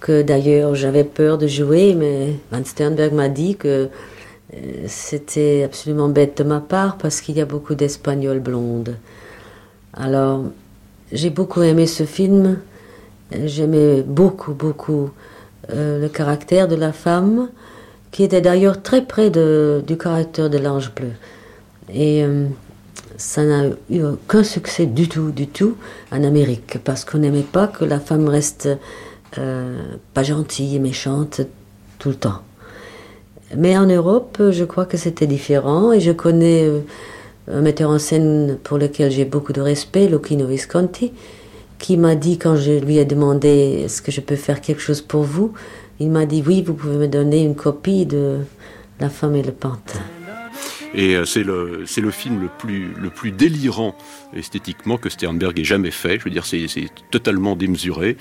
que 0.03 0.21
d'ailleurs 0.21 0.75
j'avais 0.75 1.05
peur 1.05 1.39
de 1.39 1.47
jouer, 1.47 1.95
mais 1.95 2.35
Van 2.51 2.65
Sternberg 2.65 3.15
m'a 3.15 3.29
dit 3.29 3.55
que 3.55 3.89
euh, 4.53 4.59
c'était 4.89 5.63
absolument 5.63 6.09
bête 6.09 6.37
de 6.39 6.45
ma 6.45 6.61
part 6.61 6.99
parce 6.99 7.21
qu'il 7.21 7.37
y 7.37 7.41
a 7.41 7.45
beaucoup 7.45 7.77
d'Espagnols 7.77 8.41
blondes. 8.41 8.97
Alors, 9.95 10.45
j'ai 11.13 11.31
beaucoup 11.31 11.63
aimé 11.63 11.87
ce 11.87 12.03
film. 12.03 12.59
J'aimais 13.45 14.03
beaucoup, 14.03 14.55
beaucoup 14.55 15.11
euh, 15.71 16.01
le 16.01 16.09
caractère 16.09 16.67
de 16.67 16.75
la 16.75 16.93
femme, 16.93 17.49
qui 18.11 18.25
était 18.25 18.41
d'ailleurs 18.41 18.83
très 18.83 19.03
près 19.03 19.31
du 19.31 19.97
caractère 19.97 20.51
de 20.51 20.59
l'ange 20.59 20.93
bleu. 20.97 21.13
Et 21.95 22.25
euh, 22.25 22.47
ça 23.17 23.45
n'a 23.45 23.69
eu 23.89 24.03
aucun 24.03 24.43
succès 24.43 24.87
du 24.87 25.09
tout, 25.09 25.31
du 25.31 25.47
tout 25.47 25.77
en 26.11 26.25
Amérique, 26.25 26.79
parce 26.83 27.05
qu'on 27.05 27.19
n'aimait 27.19 27.43
pas 27.43 27.69
que 27.69 27.85
la 27.85 28.01
femme 28.01 28.29
reste 28.29 28.69
pas 29.35 30.23
gentille 30.23 30.77
et 30.77 30.79
méchante 30.79 31.43
tout 31.99 32.11
le 32.11 32.15
temps. 32.17 32.43
Mais 33.57 33.77
en 33.77 33.87
Europe, 33.87 34.39
je 34.51 34.65
crois 34.65 34.87
que 34.87 34.97
c'était 34.97 35.27
différent 35.27 35.93
et 35.93 36.01
je 36.01 36.11
connais 36.11 36.65
euh, 36.65 36.81
un 37.51 37.61
metteur 37.61 37.91
en 37.91 37.99
scène 37.99 38.59
pour 38.63 38.79
lequel 38.79 39.11
j'ai 39.11 39.27
beaucoup 39.27 39.53
de 39.53 39.61
respect, 39.61 40.09
Lucchino 40.09 40.47
Visconti, 40.47 41.13
qui 41.79 41.99
m'a 41.99 42.15
dit 42.15 42.39
quand 42.39 42.57
je 42.57 42.73
lui 42.73 42.97
ai 42.97 43.05
demandé 43.05 43.83
est-ce 43.85 44.01
que 44.01 44.11
je 44.11 44.21
peux 44.21 44.37
faire 44.37 44.61
quelque 44.61 44.81
chose 44.81 45.03
pour 45.03 45.23
vous, 45.23 45.53
il 46.01 46.11
m'a 46.11 46.25
dit 46.25 46.43
oui, 46.47 46.63
vous 46.63 46.75
pouvez 46.75 46.97
me 46.97 47.09
donner 47.09 47.43
une 47.43 47.55
copie 47.55 48.07
de 48.07 48.39
La 49.01 49.11
femme 49.11 49.37
et 49.37 49.43
le 49.43 49.53
pantin. 49.53 50.01
Et 50.95 51.17
euh, 51.17 51.25
c'est 51.25 51.43
le, 51.43 51.85
le 51.97 52.11
film 52.11 52.41
le 52.41 52.49
plus, 52.49 52.93
le 52.95 53.11
plus 53.11 53.33
délirant 53.33 53.97
esthétiquement 54.35 54.99
que 54.99 55.09
Sternberg 55.09 55.59
ait 55.59 55.65
jamais 55.65 55.91
fait. 55.91 56.19
Je 56.19 56.25
veux 56.25 56.31
dire, 56.31 56.45
c'est, 56.47 56.67
totalement 57.11 57.57
démesuré. 57.57 58.17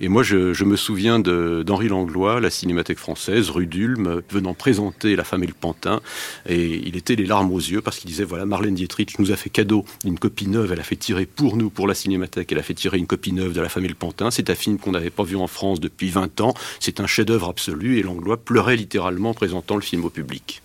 Et 0.00 0.08
moi, 0.08 0.22
je, 0.22 0.52
je 0.52 0.64
me 0.64 0.76
souviens 0.76 1.18
d'Henri 1.18 1.88
Langlois, 1.88 2.40
la 2.40 2.50
Cinémathèque 2.50 2.98
française, 2.98 3.50
rue 3.50 3.66
d'Ulm, 3.66 4.22
venant 4.30 4.54
présenter 4.54 5.16
La 5.16 5.24
femme 5.24 5.44
et 5.44 5.46
le 5.46 5.54
pantin. 5.54 6.00
Et 6.48 6.82
il 6.86 6.96
était 6.96 7.16
les 7.16 7.26
larmes 7.26 7.52
aux 7.52 7.58
yeux 7.58 7.80
parce 7.80 7.98
qu'il 7.98 8.08
disait, 8.08 8.24
voilà, 8.24 8.46
Marlène 8.46 8.74
Dietrich 8.74 9.18
nous 9.18 9.32
a 9.32 9.36
fait 9.36 9.50
cadeau 9.50 9.84
d'une 10.04 10.18
copie 10.18 10.48
neuve. 10.48 10.72
Elle 10.72 10.80
a 10.80 10.84
fait 10.84 10.96
tirer 10.96 11.26
pour 11.26 11.56
nous, 11.56 11.70
pour 11.70 11.86
la 11.86 11.94
Cinémathèque, 11.94 12.52
elle 12.52 12.58
a 12.58 12.62
fait 12.62 12.74
tirer 12.74 12.98
une 12.98 13.06
copie 13.06 13.32
neuve 13.32 13.52
de 13.52 13.60
La 13.60 13.68
femme 13.68 13.84
et 13.84 13.88
le 13.88 13.94
pantin. 13.94 14.30
C'est 14.30 14.50
un 14.50 14.54
film 14.54 14.78
qu'on 14.78 14.92
n'avait 14.92 15.10
pas 15.10 15.24
vu 15.24 15.36
en 15.36 15.46
France 15.46 15.80
depuis 15.80 16.10
20 16.10 16.40
ans. 16.40 16.54
C'est 16.80 17.00
un 17.00 17.06
chef-d'œuvre 17.06 17.48
absolu 17.48 17.98
et 17.98 18.02
Langlois 18.02 18.36
pleurait 18.36 18.76
littéralement 18.76 19.30
en 19.30 19.34
présentant 19.34 19.76
le 19.76 19.82
film 19.82 20.04
au 20.04 20.10
public. 20.10 20.62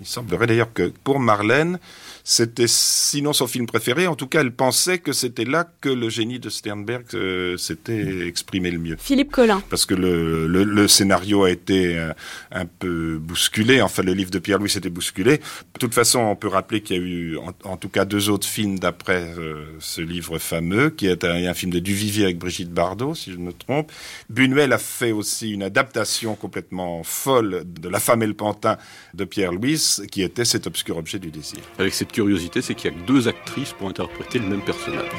Il 0.00 0.06
semblerait 0.06 0.46
d'ailleurs 0.46 0.72
que 0.72 0.92
pour 1.04 1.20
Marlène, 1.20 1.78
c'était 2.24 2.66
sinon 2.68 3.32
son 3.32 3.46
film 3.46 3.66
préféré. 3.66 4.06
En 4.06 4.14
tout 4.14 4.26
cas, 4.26 4.40
elle 4.40 4.52
pensait 4.52 4.98
que 4.98 5.12
c'était 5.12 5.44
là 5.44 5.68
que 5.80 5.88
le 5.88 6.08
génie 6.08 6.38
de 6.38 6.48
Sternberg 6.48 7.04
euh, 7.14 7.56
s'était 7.56 8.26
exprimé 8.26 8.70
le 8.70 8.78
mieux. 8.78 8.96
Philippe 8.98 9.30
Collin. 9.30 9.62
Parce 9.68 9.86
que 9.86 9.94
le, 9.94 10.46
le, 10.46 10.64
le 10.64 10.88
scénario 10.88 11.44
a 11.44 11.50
été 11.50 11.98
un, 11.98 12.00
euh, 12.00 12.12
un, 12.52 12.66
peu 12.66 13.18
bousculé. 13.18 13.82
Enfin, 13.82 14.02
le 14.02 14.12
livre 14.12 14.30
de 14.30 14.38
Pierre-Louis 14.38 14.70
s'était 14.70 14.90
bousculé. 14.90 15.38
De 15.38 15.78
toute 15.78 15.94
façon, 15.94 16.20
on 16.20 16.36
peut 16.36 16.48
rappeler 16.48 16.80
qu'il 16.82 16.96
y 16.96 16.98
a 16.98 17.02
eu, 17.02 17.36
en, 17.36 17.52
en, 17.64 17.76
tout 17.76 17.88
cas, 17.88 18.04
deux 18.04 18.30
autres 18.30 18.46
films 18.46 18.78
d'après 18.78 19.34
euh, 19.38 19.64
ce 19.80 20.00
livre 20.00 20.38
fameux, 20.38 20.90
qui 20.90 21.06
est 21.06 21.24
un, 21.24 21.48
un, 21.48 21.54
film 21.54 21.72
de 21.72 21.78
Duvivier 21.78 22.24
avec 22.24 22.38
Brigitte 22.38 22.70
Bardot, 22.70 23.14
si 23.14 23.32
je 23.32 23.36
ne 23.36 23.44
me 23.44 23.52
trompe. 23.52 23.92
Buñuel 24.28 24.72
a 24.72 24.78
fait 24.78 25.12
aussi 25.12 25.50
une 25.50 25.62
adaptation 25.62 26.34
complètement 26.36 27.02
folle 27.02 27.64
de 27.66 27.88
La 27.88 28.00
femme 28.00 28.22
et 28.22 28.26
le 28.26 28.34
pantin 28.34 28.78
de 29.14 29.24
Pierre-Louis, 29.24 29.78
qui 30.10 30.22
était 30.22 30.44
cet 30.44 30.66
obscur 30.66 30.96
objet 30.96 31.18
du 31.18 31.30
désir. 31.30 31.60
Avec 31.78 31.94
cette 31.94 32.12
curiosité, 32.12 32.62
c'est 32.62 32.74
qu'il 32.74 32.92
y 32.92 32.94
a 32.94 32.98
que 32.98 33.06
deux 33.06 33.28
actrices 33.28 33.72
pour 33.72 33.88
interpréter 33.88 34.38
le 34.38 34.46
même 34.46 34.62
personnage. 34.62 35.10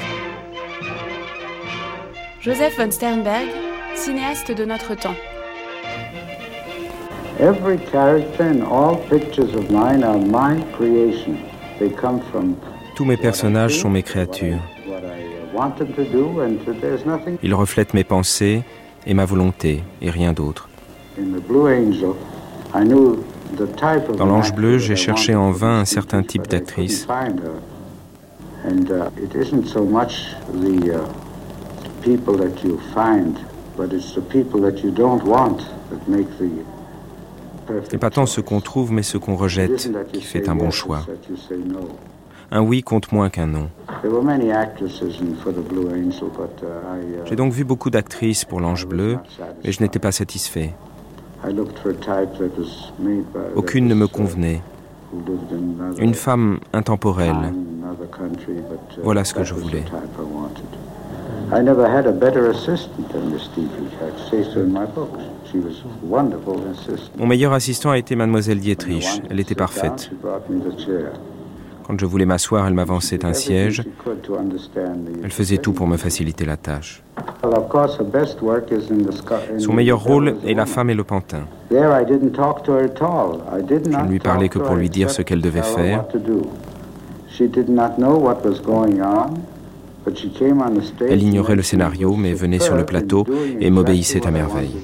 Joseph 2.40 2.76
von 2.76 2.90
Sternberg, 2.90 3.48
cinéaste 3.94 4.50
de 4.50 4.64
notre 4.64 4.94
temps. 4.94 5.16
Every 7.40 7.78
character 7.90 8.44
in 8.44 8.62
all 8.62 8.98
pictures 9.08 9.54
of 9.54 9.70
mine 9.70 10.04
are 10.04 10.18
my 10.18 10.62
creation. 10.76 11.36
They 11.78 11.90
come 11.90 12.20
from 12.30 12.56
Tous 12.94 13.04
mes 13.04 13.16
personnages 13.16 13.78
sont 13.78 13.90
mes 13.90 14.02
créatures. 14.02 14.60
Ils 17.42 17.54
reflètent 17.54 17.94
mes 17.94 18.04
pensées 18.04 18.62
et 19.06 19.14
ma 19.14 19.24
volonté, 19.24 19.82
et 20.00 20.10
rien 20.10 20.32
d'autre. 20.32 20.68
Dans 24.16 24.26
l'ange 24.26 24.54
bleu, 24.54 24.78
j'ai 24.78 24.96
cherché 24.96 25.34
en 25.34 25.50
vain 25.50 25.80
un 25.80 25.84
certain 25.84 26.22
type 26.22 26.48
d'actrice. 26.48 27.06
Ce 37.84 37.92
n'est 37.92 37.98
pas 37.98 38.10
tant 38.10 38.26
ce 38.26 38.40
qu'on 38.40 38.60
trouve, 38.60 38.92
mais 38.92 39.02
ce 39.02 39.18
qu'on 39.18 39.36
rejette 39.36 39.90
qui 40.12 40.22
fait 40.22 40.48
un 40.48 40.54
bon 40.54 40.70
choix. 40.70 41.06
Un 42.50 42.60
oui 42.60 42.82
compte 42.82 43.12
moins 43.12 43.30
qu'un 43.30 43.46
non. 43.46 43.70
J'ai 47.24 47.36
donc 47.36 47.52
vu 47.52 47.64
beaucoup 47.64 47.88
d'actrices 47.88 48.44
pour 48.44 48.60
l'ange 48.60 48.86
bleu, 48.86 49.16
mais 49.64 49.72
je 49.72 49.82
n'étais 49.82 49.98
pas 49.98 50.12
satisfait. 50.12 50.74
Aucune 53.54 53.88
ne 53.88 53.94
me 53.94 54.06
convenait. 54.06 54.62
Une 55.98 56.14
femme 56.14 56.60
intemporelle. 56.72 57.52
Voilà 59.02 59.24
ce 59.24 59.34
que 59.34 59.44
je 59.44 59.54
voulais. 59.54 59.84
Mon 67.18 67.26
meilleur 67.26 67.52
assistant 67.52 67.90
a 67.90 67.98
été 67.98 68.16
mademoiselle 68.16 68.60
Dietrich. 68.60 69.22
Elle 69.28 69.40
était 69.40 69.54
parfaite. 69.54 70.10
Quand 71.86 71.98
je 71.98 72.06
voulais 72.06 72.24
m'asseoir, 72.24 72.66
elle 72.66 72.74
m'avançait 72.74 73.24
un 73.24 73.32
siège. 73.34 73.84
Elle 75.22 75.32
faisait 75.32 75.58
tout 75.58 75.72
pour 75.72 75.86
me 75.86 75.96
faciliter 75.96 76.44
la 76.44 76.56
tâche. 76.56 77.02
Son 79.58 79.72
meilleur 79.72 80.02
rôle 80.02 80.36
est 80.46 80.54
La 80.54 80.66
femme 80.66 80.90
et 80.90 80.94
le 80.94 81.04
pantin. 81.04 81.42
Je 81.70 81.76
ne 81.76 84.08
lui 84.08 84.18
parlais 84.20 84.48
que 84.48 84.58
pour 84.58 84.76
lui 84.76 84.88
dire 84.88 85.10
ce 85.10 85.22
qu'elle 85.22 85.40
devait 85.40 85.62
faire. 85.62 86.04
Elle 91.08 91.22
ignorait 91.22 91.56
le 91.56 91.62
scénario, 91.62 92.14
mais 92.16 92.34
venait 92.34 92.60
sur 92.60 92.76
le 92.76 92.84
plateau 92.84 93.24
et 93.60 93.70
m'obéissait 93.70 94.26
à 94.26 94.30
merveille. 94.30 94.76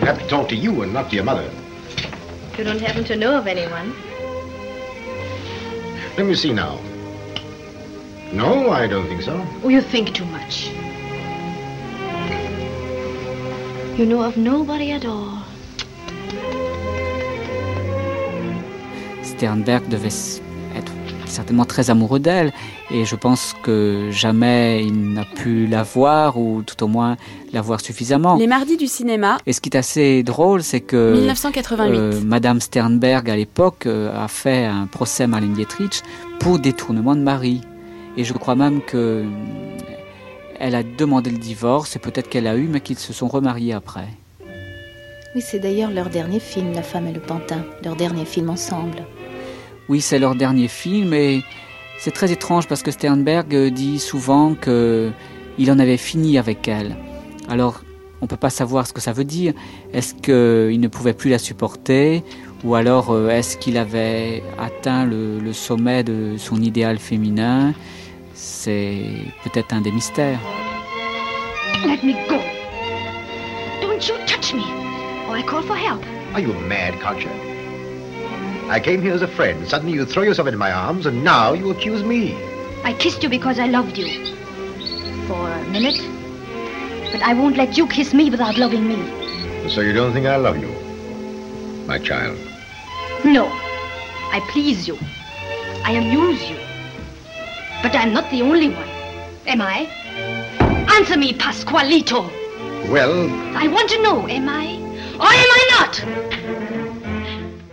You 0.00 0.06
have 0.06 0.18
to 0.18 0.26
talk 0.28 0.48
to 0.48 0.54
you 0.54 0.82
and 0.82 0.94
not 0.94 1.10
to 1.10 1.16
your 1.16 1.24
mother. 1.24 1.44
You 2.56 2.64
don't 2.64 2.80
happen 2.80 3.04
to 3.04 3.16
know 3.16 3.36
of 3.36 3.46
anyone? 3.46 3.92
Let 6.20 6.28
me 6.28 6.34
see 6.34 6.52
now. 6.52 6.78
No, 8.30 8.68
I 8.68 8.86
don't 8.86 9.08
think 9.08 9.22
so. 9.22 9.42
Oh, 9.64 9.70
you 9.70 9.80
think 9.80 10.12
too 10.12 10.26
much. 10.26 10.68
You 13.98 14.04
know 14.04 14.22
of 14.22 14.36
nobody 14.36 14.92
at 14.92 15.06
all. 15.06 15.42
Sternberg 19.22 19.88
devait 19.88 20.10
être 21.30 21.36
certainement 21.36 21.64
très 21.64 21.90
amoureux 21.90 22.18
d'elle 22.18 22.52
et 22.90 23.04
je 23.04 23.16
pense 23.16 23.54
que 23.62 24.08
jamais 24.10 24.84
il 24.84 25.12
n'a 25.12 25.24
pu 25.24 25.66
la 25.66 25.82
voir 25.82 26.36
ou 26.36 26.62
tout 26.62 26.82
au 26.82 26.88
moins 26.88 27.16
la 27.52 27.62
voir 27.62 27.80
suffisamment. 27.80 28.36
Les 28.36 28.46
mardis 28.46 28.76
du 28.76 28.86
cinéma. 28.86 29.38
Et 29.46 29.52
ce 29.52 29.60
qui 29.60 29.70
est 29.70 29.76
assez 29.76 30.22
drôle, 30.22 30.62
c'est 30.62 30.80
que 30.80 31.14
1988. 31.14 31.96
Euh, 31.96 32.20
Madame 32.24 32.60
Sternberg 32.60 33.30
à 33.30 33.36
l'époque 33.36 33.86
euh, 33.86 34.12
a 34.24 34.28
fait 34.28 34.64
un 34.64 34.86
procès 34.86 35.24
à 35.24 35.26
Marlène 35.26 35.54
Dietrich 35.54 36.02
pour 36.40 36.58
détournement 36.58 37.14
de 37.14 37.20
mari. 37.20 37.60
Et 38.16 38.24
je 38.24 38.32
crois 38.32 38.56
même 38.56 38.80
que 38.82 38.96
euh, 38.96 39.24
elle 40.58 40.74
a 40.74 40.82
demandé 40.82 41.30
le 41.30 41.38
divorce 41.38 41.96
et 41.96 41.98
peut-être 41.98 42.28
qu'elle 42.28 42.46
a 42.46 42.56
eu, 42.56 42.66
mais 42.68 42.80
qu'ils 42.80 42.98
se 42.98 43.12
sont 43.12 43.28
remariés 43.28 43.72
après. 43.72 44.08
Oui, 45.34 45.42
c'est 45.42 45.60
d'ailleurs 45.60 45.90
leur 45.92 46.10
dernier 46.10 46.40
film, 46.40 46.72
La 46.72 46.82
femme 46.82 47.06
et 47.06 47.12
le 47.12 47.20
pantin, 47.20 47.64
leur 47.84 47.94
dernier 47.94 48.24
film 48.24 48.50
ensemble. 48.50 49.04
Oui, 49.90 50.00
c'est 50.00 50.20
leur 50.20 50.36
dernier 50.36 50.68
film 50.68 51.12
et 51.12 51.42
c'est 51.98 52.12
très 52.12 52.30
étrange 52.30 52.68
parce 52.68 52.84
que 52.84 52.92
Sternberg 52.92 53.52
dit 53.72 53.98
souvent 53.98 54.54
que 54.54 55.10
il 55.58 55.68
en 55.72 55.80
avait 55.80 55.96
fini 55.96 56.38
avec 56.38 56.68
elle. 56.68 56.96
Alors, 57.48 57.82
on 58.20 58.26
ne 58.26 58.28
peut 58.28 58.36
pas 58.36 58.50
savoir 58.50 58.86
ce 58.86 58.92
que 58.92 59.00
ça 59.00 59.12
veut 59.12 59.24
dire. 59.24 59.52
Est-ce 59.92 60.14
qu'il 60.14 60.78
ne 60.78 60.86
pouvait 60.86 61.12
plus 61.12 61.28
la 61.28 61.40
supporter 61.40 62.22
Ou 62.62 62.76
alors, 62.76 63.10
euh, 63.10 63.30
est-ce 63.30 63.56
qu'il 63.56 63.76
avait 63.76 64.44
atteint 64.60 65.06
le, 65.06 65.40
le, 65.40 65.52
sommet 65.52 66.04
de 66.04 66.36
son 66.38 66.62
idéal 66.62 67.00
féminin? 67.00 67.74
C'est 68.32 69.02
peut-être 69.42 69.74
un 69.74 69.80
des 69.80 69.90
mystères. 69.90 70.38
Let 71.84 72.04
me 72.04 72.12
go. 72.28 72.36
Don't 73.82 74.06
you 74.06 74.14
touch 74.28 74.54
me, 74.54 74.62
or 75.28 75.36
I 75.36 75.42
call 75.42 75.64
for 75.64 75.74
help. 75.74 76.00
Are 76.32 76.40
you 76.40 76.54
mad, 76.68 76.94
Concha? 77.00 77.49
I 78.70 78.78
came 78.78 79.02
here 79.02 79.12
as 79.12 79.20
a 79.20 79.26
friend. 79.26 79.66
Suddenly 79.66 79.94
you 79.94 80.06
throw 80.06 80.22
yourself 80.22 80.46
into 80.46 80.56
my 80.56 80.70
arms, 80.70 81.04
and 81.04 81.24
now 81.24 81.54
you 81.54 81.70
accuse 81.70 82.04
me. 82.04 82.36
I 82.84 82.92
kissed 82.92 83.20
you 83.20 83.28
because 83.28 83.58
I 83.58 83.66
loved 83.66 83.98
you. 83.98 84.06
For 85.26 85.50
a 85.50 85.64
minute. 85.70 86.00
But 87.10 87.20
I 87.20 87.34
won't 87.34 87.56
let 87.56 87.76
you 87.76 87.88
kiss 87.88 88.14
me 88.14 88.30
without 88.30 88.58
loving 88.58 88.86
me. 88.86 89.68
So 89.68 89.80
you 89.80 89.92
don't 89.92 90.12
think 90.12 90.26
I 90.26 90.36
love 90.36 90.58
you, 90.58 90.68
my 91.88 91.98
child? 91.98 92.38
No. 93.24 93.48
I 94.32 94.38
please 94.52 94.86
you. 94.86 94.96
I 95.84 95.90
amuse 95.90 96.48
you. 96.48 96.56
But 97.82 97.96
I'm 97.96 98.12
not 98.12 98.30
the 98.30 98.42
only 98.42 98.68
one. 98.68 98.88
Am 99.48 99.60
I? 99.60 99.88
Answer 100.94 101.16
me, 101.16 101.32
Pasqualito. 101.32 102.30
Well, 102.88 103.28
I 103.56 103.66
want 103.66 103.90
to 103.90 104.00
know, 104.00 104.28
am 104.28 104.48
I? 104.48 104.76
Or 105.18 105.26
am 105.26 105.50
I 105.58 105.66
not? 105.76 106.39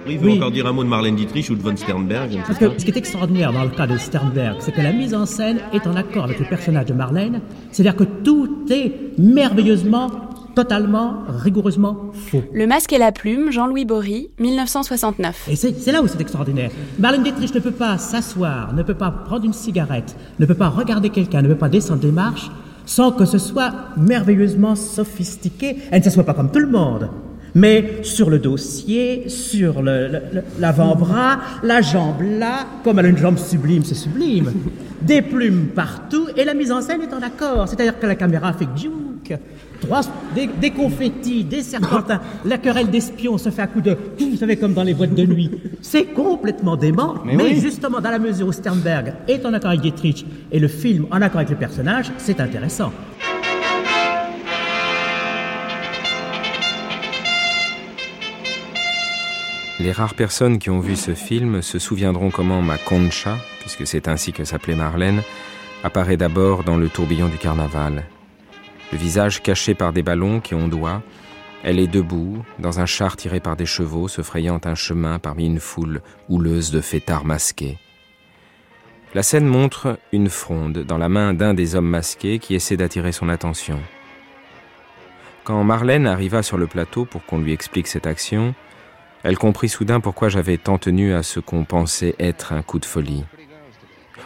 Il 0.09 0.19
faut 0.19 0.29
encore 0.29 0.51
dire 0.51 0.67
un 0.67 0.71
mot 0.71 0.83
de 0.83 0.89
Marlène 0.89 1.15
Dietrich 1.15 1.49
ou 1.49 1.55
de 1.55 1.61
von 1.61 1.75
Sternberg. 1.75 2.39
Parce 2.45 2.59
que 2.59 2.77
ce 2.77 2.85
qui 2.85 2.91
est 2.91 2.97
extraordinaire 2.97 3.51
dans 3.51 3.63
le 3.63 3.69
cas 3.69 3.87
de 3.87 3.97
Sternberg, 3.97 4.57
c'est 4.59 4.71
que 4.71 4.81
la 4.81 4.93
mise 4.93 5.13
en 5.13 5.25
scène 5.25 5.59
est 5.73 5.85
en 5.87 5.95
accord 5.95 6.25
avec 6.25 6.39
le 6.39 6.45
personnage 6.45 6.85
de 6.85 6.93
Marlène, 6.93 7.41
c'est-à-dire 7.71 7.95
que 7.95 8.03
tout 8.03 8.65
est 8.69 9.17
merveilleusement, 9.17 10.09
totalement, 10.55 11.23
rigoureusement 11.27 12.11
faux. 12.13 12.43
Le 12.53 12.67
masque 12.67 12.93
et 12.93 12.97
la 12.97 13.11
plume, 13.11 13.51
Jean-Louis 13.51 13.85
Bory, 13.85 14.29
1969. 14.39 15.47
Et 15.49 15.55
c'est 15.55 15.77
c'est 15.79 15.91
là 15.91 16.01
où 16.01 16.07
c'est 16.07 16.21
extraordinaire. 16.21 16.71
Marlène 16.99 17.23
Dietrich 17.23 17.53
ne 17.53 17.59
peut 17.59 17.71
pas 17.71 17.97
s'asseoir, 17.97 18.73
ne 18.73 18.83
peut 18.83 18.95
pas 18.95 19.11
prendre 19.11 19.45
une 19.45 19.53
cigarette, 19.53 20.15
ne 20.39 20.45
peut 20.45 20.55
pas 20.55 20.69
regarder 20.69 21.09
quelqu'un, 21.09 21.41
ne 21.41 21.49
peut 21.49 21.57
pas 21.57 21.69
descendre 21.69 22.01
des 22.01 22.11
marches 22.11 22.49
sans 22.85 23.11
que 23.11 23.25
ce 23.25 23.37
soit 23.37 23.73
merveilleusement 23.97 24.75
sophistiqué. 24.75 25.77
Elle 25.91 25.99
ne 25.99 26.03
s'assoit 26.03 26.23
pas 26.23 26.33
comme 26.33 26.51
tout 26.51 26.59
le 26.59 26.69
monde. 26.69 27.09
Mais 27.57 28.03
sur 28.03 28.29
le 28.29 28.37
dossier, 28.37 29.29
sur 29.29 29.81
l'avant-bras, 29.81 31.39
la 31.63 31.81
jambe 31.81 32.21
là, 32.21 32.67
comme 32.83 32.99
elle 32.99 33.07
a 33.07 33.09
une 33.09 33.17
jambe 33.17 33.39
sublime, 33.39 33.83
c'est 33.83 33.95
sublime. 33.95 34.51
Des 35.01 35.23
plumes 35.23 35.69
partout 35.73 36.27
et 36.35 36.43
la 36.43 36.53
mise 36.53 36.71
en 36.71 36.81
scène 36.81 37.01
est 37.01 37.13
en 37.13 37.21
accord. 37.21 37.67
C'est-à-dire 37.67 37.97
que 37.99 38.05
la 38.05 38.15
caméra 38.15 38.53
fait 38.53 38.67
juke. 38.75 39.39
Trois, 39.81 40.01
des, 40.35 40.47
des 40.59 40.71
confettis, 40.71 41.43
des 41.43 41.61
serpentins, 41.61 42.19
la 42.45 42.57
querelle 42.57 42.89
d'espions 42.89 43.37
se 43.37 43.49
fait 43.49 43.61
à 43.61 43.67
coup 43.67 43.81
de, 43.81 43.95
vous 44.19 44.37
savez, 44.37 44.55
comme 44.57 44.73
dans 44.73 44.81
les 44.83 44.95
boîtes 44.95 45.13
de 45.13 45.25
nuit. 45.25 45.51
C'est 45.81 46.05
complètement 46.05 46.75
dément, 46.75 47.15
mais, 47.23 47.35
Mais 47.35 47.43
oui. 47.43 47.59
justement, 47.59 47.99
dans 48.01 48.09
la 48.09 48.17
mesure 48.17 48.47
où 48.47 48.51
Sternberg 48.51 49.13
est 49.27 49.45
en 49.45 49.53
accord 49.53 49.69
avec 49.69 49.81
Dietrich 49.81 50.25
et 50.51 50.59
le 50.59 50.67
film 50.67 51.05
en 51.11 51.21
accord 51.21 51.37
avec 51.37 51.51
le 51.51 51.57
personnage, 51.57 52.11
c'est 52.17 52.39
intéressant. 52.39 52.91
Les 59.79 59.91
rares 59.91 60.15
personnes 60.15 60.57
qui 60.57 60.71
ont 60.71 60.79
vu 60.79 60.95
ce 60.95 61.13
film 61.13 61.61
se 61.61 61.77
souviendront 61.77 62.31
comment 62.31 62.63
ma 62.63 62.79
Concha, 62.79 63.37
puisque 63.59 63.85
c'est 63.85 64.07
ainsi 64.07 64.33
que 64.33 64.43
s'appelait 64.43 64.75
Marlène, 64.75 65.21
apparaît 65.83 66.17
d'abord 66.17 66.63
dans 66.63 66.77
le 66.77 66.89
tourbillon 66.89 67.27
du 67.27 67.37
carnaval. 67.37 68.05
Le 68.91 68.97
visage 68.97 69.43
caché 69.43 69.75
par 69.75 69.93
des 69.93 70.01
ballons 70.01 70.39
qui 70.39 70.55
ondoient, 70.55 71.03
elle 71.63 71.79
est 71.79 71.87
debout, 71.87 72.43
dans 72.57 72.79
un 72.79 72.87
char 72.87 73.17
tiré 73.17 73.39
par 73.39 73.55
des 73.55 73.67
chevaux, 73.67 74.07
se 74.07 74.23
frayant 74.23 74.59
un 74.65 74.73
chemin 74.73 75.19
parmi 75.19 75.45
une 75.45 75.59
foule 75.59 76.01
houleuse 76.27 76.71
de 76.71 76.81
fêtards 76.81 77.25
masqués. 77.25 77.77
La 79.13 79.21
scène 79.21 79.45
montre 79.45 79.99
une 80.11 80.29
fronde 80.29 80.79
dans 80.79 80.97
la 80.97 81.09
main 81.09 81.35
d'un 81.35 81.53
des 81.53 81.75
hommes 81.75 81.89
masqués 81.89 82.39
qui 82.39 82.55
essaie 82.55 82.77
d'attirer 82.77 83.11
son 83.11 83.29
attention. 83.29 83.79
Quand 85.43 85.63
Marlène 85.63 86.07
arriva 86.07 86.41
sur 86.41 86.57
le 86.57 86.67
plateau 86.67 87.05
pour 87.05 87.25
qu'on 87.25 87.39
lui 87.39 87.53
explique 87.53 87.87
cette 87.87 88.07
action, 88.07 88.55
elle 89.23 89.37
comprit 89.37 89.69
soudain 89.69 89.99
pourquoi 89.99 90.29
j'avais 90.29 90.57
tant 90.57 90.77
tenu 90.77 91.13
à 91.13 91.23
ce 91.23 91.39
qu'on 91.39 91.63
pensait 91.63 92.15
être 92.19 92.53
un 92.53 92.61
coup 92.61 92.79
de 92.79 92.85
folie. 92.85 93.25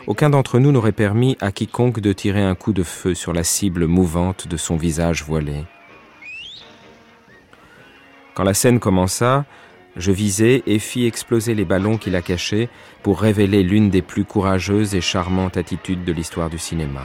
Aucun 0.07 0.29
d'entre 0.29 0.59
nous 0.59 0.71
n'aurait 0.71 0.91
permis 0.91 1.37
à 1.41 1.51
quiconque 1.51 1.99
de 1.99 2.11
tirer 2.11 2.41
un 2.41 2.55
coup 2.55 2.73
de 2.73 2.83
feu 2.83 3.13
sur 3.13 3.33
la 3.33 3.43
cible 3.43 3.85
mouvante 3.85 4.47
de 4.47 4.57
son 4.57 4.75
visage 4.75 5.23
voilé. 5.23 5.63
Quand 8.33 8.43
la 8.43 8.53
scène 8.53 8.79
commença, 8.79 9.45
je 9.95 10.11
visai 10.11 10.63
et 10.65 10.79
fis 10.79 11.05
exploser 11.05 11.53
les 11.53 11.65
ballons 11.65 11.97
qui 11.97 12.09
la 12.09 12.21
cachaient 12.21 12.69
pour 13.03 13.21
révéler 13.21 13.61
l'une 13.61 13.89
des 13.89 14.01
plus 14.01 14.23
courageuses 14.23 14.95
et 14.95 15.01
charmantes 15.01 15.57
attitudes 15.57 16.05
de 16.05 16.13
l'histoire 16.13 16.49
du 16.49 16.57
cinéma. 16.57 17.03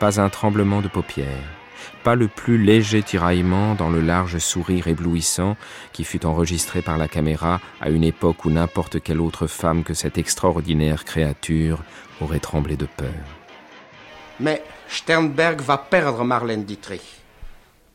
Pas 0.00 0.20
un 0.20 0.28
tremblement 0.28 0.82
de 0.82 0.88
paupières, 0.88 1.61
pas 2.02 2.14
le 2.14 2.28
plus 2.28 2.58
léger 2.58 3.02
tiraillement 3.02 3.74
dans 3.74 3.88
le 3.88 4.00
large 4.00 4.38
sourire 4.38 4.88
éblouissant 4.88 5.56
qui 5.92 6.04
fut 6.04 6.26
enregistré 6.26 6.82
par 6.82 6.98
la 6.98 7.08
caméra 7.08 7.60
à 7.80 7.90
une 7.90 8.04
époque 8.04 8.44
où 8.44 8.50
n'importe 8.50 9.00
quelle 9.00 9.20
autre 9.20 9.46
femme 9.46 9.84
que 9.84 9.94
cette 9.94 10.18
extraordinaire 10.18 11.04
créature 11.04 11.78
aurait 12.20 12.40
tremblé 12.40 12.76
de 12.76 12.86
peur. 12.86 13.08
Mais 14.40 14.62
Sternberg 14.88 15.60
va 15.60 15.78
perdre 15.78 16.24
Marlène 16.24 16.64
Dietrich. 16.64 17.22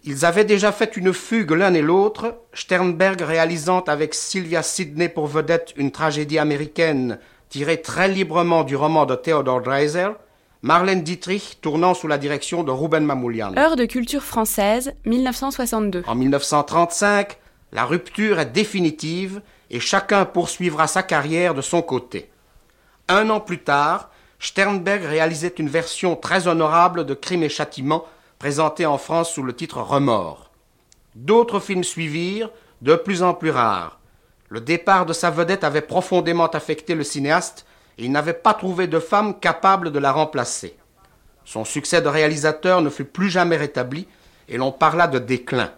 Ils 0.04 0.26
avaient 0.26 0.46
déjà 0.46 0.72
fait 0.72 0.96
une 0.96 1.12
fugue 1.14 1.52
l'un 1.52 1.74
et 1.74 1.82
l'autre, 1.82 2.38
Sternberg 2.54 3.22
réalisant 3.22 3.82
avec 3.82 4.14
Sylvia 4.14 4.64
Sidney 4.64 5.10
pour 5.10 5.28
vedette 5.28 5.74
une 5.76 5.92
tragédie 5.92 6.40
américaine 6.40 7.20
tirée 7.50 7.82
très 7.82 8.08
librement 8.08 8.64
du 8.64 8.76
roman 8.76 9.06
de 9.06 9.16
Theodore 9.16 9.62
Dreiser, 9.62 10.10
Marlène 10.68 11.02
Dietrich 11.02 11.60
tournant 11.62 11.94
sous 11.94 12.10
la 12.10 12.18
direction 12.18 12.62
de 12.62 12.72
Ruben 12.72 13.06
Mamoulian. 13.06 13.56
Heure 13.58 13.78
de 13.78 13.86
culture 13.86 14.22
française, 14.22 14.92
1962. 15.06 16.04
En 16.06 16.14
1935, 16.14 17.38
la 17.72 17.86
rupture 17.86 18.38
est 18.38 18.52
définitive 18.52 19.42
et 19.70 19.80
chacun 19.80 20.26
poursuivra 20.26 20.88
sa 20.88 21.04
carrière 21.04 21.54
de 21.54 21.62
son 21.62 21.82
côté. 21.82 22.30
Un 23.08 23.30
an 23.30 23.40
plus 23.40 23.60
tard, 23.60 24.10
Sternberg 24.40 25.06
réalisait 25.06 25.56
une 25.58 25.70
version 25.70 26.18
très 26.18 26.50
honorable 26.50 27.06
de 27.06 27.14
Crime 27.14 27.44
et 27.44 27.50
Châtiment, 27.50 28.04
présentée 28.38 28.86
en 28.86 28.98
France 28.98 29.32
sous 29.32 29.44
le 29.44 29.54
titre 29.54 29.80
Remords. 29.80 30.52
D'autres 31.16 31.62
films 31.62 31.86
suivirent, 31.86 32.50
de 32.82 32.96
plus 32.96 33.24
en 33.24 33.34
plus 33.34 33.52
rares. 33.52 34.02
Le 34.50 34.60
départ 34.60 35.06
de 35.06 35.14
sa 35.14 35.30
vedette 35.30 35.64
avait 35.64 35.80
profondément 35.80 36.48
affecté 36.48 36.94
le 36.94 37.06
cinéaste 37.06 37.66
il 37.98 38.12
n'avait 38.12 38.34
pas 38.34 38.54
trouvé 38.54 38.88
de 38.88 39.00
femme 39.00 39.40
capable 39.40 39.92
de 39.92 40.00
la 40.00 40.12
remplacer. 40.12 40.76
Son 41.46 41.66
succès 41.66 42.02
de 42.02 42.08
réalisateur 42.08 42.82
ne 42.82 42.90
fut 42.90 43.06
plus 43.06 43.30
jamais 43.30 43.58
rétabli 43.58 44.08
et 44.50 44.58
l'on 44.58 44.72
parla 44.72 45.08
de 45.08 45.20
déclin. 45.20 45.72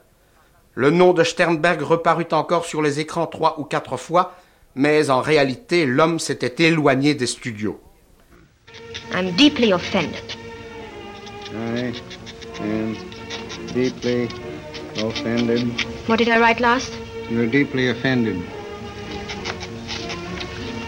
Le 0.73 0.89
nom 0.91 1.13
de 1.13 1.23
Sternberg 1.23 1.81
reparut 1.81 2.27
encore 2.31 2.65
sur 2.65 2.81
les 2.81 2.99
écrans 2.99 3.27
trois 3.27 3.59
ou 3.59 3.63
quatre 3.63 3.97
fois, 3.97 4.35
mais 4.75 5.09
en 5.09 5.21
réalité, 5.21 5.85
l'homme 5.85 6.19
s'était 6.19 6.63
éloigné 6.65 7.15
des 7.15 7.27
studios. 7.27 7.79
I'm 9.13 9.31
deeply 9.35 9.73
offended. 9.73 10.23
I 11.51 11.93
am 12.61 12.95
deeply 13.73 14.27
offended. 15.03 15.67
What 16.07 16.17
did 16.17 16.27
I 16.27 16.37
write 16.39 16.59
last? 16.59 16.93
You're 17.31 17.47
deeply 17.47 17.89
offended. 17.89 18.37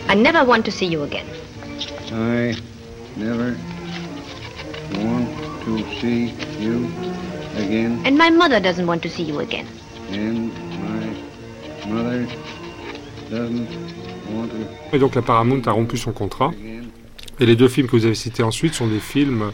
I 0.09 0.15
never 0.15 0.43
want 0.45 0.63
to 0.63 0.71
see 0.71 0.87
you 0.87 1.03
again. 1.03 1.25
I 2.11 2.53
never 3.17 3.55
want 4.97 5.27
to 5.65 5.77
see 6.01 6.33
you 6.59 6.87
again, 7.57 8.01
And 8.05 8.17
my 8.17 8.29
mother 8.29 8.59
doesn't 8.59 8.85
want 8.85 9.01
to 9.03 9.09
see 9.09 9.23
you 9.23 9.39
again. 9.39 9.65
and 10.11 10.51
my 11.85 11.93
mother 11.93 12.25
doesn't 13.29 13.67
want 14.33 14.49
to. 14.51 14.95
Et 14.95 14.99
donc 14.99 15.15
la 15.15 15.21
Paramount 15.21 15.61
a 15.67 15.71
rompu 15.71 15.97
son 15.97 16.11
contrat. 16.11 16.51
Et 17.39 17.45
les 17.45 17.55
deux 17.55 17.67
films 17.69 17.87
que 17.87 17.95
vous 17.95 18.05
avez 18.05 18.13
cités 18.15 18.43
ensuite 18.43 18.73
sont 18.73 18.87
des 18.87 18.99
films, 18.99 19.51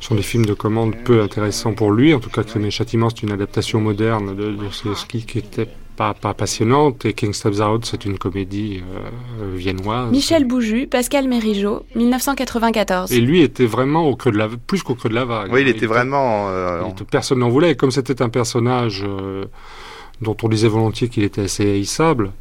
sont 0.00 0.14
des 0.14 0.22
films 0.22 0.44
de 0.44 0.52
commande 0.52 0.94
peu 1.04 1.22
intéressants 1.22 1.72
pour 1.72 1.90
lui. 1.90 2.12
En 2.12 2.20
tout 2.20 2.28
cas, 2.28 2.42
Crime 2.42 2.66
et 2.66 2.70
Châtiment, 2.70 3.08
c'est 3.08 3.22
une 3.22 3.32
adaptation 3.32 3.80
moderne 3.80 4.36
de 4.36 4.50
Dostoevsky 4.52 5.24
qui 5.24 5.38
était 5.38 5.68
pas, 5.96 6.14
pas 6.14 6.34
passionnante. 6.34 7.04
Et 7.04 7.12
King 7.14 7.32
Steps 7.32 7.60
Out, 7.60 7.84
c'est 7.86 8.04
une 8.04 8.18
comédie 8.18 8.82
euh, 9.40 9.54
viennoise. 9.56 10.10
Michel 10.10 10.44
Bouju, 10.44 10.86
Pascal 10.86 11.28
Mérigeau, 11.28 11.84
1994. 11.94 13.12
Et 13.12 13.20
lui 13.20 13.42
était 13.42 13.66
vraiment 13.66 14.08
au 14.08 14.16
creux 14.16 14.32
de 14.32 14.38
la, 14.38 14.48
plus 14.48 14.82
qu'au 14.82 14.94
creux 14.94 15.08
de 15.10 15.14
la 15.14 15.24
vague. 15.24 15.52
Oui, 15.52 15.62
il 15.62 15.68
était 15.68 15.86
vraiment. 15.86 16.48
euh, 16.48 16.82
Il 16.86 16.90
était- 16.92 17.04
personne 17.04 17.38
n'en 17.38 17.48
voulait. 17.48 17.72
Et 17.72 17.76
comme 17.76 17.90
c'était 17.90 18.22
un 18.22 18.28
personnage 18.28 19.04
euh, 19.06 19.44
dont 20.20 20.36
on 20.42 20.48
disait 20.48 20.68
volontiers 20.68 21.08
qu'il 21.08 21.22
était 21.24 21.42
assez 21.42 21.64
haïssable, 21.72 22.32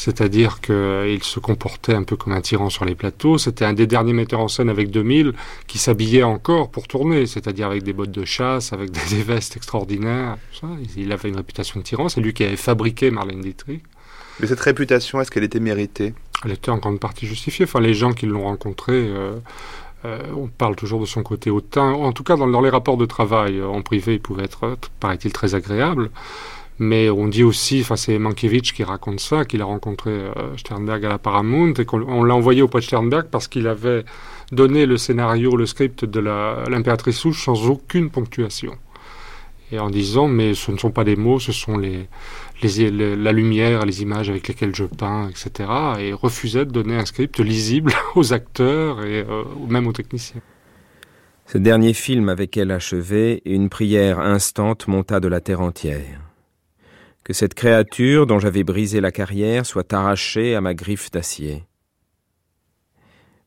c'est-à-dire 0.00 0.62
qu'il 0.62 1.22
se 1.22 1.40
comportait 1.40 1.92
un 1.92 2.04
peu 2.04 2.16
comme 2.16 2.32
un 2.32 2.40
tyran 2.40 2.70
sur 2.70 2.86
les 2.86 2.94
plateaux, 2.94 3.36
c'était 3.36 3.66
un 3.66 3.74
des 3.74 3.86
derniers 3.86 4.14
metteurs 4.14 4.40
en 4.40 4.48
scène 4.48 4.70
avec 4.70 4.90
2000 4.90 5.34
qui 5.66 5.76
s'habillait 5.76 6.22
encore 6.22 6.70
pour 6.70 6.88
tourner, 6.88 7.26
c'est-à-dire 7.26 7.66
avec 7.66 7.82
des 7.82 7.92
bottes 7.92 8.10
de 8.10 8.24
chasse, 8.24 8.72
avec 8.72 8.90
des, 9.10 9.16
des 9.16 9.22
vestes 9.22 9.58
extraordinaires. 9.58 10.38
ça. 10.58 10.68
Il 10.96 11.12
avait 11.12 11.28
une 11.28 11.36
réputation 11.36 11.80
de 11.80 11.84
tyran. 11.84 12.08
C'est 12.08 12.22
lui 12.22 12.32
qui 12.32 12.44
avait 12.44 12.56
fabriqué 12.56 13.10
Marlène 13.10 13.42
Dietrich. 13.42 13.82
Mais 14.40 14.46
cette 14.46 14.60
réputation, 14.60 15.20
est-ce 15.20 15.30
qu'elle 15.30 15.44
était 15.44 15.60
méritée? 15.60 16.14
Elle 16.46 16.52
était 16.52 16.70
en 16.70 16.78
grande 16.78 16.98
partie 16.98 17.26
justifiée. 17.26 17.66
Enfin, 17.66 17.80
les 17.80 17.92
gens 17.92 18.14
qui 18.14 18.24
l'ont 18.24 18.44
rencontré, 18.44 18.94
euh, 18.94 19.38
euh, 20.06 20.18
on 20.34 20.46
parle 20.48 20.76
toujours 20.76 21.00
de 21.00 21.06
son 21.06 21.22
côté 21.22 21.50
hautain. 21.50 21.92
En 21.92 22.12
tout 22.12 22.24
cas, 22.24 22.36
dans, 22.36 22.46
dans 22.46 22.62
les 22.62 22.70
rapports 22.70 22.96
de 22.96 23.04
travail 23.04 23.58
euh, 23.58 23.68
en 23.68 23.82
privé, 23.82 24.14
il 24.14 24.20
pouvait 24.20 24.44
être, 24.44 24.64
euh, 24.64 24.76
paraît-il, 24.98 25.32
très 25.32 25.54
agréable. 25.54 26.10
Mais 26.82 27.10
on 27.10 27.28
dit 27.28 27.44
aussi, 27.44 27.82
enfin 27.82 27.96
c'est 27.96 28.18
Mankiewicz 28.18 28.72
qui 28.72 28.84
raconte 28.84 29.20
ça, 29.20 29.44
qu'il 29.44 29.60
a 29.60 29.66
rencontré 29.66 30.12
euh, 30.12 30.56
Sternberg 30.56 31.04
à 31.04 31.10
la 31.10 31.18
Paramount 31.18 31.74
et 31.74 31.84
qu'on 31.84 32.24
l'a 32.24 32.34
envoyé 32.34 32.62
auprès 32.62 32.80
de 32.80 32.86
Sternberg 32.86 33.26
parce 33.30 33.48
qu'il 33.48 33.66
avait 33.66 34.02
donné 34.50 34.86
le 34.86 34.96
scénario, 34.96 35.56
le 35.56 35.66
script 35.66 36.06
de 36.06 36.20
l'impératrice 36.20 37.18
souche 37.18 37.44
sans 37.44 37.68
aucune 37.68 38.08
ponctuation. 38.08 38.78
Et 39.72 39.78
en 39.78 39.90
disant, 39.90 40.26
mais 40.26 40.54
ce 40.54 40.72
ne 40.72 40.78
sont 40.78 40.90
pas 40.90 41.04
des 41.04 41.16
mots, 41.16 41.38
ce 41.38 41.52
sont 41.52 41.76
les, 41.76 42.08
les, 42.62 42.90
la 43.14 43.32
lumière, 43.32 43.84
les 43.84 44.00
images 44.00 44.30
avec 44.30 44.48
lesquelles 44.48 44.74
je 44.74 44.84
peins, 44.84 45.28
etc. 45.28 45.68
Et 46.00 46.14
refusait 46.14 46.64
de 46.64 46.70
donner 46.70 46.96
un 46.96 47.04
script 47.04 47.40
lisible 47.40 47.92
aux 48.14 48.32
acteurs 48.32 49.04
et 49.04 49.20
euh, 49.20 49.44
même 49.68 49.86
aux 49.86 49.92
techniciens. 49.92 50.40
Ce 51.44 51.58
dernier 51.58 51.92
film 51.92 52.30
avec 52.30 52.56
elle 52.56 52.70
achevé, 52.70 53.42
une 53.44 53.68
prière 53.68 54.18
instante 54.18 54.88
monta 54.88 55.20
de 55.20 55.28
la 55.28 55.42
terre 55.42 55.60
entière 55.60 56.29
que 57.30 57.36
cette 57.36 57.54
créature 57.54 58.26
dont 58.26 58.40
j'avais 58.40 58.64
brisé 58.64 59.00
la 59.00 59.12
carrière 59.12 59.64
soit 59.64 59.92
arrachée 59.92 60.56
à 60.56 60.60
ma 60.60 60.74
griffe 60.74 61.12
d'acier. 61.12 61.62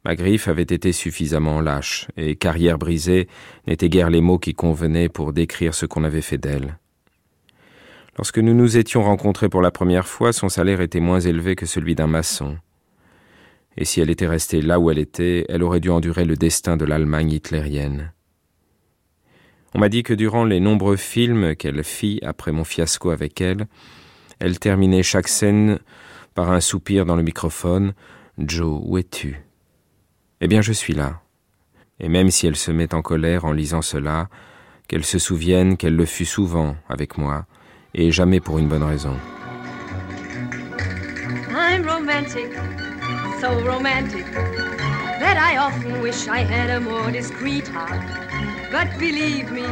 Ma 0.06 0.16
griffe 0.16 0.48
avait 0.48 0.62
été 0.62 0.94
suffisamment 0.94 1.60
lâche, 1.60 2.08
et 2.16 2.38
carrière 2.38 2.78
brisée 2.78 3.28
n'était 3.68 3.90
guère 3.90 4.10
les 4.10 4.22
mots 4.22 4.40
qui 4.40 4.54
convenaient 4.54 5.10
pour 5.10 5.34
décrire 5.34 5.76
ce 5.76 5.86
qu'on 5.86 6.06
avait 6.06 6.22
fait 6.22 6.38
d'elle. 6.38 6.78
Lorsque 8.18 8.40
nous 8.40 8.54
nous 8.54 8.78
étions 8.78 9.04
rencontrés 9.04 9.50
pour 9.50 9.62
la 9.62 9.70
première 9.70 10.08
fois, 10.08 10.32
son 10.32 10.48
salaire 10.48 10.80
était 10.80 11.02
moins 11.02 11.20
élevé 11.20 11.58
que 11.58 11.66
celui 11.66 11.94
d'un 11.94 12.08
maçon. 12.08 12.58
Et 13.76 13.84
si 13.84 14.00
elle 14.00 14.10
était 14.10 14.28
restée 14.28 14.62
là 14.62 14.80
où 14.80 14.92
elle 14.92 14.98
était, 14.98 15.46
elle 15.50 15.62
aurait 15.62 15.82
dû 15.82 15.90
endurer 15.90 16.24
le 16.24 16.38
destin 16.38 16.78
de 16.78 16.86
l'Allemagne 16.86 17.34
hitlérienne. 17.34 18.13
On 19.76 19.80
m'a 19.80 19.90
dit 19.90 20.04
que 20.04 20.14
durant 20.14 20.46
les 20.46 20.60
nombreux 20.60 20.98
films 20.98 21.56
qu'elle 21.56 21.84
fit 21.84 22.20
après 22.24 22.52
mon 22.52 22.64
fiasco 22.64 23.10
avec 23.10 23.42
elle, 23.42 23.66
elle 24.40 24.60
terminait 24.60 25.04
chaque 25.04 25.28
scène 25.28 25.80
par 26.36 26.52
un 26.52 26.60
soupir 26.60 27.06
dans 27.06 27.16
le 27.16 27.24
microphone 27.24 27.94
Joe, 28.38 28.82
où 28.84 28.98
es-tu? 28.98 29.42
Eh 30.42 30.48
bien, 30.48 30.62
je 30.62 30.74
suis 30.74 30.94
là. 30.94 31.22
Et 32.00 32.10
même 32.10 32.30
si 32.30 32.48
elle 32.48 32.56
se 32.56 32.72
met 32.72 32.94
en 32.94 33.02
colère 33.02 33.46
en 33.46 33.52
lisant 33.52 33.82
cela, 33.82 34.30
qu'elle 34.88 35.06
se 35.06 35.20
souvienne 35.20 35.78
qu'elle 35.78 35.96
le 35.96 36.06
fut 36.06 36.26
souvent 36.26 36.76
avec 36.90 37.18
moi, 37.18 37.46
et 37.94 38.12
jamais 38.12 38.40
pour 38.40 38.60
une 38.60 38.68
bonne 38.68 38.84
raison. 38.84 39.16
That 45.24 45.38
I 45.38 45.56
often 45.56 46.02
wish 46.02 46.28
I 46.28 46.40
had 46.40 46.70
a 46.70 46.82
more 46.82 47.10
discreet 47.10 47.66
heart. 47.70 48.06
But 48.74 48.90
believe 49.00 49.52
me, 49.52 49.66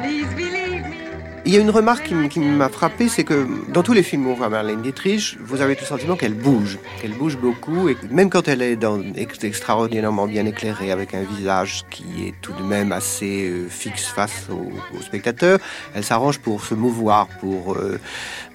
please 0.00 0.34
believe 0.34 0.84
me. 0.84 1.09
Il 1.46 1.54
y 1.54 1.56
a 1.56 1.60
une 1.60 1.70
remarque 1.70 2.12
qui 2.28 2.40
m'a 2.40 2.68
frappé, 2.68 3.08
c'est 3.08 3.24
que 3.24 3.46
dans 3.72 3.82
tous 3.82 3.94
les 3.94 4.02
films 4.02 4.26
où 4.26 4.30
on 4.30 4.34
voit 4.34 4.50
Marlène 4.50 4.82
Dietrich, 4.82 5.38
vous 5.42 5.62
avez 5.62 5.74
tout 5.74 5.82
le 5.82 5.86
sentiment 5.86 6.14
qu'elle 6.14 6.34
bouge, 6.34 6.78
qu'elle 7.00 7.12
bouge 7.12 7.38
beaucoup, 7.38 7.88
et 7.88 7.96
même 8.10 8.28
quand 8.28 8.46
elle 8.46 8.60
est 8.60 8.76
dans, 8.76 9.00
extraordinairement 9.16 10.26
bien 10.26 10.44
éclairée, 10.44 10.90
avec 10.92 11.14
un 11.14 11.22
visage 11.22 11.84
qui 11.90 12.04
est 12.26 12.34
tout 12.42 12.52
de 12.52 12.62
même 12.62 12.92
assez 12.92 13.48
euh, 13.48 13.68
fixe 13.68 14.04
face 14.04 14.48
au, 14.50 15.00
spectateur, 15.00 15.58
elle 15.94 16.04
s'arrange 16.04 16.38
pour 16.40 16.64
se 16.64 16.74
mouvoir, 16.74 17.26
pour 17.40 17.74
euh, 17.74 17.98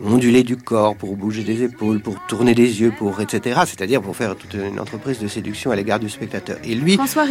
onduler 0.03 0.43
du 0.43 0.55
corps, 0.55 0.95
pour 0.95 1.15
bouger 1.15 1.43
des 1.43 1.63
épaules, 1.63 1.99
pour 2.01 2.23
tourner 2.27 2.53
des 2.53 2.81
yeux, 2.81 2.93
pour 2.95 3.19
etc. 3.19 3.61
C'est-à-dire 3.65 4.01
pour 4.01 4.15
faire 4.15 4.35
toute 4.35 4.53
une 4.53 4.79
entreprise 4.79 5.19
de 5.19 5.27
séduction 5.27 5.71
à 5.71 5.75
l'égard 5.75 5.99
du 5.99 6.09
spectateur. 6.09 6.57
Et 6.63 6.75
lui, 6.75 6.93
François 6.93 7.25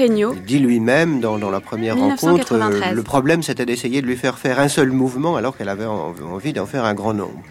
dit 0.47 0.59
lui-même 0.59 1.21
dans, 1.21 1.39
la 1.39 1.61
première 1.61 1.97
rencontre, 1.97 2.55
euh, 2.55 2.93
le 2.93 3.03
problème 3.03 3.43
c'était 3.43 3.67
d'essayer 3.67 4.03
de 4.03 4.07
lui 4.07 4.17
faire 4.17 4.39
faire 4.39 4.59
un 4.59 4.69
seul 4.69 4.91
mouvement 4.91 5.37
alors 5.45 5.54
qu'elle 5.57 5.69
avait 5.69 5.87
envie 5.87 6.53
d'en 6.53 6.67
faire 6.67 6.85
un 6.85 6.95
grand 6.95 7.15
nombre. 7.15 7.43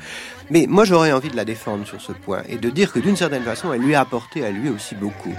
Mais 0.49 0.65
moi, 0.67 0.85
j'aurais 0.85 1.11
envie 1.11 1.29
de 1.29 1.35
la 1.35 1.45
défendre 1.45 1.85
sur 1.85 2.01
ce 2.01 2.11
point 2.11 2.43
et 2.49 2.57
de 2.57 2.69
dire 2.69 2.91
que 2.91 2.99
d'une 2.99 3.15
certaine 3.15 3.43
façon, 3.43 3.73
elle 3.73 3.81
lui 3.81 3.95
a 3.95 4.01
apporté 4.01 4.45
à 4.45 4.51
lui 4.51 4.69
aussi 4.69 4.95
beaucoup. 4.95 5.33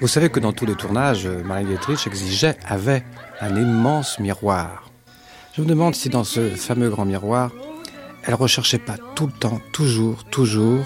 Vous 0.00 0.08
savez 0.08 0.28
que 0.28 0.38
dans 0.38 0.52
tous 0.52 0.66
les 0.66 0.74
tournages, 0.74 1.26
Marie 1.26 1.64
Dietrich 1.64 2.06
exigeait, 2.06 2.56
avait 2.66 3.04
un 3.40 3.56
immense 3.56 4.18
miroir. 4.20 4.90
Je 5.56 5.62
me 5.62 5.66
demande 5.66 5.94
si 5.94 6.08
dans 6.08 6.24
ce 6.24 6.50
fameux 6.50 6.88
grand 6.88 7.04
miroir, 7.04 7.50
elle 8.22 8.34
recherchait 8.34 8.78
pas 8.78 8.96
tout 9.16 9.26
le 9.26 9.32
temps, 9.32 9.60
toujours, 9.72 10.24
toujours, 10.24 10.84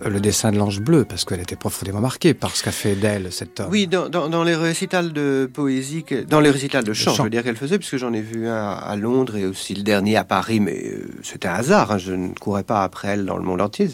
le 0.00 0.20
dessin 0.20 0.52
de 0.52 0.58
l'ange 0.58 0.80
bleu, 0.80 1.04
parce 1.04 1.24
qu'elle 1.24 1.40
était 1.40 1.56
profondément 1.56 2.00
marquée 2.00 2.34
par 2.34 2.56
ce 2.56 2.62
qu'a 2.62 2.72
fait 2.72 2.94
d'elle 2.94 3.32
cet 3.32 3.60
homme. 3.60 3.68
Oui, 3.70 3.86
dans, 3.86 4.08
dans, 4.08 4.44
les 4.44 4.56
récitals 4.56 5.12
de 5.12 5.48
poésie, 5.52 6.04
dans 6.28 6.40
les 6.40 6.50
récitals 6.50 6.84
de 6.84 6.92
chant, 6.92 7.14
je 7.14 7.22
veux 7.22 7.30
dire 7.30 7.42
qu'elle 7.42 7.56
faisait, 7.56 7.78
puisque 7.78 7.96
j'en 7.96 8.12
ai 8.12 8.20
vu 8.20 8.48
un 8.48 8.70
à 8.70 8.96
Londres 8.96 9.36
et 9.36 9.46
aussi 9.46 9.74
le 9.74 9.82
dernier 9.82 10.16
à 10.16 10.24
Paris, 10.24 10.60
mais 10.60 10.82
euh, 10.84 11.08
c'était 11.22 11.48
un 11.48 11.54
hasard, 11.54 11.92
hein, 11.92 11.98
je 11.98 12.12
ne 12.12 12.28
courais 12.34 12.64
pas 12.64 12.82
après 12.82 13.08
elle 13.08 13.24
dans 13.24 13.36
le 13.36 13.44
monde 13.44 13.60
entier. 13.60 13.88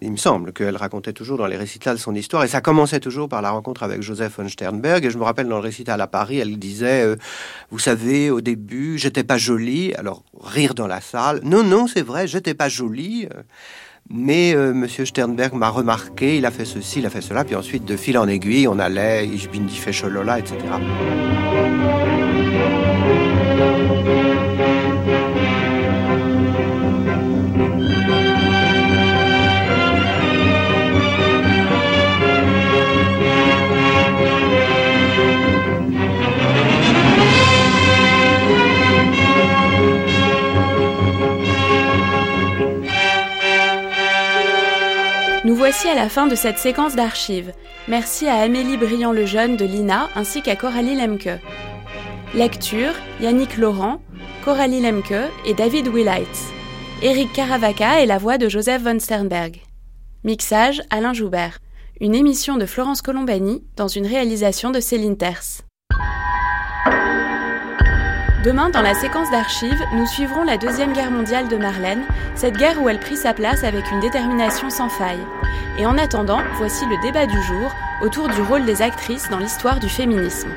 Il 0.00 0.12
me 0.12 0.16
semble 0.16 0.52
qu'elle 0.52 0.76
racontait 0.76 1.12
toujours 1.12 1.38
dans 1.38 1.46
les 1.46 1.56
récitals 1.56 1.98
son 1.98 2.14
histoire, 2.14 2.44
et 2.44 2.48
ça 2.48 2.60
commençait 2.60 3.00
toujours 3.00 3.28
par 3.28 3.42
la 3.42 3.50
rencontre 3.50 3.82
avec 3.82 4.02
Joseph 4.02 4.38
von 4.38 4.48
Sternberg, 4.48 5.04
et 5.04 5.10
je 5.10 5.18
me 5.18 5.24
rappelle 5.24 5.48
dans 5.48 5.56
le 5.56 5.62
récital 5.62 6.00
à 6.00 6.06
Paris, 6.06 6.38
elle 6.38 6.58
disait, 6.58 7.04
euh, 7.04 7.16
vous 7.70 7.78
savez, 7.78 8.30
au 8.30 8.40
début, 8.40 8.98
j'étais 8.98 9.24
pas 9.24 9.38
jolie, 9.38 9.94
alors 9.94 10.22
rire 10.42 10.74
dans 10.74 10.86
la 10.86 11.00
salle, 11.00 11.40
non, 11.44 11.62
non, 11.62 11.86
c'est 11.86 12.02
vrai, 12.02 12.26
j'étais 12.26 12.54
pas 12.54 12.68
jolie. 12.68 13.28
Euh, 13.34 13.42
mais 14.10 14.54
euh, 14.54 14.72
Monsieur 14.72 15.04
Sternberg 15.04 15.54
m'a 15.54 15.68
remarqué, 15.68 16.38
il 16.38 16.46
a 16.46 16.50
fait 16.50 16.64
ceci, 16.64 17.00
il 17.00 17.06
a 17.06 17.10
fait 17.10 17.20
cela, 17.20 17.44
puis 17.44 17.54
ensuite, 17.54 17.84
de 17.84 17.96
fil 17.96 18.16
en 18.18 18.26
aiguille, 18.28 18.66
on 18.68 18.78
allait, 18.78 19.26
ich 19.26 19.50
bin 19.50 19.66
die 19.66 19.78
etc. 19.78 20.56
voici 45.44 45.88
à 45.88 45.94
la 45.94 46.08
fin 46.08 46.26
de 46.26 46.34
cette 46.34 46.58
séquence 46.58 46.96
d'archives. 46.96 47.52
Merci 47.86 48.26
à 48.26 48.36
Amélie 48.36 48.76
Briand-Lejeune 48.76 49.56
de 49.56 49.64
l'INA 49.64 50.08
ainsi 50.14 50.42
qu'à 50.42 50.56
Coralie 50.56 50.96
Lemke. 50.96 51.40
Lecture 52.34 52.92
Yannick 53.20 53.56
Laurent, 53.56 54.02
Coralie 54.44 54.80
Lemke 54.80 55.30
et 55.46 55.54
David 55.54 55.88
Willites. 55.88 56.52
Eric 57.02 57.32
Caravaca 57.32 58.02
est 58.02 58.06
la 58.06 58.18
voix 58.18 58.38
de 58.38 58.48
Joseph 58.48 58.82
von 58.82 58.98
Sternberg. 58.98 59.60
Mixage 60.24 60.82
Alain 60.90 61.12
Joubert. 61.12 61.58
Une 62.00 62.14
émission 62.14 62.56
de 62.56 62.66
Florence 62.66 63.02
Colombani 63.02 63.64
dans 63.76 63.88
une 63.88 64.06
réalisation 64.06 64.70
de 64.70 64.80
Céline 64.80 65.16
Terce. 65.16 65.62
Demain, 68.44 68.70
dans 68.70 68.82
la 68.82 68.94
séquence 68.94 69.32
d'archives, 69.32 69.82
nous 69.92 70.06
suivrons 70.06 70.44
la 70.44 70.58
Deuxième 70.58 70.92
Guerre 70.92 71.10
mondiale 71.10 71.48
de 71.48 71.56
Marlène, 71.56 72.04
cette 72.36 72.56
guerre 72.56 72.80
où 72.80 72.88
elle 72.88 73.00
prit 73.00 73.16
sa 73.16 73.34
place 73.34 73.64
avec 73.64 73.90
une 73.90 73.98
détermination 73.98 74.70
sans 74.70 74.88
faille. 74.88 75.26
Et 75.76 75.86
en 75.86 75.98
attendant, 75.98 76.40
voici 76.56 76.86
le 76.86 77.02
débat 77.02 77.26
du 77.26 77.42
jour 77.42 77.74
autour 78.00 78.28
du 78.28 78.40
rôle 78.40 78.64
des 78.64 78.80
actrices 78.80 79.28
dans 79.28 79.38
l'histoire 79.38 79.80
du 79.80 79.88
féminisme. 79.88 80.50